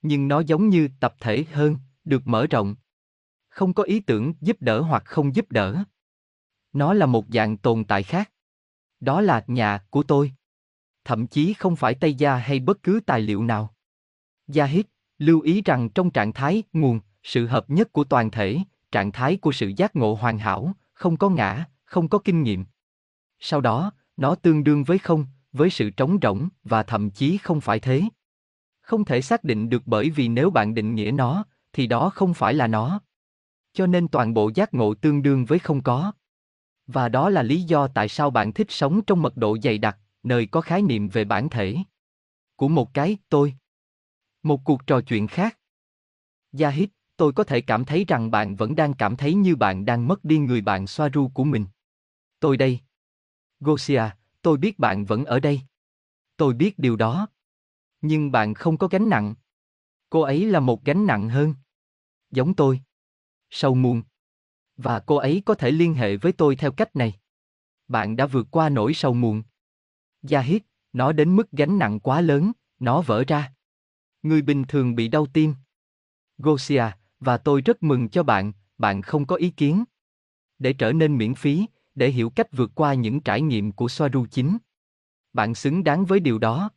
Nhưng 0.03 0.29
nó 0.29 0.41
giống 0.41 0.69
như 0.69 0.89
tập 1.01 1.15
thể 1.21 1.45
hơn, 1.53 1.77
được 2.05 2.27
mở 2.27 2.47
rộng. 2.47 2.75
Không 3.49 3.75
có 3.75 3.83
ý 3.83 4.01
tưởng 4.01 4.35
giúp 4.41 4.57
đỡ 4.61 4.81
hoặc 4.81 5.03
không 5.05 5.35
giúp 5.35 5.53
đỡ. 5.53 5.85
Nó 6.73 6.95
là 6.95 7.07
một 7.07 7.25
dạng 7.33 7.57
tồn 7.57 7.85
tại 7.85 8.03
khác. 8.03 8.31
Đó 9.01 9.21
là 9.21 9.45
nhà 9.47 9.79
của 9.91 10.03
tôi. 10.03 10.33
Thậm 11.05 11.27
chí 11.27 11.53
không 11.53 11.77
phải 11.77 11.95
Tây 11.95 12.15
Gia 12.15 12.37
hay 12.37 12.61
bất 12.61 12.83
cứ 12.83 13.01
tài 13.07 13.21
liệu 13.21 13.45
nào. 13.45 13.75
Gia 14.47 14.65
hít, 14.65 14.87
lưu 15.19 15.41
ý 15.41 15.63
rằng 15.63 15.89
trong 15.91 16.11
trạng 16.11 16.33
thái 16.33 16.63
nguồn, 16.73 17.01
sự 17.23 17.47
hợp 17.47 17.71
nhất 17.71 17.93
của 17.93 18.05
toàn 18.05 18.31
thể, 18.31 18.59
trạng 18.93 19.13
thái 19.13 19.37
của 19.37 19.53
sự 19.53 19.73
giác 19.77 19.97
ngộ 19.97 20.15
hoàn 20.15 20.39
hảo, 20.39 20.73
không 20.93 21.17
có 21.17 21.29
ngã, 21.29 21.65
không 21.85 22.09
có 22.09 22.19
kinh 22.19 22.43
nghiệm. 22.43 22.65
Sau 23.41 23.61
đó, 23.61 23.93
nó 24.17 24.35
tương 24.35 24.65
đương 24.65 24.85
với 24.85 24.99
không, 24.99 25.27
với 25.53 25.71
sự 25.71 25.91
trống 25.91 26.19
rỗng 26.23 26.49
và 26.65 26.83
thậm 26.83 27.11
chí 27.11 27.39
không 27.39 27.61
phải 27.61 27.81
thế. 27.81 28.03
Không 28.81 29.05
thể 29.05 29.21
xác 29.21 29.45
định 29.45 29.69
được 29.69 29.83
bởi 29.87 30.11
vì 30.11 30.29
nếu 30.29 30.51
bạn 30.51 30.75
định 30.75 30.95
nghĩa 30.95 31.11
nó, 31.15 31.45
thì 31.73 31.87
đó 31.87 32.11
không 32.11 32.35
phải 32.35 32.55
là 32.55 32.67
nó. 32.67 33.01
Cho 33.73 33.87
nên 33.87 34.09
toàn 34.09 34.35
bộ 34.35 34.51
giác 34.55 34.75
ngộ 34.75 34.95
tương 34.95 35.23
đương 35.23 35.45
với 35.45 35.59
không 35.59 35.83
có. 35.83 36.13
Và 36.93 37.09
đó 37.09 37.31
là 37.31 37.43
lý 37.43 37.63
do 37.63 37.89
tại 37.89 38.09
sao 38.09 38.31
bạn 38.31 38.53
thích 38.53 38.67
sống 38.71 39.01
trong 39.07 39.23
mật 39.23 39.37
độ 39.37 39.59
dày 39.63 39.79
đặc, 39.79 39.99
nơi 40.23 40.47
có 40.47 40.61
khái 40.61 40.83
niệm 40.83 41.09
về 41.09 41.25
bản 41.25 41.49
thể. 41.49 41.77
Của 42.57 42.69
một 42.69 42.95
cái 42.95 43.17
tôi. 43.29 43.55
Một 44.43 44.61
cuộc 44.65 44.87
trò 44.87 45.01
chuyện 45.01 45.27
khác. 45.27 45.59
gia 46.53 46.71
hít 46.71 46.91
tôi 47.17 47.33
có 47.33 47.45
thể 47.45 47.61
cảm 47.61 47.85
thấy 47.85 48.05
rằng 48.09 48.31
bạn 48.31 48.57
vẫn 48.57 48.75
đang 48.75 48.95
cảm 48.95 49.17
thấy 49.17 49.35
như 49.35 49.57
bạn 49.57 49.85
đang 49.85 50.09
mất 50.09 50.25
đi 50.25 50.39
người 50.39 50.61
bạn 50.61 50.87
xoa 50.87 51.09
ru 51.15 51.29
của 51.29 51.45
mình. 51.45 51.67
Tôi 52.41 52.57
đây. 52.57 52.81
Gosia, 53.61 54.03
tôi 54.43 54.57
biết 54.57 54.79
bạn 54.79 55.05
vẫn 55.05 55.25
ở 55.25 55.41
đây. 55.41 55.61
Tôi 56.37 56.55
biết 56.55 56.79
điều 56.79 56.97
đó. 56.97 57.29
Nhưng 58.01 58.33
bạn 58.33 58.55
không 58.55 58.79
có 58.79 58.89
gánh 58.89 59.09
nặng. 59.09 59.35
Cô 60.11 60.21
ấy 60.21 60.47
là 60.47 60.61
một 60.61 60.85
gánh 60.85 61.07
nặng 61.07 61.29
hơn. 61.29 61.55
Giống 62.31 62.55
tôi. 62.55 62.81
Sâu 63.51 63.75
muôn. 63.75 64.03
Và 64.83 65.01
cô 65.01 65.17
ấy 65.17 65.43
có 65.47 65.55
thể 65.55 65.71
liên 65.71 65.95
hệ 65.95 66.17
với 66.17 66.33
tôi 66.33 66.57
theo 66.57 66.73
cách 66.73 66.97
này. 66.97 67.15
Bạn 67.89 68.17
đã 68.17 68.27
vượt 68.27 68.47
qua 68.51 68.69
nỗi 68.69 68.95
sầu 68.95 69.15
muộn. 69.15 69.43
Yahid, 70.31 70.63
nó 70.93 71.13
đến 71.13 71.37
mức 71.37 71.53
gánh 71.53 71.79
nặng 71.79 72.01
quá 72.01 72.21
lớn, 72.21 72.53
nó 72.79 73.01
vỡ 73.01 73.25
ra. 73.27 73.53
Người 74.23 74.43
bình 74.43 74.65
thường 74.69 74.95
bị 74.95 75.09
đau 75.09 75.27
tim. 75.27 75.55
Gosia, 76.39 76.85
và 77.21 77.37
tôi 77.37 77.61
rất 77.61 77.83
mừng 77.83 78.09
cho 78.09 78.23
bạn, 78.23 78.53
bạn 78.79 79.03
không 79.03 79.27
có 79.27 79.37
ý 79.37 79.51
kiến. 79.51 79.85
Để 80.59 80.73
trở 80.73 80.93
nên 80.93 81.19
miễn 81.19 81.35
phí, 81.35 81.67
để 81.95 82.11
hiểu 82.11 82.31
cách 82.31 82.47
vượt 82.53 82.71
qua 82.75 82.95
những 82.95 83.21
trải 83.21 83.43
nghiệm 83.43 83.73
của 83.73 83.89
Soaru 83.89 84.27
chính. 84.31 84.59
Bạn 85.33 85.55
xứng 85.55 85.85
đáng 85.85 86.05
với 86.05 86.21
điều 86.21 86.39
đó. 86.39 86.71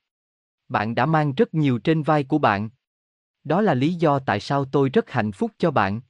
Bạn 0.69 0.95
đã 0.95 1.05
mang 1.05 1.33
rất 1.33 1.53
nhiều 1.53 1.79
trên 1.79 2.03
vai 2.03 2.23
của 2.23 2.37
bạn. 2.37 2.69
Đó 3.43 3.61
là 3.61 3.73
lý 3.73 3.93
do 3.93 4.19
tại 4.19 4.39
sao 4.39 4.65
tôi 4.65 4.89
rất 4.89 5.09
hạnh 5.09 5.31
phúc 5.31 5.51
cho 5.57 5.71
bạn. 5.71 6.01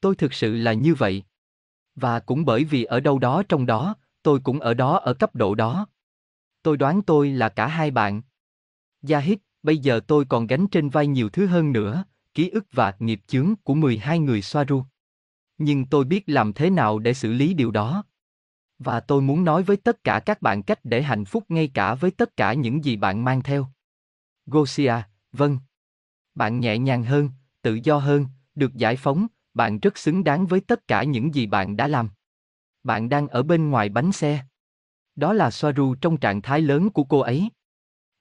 Tôi 0.00 0.16
thực 0.16 0.34
sự 0.34 0.56
là 0.56 0.72
như 0.72 0.94
vậy. 0.94 1.22
Và 1.94 2.20
cũng 2.20 2.44
bởi 2.44 2.64
vì 2.64 2.84
ở 2.84 3.00
đâu 3.00 3.18
đó 3.18 3.42
trong 3.48 3.66
đó, 3.66 3.94
tôi 4.22 4.40
cũng 4.40 4.60
ở 4.60 4.74
đó 4.74 4.98
ở 4.98 5.14
cấp 5.14 5.34
độ 5.34 5.54
đó. 5.54 5.86
Tôi 6.62 6.76
đoán 6.76 7.02
tôi 7.02 7.30
là 7.30 7.48
cả 7.48 7.66
hai 7.66 7.90
bạn. 7.90 8.22
gia 9.02 9.18
hít 9.18 9.38
Bây 9.66 9.78
giờ 9.78 10.00
tôi 10.06 10.24
còn 10.24 10.46
gánh 10.46 10.66
trên 10.68 10.88
vai 10.88 11.06
nhiều 11.06 11.28
thứ 11.28 11.46
hơn 11.46 11.72
nữa, 11.72 12.04
ký 12.34 12.50
ức 12.50 12.66
và 12.72 12.94
nghiệp 12.98 13.20
chướng 13.26 13.54
của 13.64 13.74
12 13.74 14.18
người 14.18 14.42
Soaru. 14.42 14.84
Nhưng 15.58 15.86
tôi 15.86 16.04
biết 16.04 16.24
làm 16.26 16.52
thế 16.52 16.70
nào 16.70 16.98
để 16.98 17.14
xử 17.14 17.32
lý 17.32 17.54
điều 17.54 17.70
đó. 17.70 18.04
Và 18.78 19.00
tôi 19.00 19.22
muốn 19.22 19.44
nói 19.44 19.62
với 19.62 19.76
tất 19.76 20.04
cả 20.04 20.20
các 20.20 20.42
bạn 20.42 20.62
cách 20.62 20.80
để 20.84 21.02
hạnh 21.02 21.24
phúc 21.24 21.44
ngay 21.48 21.70
cả 21.74 21.94
với 21.94 22.10
tất 22.10 22.36
cả 22.36 22.52
những 22.52 22.84
gì 22.84 22.96
bạn 22.96 23.24
mang 23.24 23.42
theo. 23.42 23.68
Gosia, 24.46 24.94
vâng. 25.32 25.58
Bạn 26.34 26.60
nhẹ 26.60 26.78
nhàng 26.78 27.04
hơn, 27.04 27.30
tự 27.62 27.78
do 27.84 27.98
hơn, 27.98 28.26
được 28.54 28.74
giải 28.74 28.96
phóng, 28.96 29.26
bạn 29.56 29.78
rất 29.78 29.98
xứng 29.98 30.24
đáng 30.24 30.46
với 30.46 30.60
tất 30.60 30.88
cả 30.88 31.04
những 31.04 31.34
gì 31.34 31.46
bạn 31.46 31.76
đã 31.76 31.88
làm. 31.88 32.08
Bạn 32.82 33.08
đang 33.08 33.28
ở 33.28 33.42
bên 33.42 33.70
ngoài 33.70 33.88
bánh 33.88 34.12
xe. 34.12 34.44
Đó 35.14 35.32
là 35.32 35.50
Soaru 35.50 35.94
trong 35.94 36.16
trạng 36.16 36.42
thái 36.42 36.60
lớn 36.60 36.90
của 36.90 37.04
cô 37.04 37.20
ấy. 37.20 37.50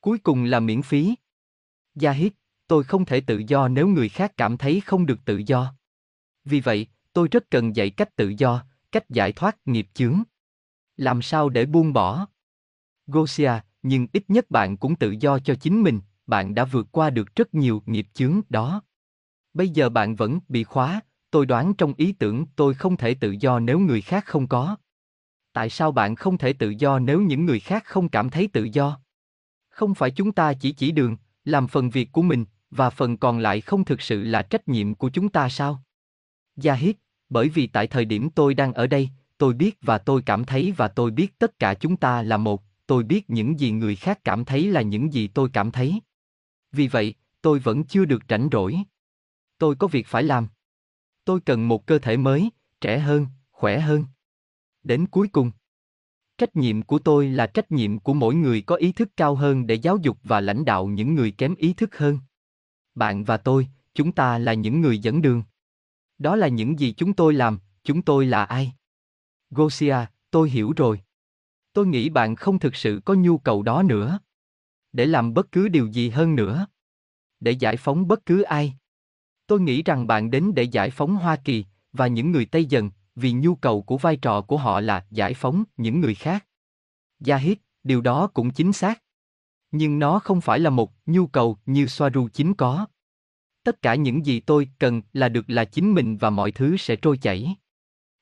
Cuối 0.02 0.18
cùng 0.18 0.44
là 0.44 0.60
miễn 0.60 0.82
phí. 0.82 1.16
Yahid, 2.02 2.32
tôi 2.68 2.84
không 2.84 3.06
thể 3.06 3.22
tự 3.22 3.42
do 3.48 3.68
nếu 3.68 3.88
người 3.88 4.10
khác 4.10 4.32
cảm 4.38 4.58
thấy 4.58 4.82
không 4.82 5.06
được 5.06 5.20
tự 5.26 5.42
do. 5.46 5.74
Vì 6.46 6.60
vậy, 6.60 6.88
tôi 7.14 7.28
rất 7.32 7.50
cần 7.50 7.76
dạy 7.76 7.90
cách 7.90 8.16
tự 8.16 8.34
do, 8.38 8.64
cách 8.92 9.10
giải 9.10 9.32
thoát 9.32 9.58
nghiệp 9.66 9.88
chướng. 9.94 10.24
Làm 10.98 11.22
sao 11.22 11.50
để 11.50 11.66
buông 11.66 11.94
bỏ? 11.94 12.28
Gosia, 13.08 13.52
nhưng 13.84 14.08
ít 14.14 14.24
nhất 14.28 14.52
bạn 14.52 14.78
cũng 14.78 14.96
tự 14.96 15.16
do 15.20 15.40
cho 15.40 15.56
chính 15.56 15.84
mình, 15.84 16.02
bạn 16.28 16.56
đã 16.56 16.66
vượt 16.66 16.88
qua 16.92 17.10
được 17.10 17.36
rất 17.36 17.54
nhiều 17.54 17.84
nghiệp 17.86 18.08
chướng 18.14 18.42
đó. 18.50 18.82
Bây 19.54 19.70
giờ 19.70 19.90
bạn 19.90 20.16
vẫn 20.16 20.40
bị 20.48 20.64
khóa, 20.64 21.02
tôi 21.36 21.46
đoán 21.46 21.74
trong 21.74 21.94
ý 21.98 22.12
tưởng 22.12 22.46
tôi 22.56 22.74
không 22.74 22.98
thể 22.98 23.14
tự 23.14 23.36
do 23.40 23.60
nếu 23.60 23.80
người 23.80 24.02
khác 24.02 24.26
không 24.26 24.48
có. 24.48 24.76
Tại 25.54 25.70
sao 25.70 25.92
bạn 25.92 26.16
không 26.16 26.38
thể 26.38 26.54
tự 26.54 26.70
do 26.70 27.00
nếu 27.00 27.22
những 27.22 27.46
người 27.46 27.60
khác 27.60 27.84
không 27.86 28.10
cảm 28.10 28.30
thấy 28.30 28.48
tự 28.48 28.64
do? 28.64 29.00
Không 29.70 29.96
phải 29.96 30.12
chúng 30.12 30.32
ta 30.32 30.54
chỉ 30.54 30.72
chỉ 30.72 30.92
đường, 30.92 31.18
làm 31.46 31.68
phần 31.68 31.90
việc 31.90 32.12
của 32.12 32.22
mình, 32.22 32.46
và 32.72 32.90
phần 32.90 33.18
còn 33.18 33.40
lại 33.40 33.62
không 33.62 33.86
thực 33.86 34.02
sự 34.02 34.24
là 34.24 34.42
trách 34.42 34.68
nhiệm 34.68 34.96
của 34.96 35.10
chúng 35.10 35.30
ta 35.30 35.50
sao? 35.50 35.84
Yahid, 36.64 36.96
bởi 37.30 37.50
vì 37.50 37.68
tại 37.68 37.88
thời 37.88 38.06
điểm 38.06 38.30
tôi 38.30 38.54
đang 38.54 38.74
ở 38.74 38.88
đây, 38.88 39.10
tôi 39.38 39.54
biết 39.54 39.78
và 39.82 39.98
tôi 39.98 40.22
cảm 40.26 40.46
thấy 40.46 40.74
và 40.78 40.88
tôi 40.88 41.12
biết 41.12 41.40
tất 41.40 41.60
cả 41.60 41.74
chúng 41.74 41.98
ta 41.98 42.22
là 42.22 42.38
một, 42.38 42.64
tôi 42.88 43.04
biết 43.04 43.30
những 43.30 43.60
gì 43.60 43.72
người 43.72 43.96
khác 43.96 44.20
cảm 44.24 44.46
thấy 44.46 44.68
là 44.68 44.82
những 44.82 45.14
gì 45.14 45.28
tôi 45.28 45.50
cảm 45.54 45.72
thấy. 45.72 46.00
Vì 46.72 46.88
vậy, 46.88 47.14
tôi 47.42 47.60
vẫn 47.60 47.84
chưa 47.84 48.06
được 48.06 48.24
rảnh 48.30 48.50
rỗi. 48.52 48.78
Tôi 49.58 49.76
có 49.76 49.88
việc 49.88 50.08
phải 50.08 50.24
làm. 50.24 50.48
Tôi 51.26 51.39
cần 51.39 51.67
một 51.67 51.86
cơ 51.86 51.99
thể 51.99 52.17
mới, 52.17 52.49
trẻ 52.82 52.99
hơn, 52.99 53.28
khỏe 53.51 53.80
hơn. 53.80 54.05
Đến 54.84 55.07
cuối 55.07 55.28
cùng, 55.28 55.51
trách 56.38 56.55
nhiệm 56.55 56.82
của 56.82 56.99
tôi 56.99 57.30
là 57.30 57.47
trách 57.47 57.71
nhiệm 57.71 57.99
của 57.99 58.13
mỗi 58.13 58.36
người 58.36 58.61
có 58.61 58.76
ý 58.76 58.91
thức 58.91 59.09
cao 59.17 59.36
hơn 59.36 59.67
để 59.67 59.76
giáo 59.76 59.97
dục 59.97 60.17
và 60.23 60.41
lãnh 60.41 60.65
đạo 60.65 60.88
những 60.88 61.15
người 61.15 61.32
kém 61.32 61.55
ý 61.55 61.73
thức 61.73 61.97
hơn. 61.97 62.19
Bạn 62.95 63.23
và 63.23 63.38
tôi, 63.38 63.67
chúng 63.93 64.11
ta 64.11 64.38
là 64.38 64.53
những 64.53 64.82
người 64.82 64.99
dẫn 64.99 65.21
đường. 65.21 65.43
Đó 66.17 66.36
là 66.36 66.47
những 66.47 66.80
gì 66.80 66.93
chúng 66.97 67.13
tôi 67.13 67.34
làm, 67.34 67.59
chúng 67.84 68.01
tôi 68.01 68.26
là 68.26 68.43
ai? 68.43 68.73
Gosia, 69.49 69.97
tôi 70.32 70.49
hiểu 70.49 70.73
rồi. 70.78 71.01
Tôi 71.73 71.88
nghĩ 71.88 72.09
bạn 72.09 72.36
không 72.36 72.59
thực 72.59 72.76
sự 72.76 73.01
có 73.05 73.13
nhu 73.13 73.38
cầu 73.38 73.63
đó 73.63 73.84
nữa. 73.84 74.19
Để 74.93 75.05
làm 75.05 75.34
bất 75.34 75.51
cứ 75.51 75.67
điều 75.67 75.88
gì 75.88 76.09
hơn 76.09 76.36
nữa. 76.36 76.67
Để 77.39 77.51
giải 77.51 77.78
phóng 77.78 78.07
bất 78.07 78.26
cứ 78.26 78.41
ai. 78.41 78.78
Tôi 79.48 79.62
nghĩ 79.62 79.84
rằng 79.84 80.08
bạn 80.08 80.32
đến 80.32 80.52
để 80.56 80.64
giải 80.64 80.89
phóng 80.89 81.16
Hoa 81.16 81.36
Kỳ 81.36 81.66
và 81.93 82.08
những 82.08 82.32
người 82.32 82.46
Tây 82.46 82.66
dần, 82.66 82.91
vì 83.16 83.32
nhu 83.32 83.56
cầu 83.56 83.82
của 83.82 83.98
vai 83.98 84.18
trò 84.18 84.41
của 84.41 84.58
họ 84.58 84.80
là 84.82 85.06
giải 85.12 85.34
phóng 85.34 85.64
những 85.78 86.02
người 86.02 86.16
khác. 86.16 86.46
Yahid, 87.28 87.58
điều 87.84 88.02
đó 88.02 88.28
cũng 88.28 88.52
chính 88.52 88.74
xác. 88.74 89.02
Nhưng 89.72 90.00
nó 90.00 90.20
không 90.20 90.41
phải 90.41 90.60
là 90.60 90.70
một 90.70 90.93
nhu 91.06 91.28
cầu 91.28 91.58
như 91.66 91.88
Soaru 91.88 92.28
chính 92.34 92.54
có. 92.54 92.86
Tất 93.64 93.82
cả 93.82 93.96
những 93.96 94.26
gì 94.26 94.39
tôi 94.39 94.70
cần 94.80 95.02
là 95.14 95.30
được 95.30 95.46
là 95.48 95.66
chính 95.66 95.93
mình 95.93 96.18
và 96.18 96.30
mọi 96.30 96.52
thứ 96.52 96.78
sẽ 96.78 96.96
trôi 96.96 97.18
chảy. 97.18 97.56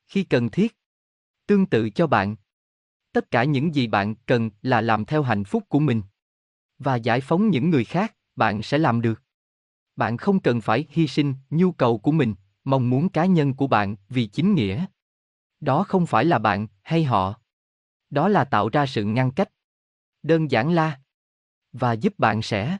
Khi 0.06 0.24
cần 0.24 0.48
thiết. 0.48 0.76
Tương 1.46 1.66
tự 1.66 1.90
cho 1.90 2.06
bạn. 2.06 2.36
Tất 3.12 3.30
cả 3.30 3.44
những 3.44 3.74
gì 3.74 3.86
bạn 3.86 4.14
cần 4.26 4.50
là 4.62 4.80
làm 4.80 5.04
theo 5.04 5.22
hạnh 5.22 5.44
phúc 5.44 5.64
của 5.68 5.78
mình. 5.78 6.02
Và 6.78 6.96
giải 6.96 7.20
phóng 7.20 7.50
những 7.50 7.70
người 7.70 7.84
khác, 7.84 8.16
bạn 8.36 8.62
sẽ 8.62 8.78
làm 8.78 9.00
được. 9.00 9.23
Bạn 9.96 10.16
không 10.16 10.40
cần 10.40 10.60
phải 10.60 10.86
hy 10.90 11.06
sinh 11.06 11.34
nhu 11.50 11.72
cầu 11.72 11.98
của 11.98 12.12
mình, 12.12 12.34
mong 12.64 12.90
muốn 12.90 13.08
cá 13.08 13.26
nhân 13.26 13.54
của 13.54 13.66
bạn 13.66 13.96
vì 14.08 14.26
chính 14.26 14.54
nghĩa. 14.54 14.86
Đó 15.60 15.84
không 15.84 16.06
phải 16.06 16.24
là 16.24 16.38
bạn 16.38 16.66
hay 16.82 17.04
họ. 17.04 17.40
Đó 18.10 18.28
là 18.28 18.44
tạo 18.44 18.68
ra 18.68 18.86
sự 18.86 19.04
ngăn 19.04 19.30
cách. 19.30 19.48
Đơn 20.22 20.50
giản 20.50 20.72
là 20.72 21.00
và 21.72 21.92
giúp 21.92 22.18
bạn 22.18 22.42
sẽ 22.42 22.78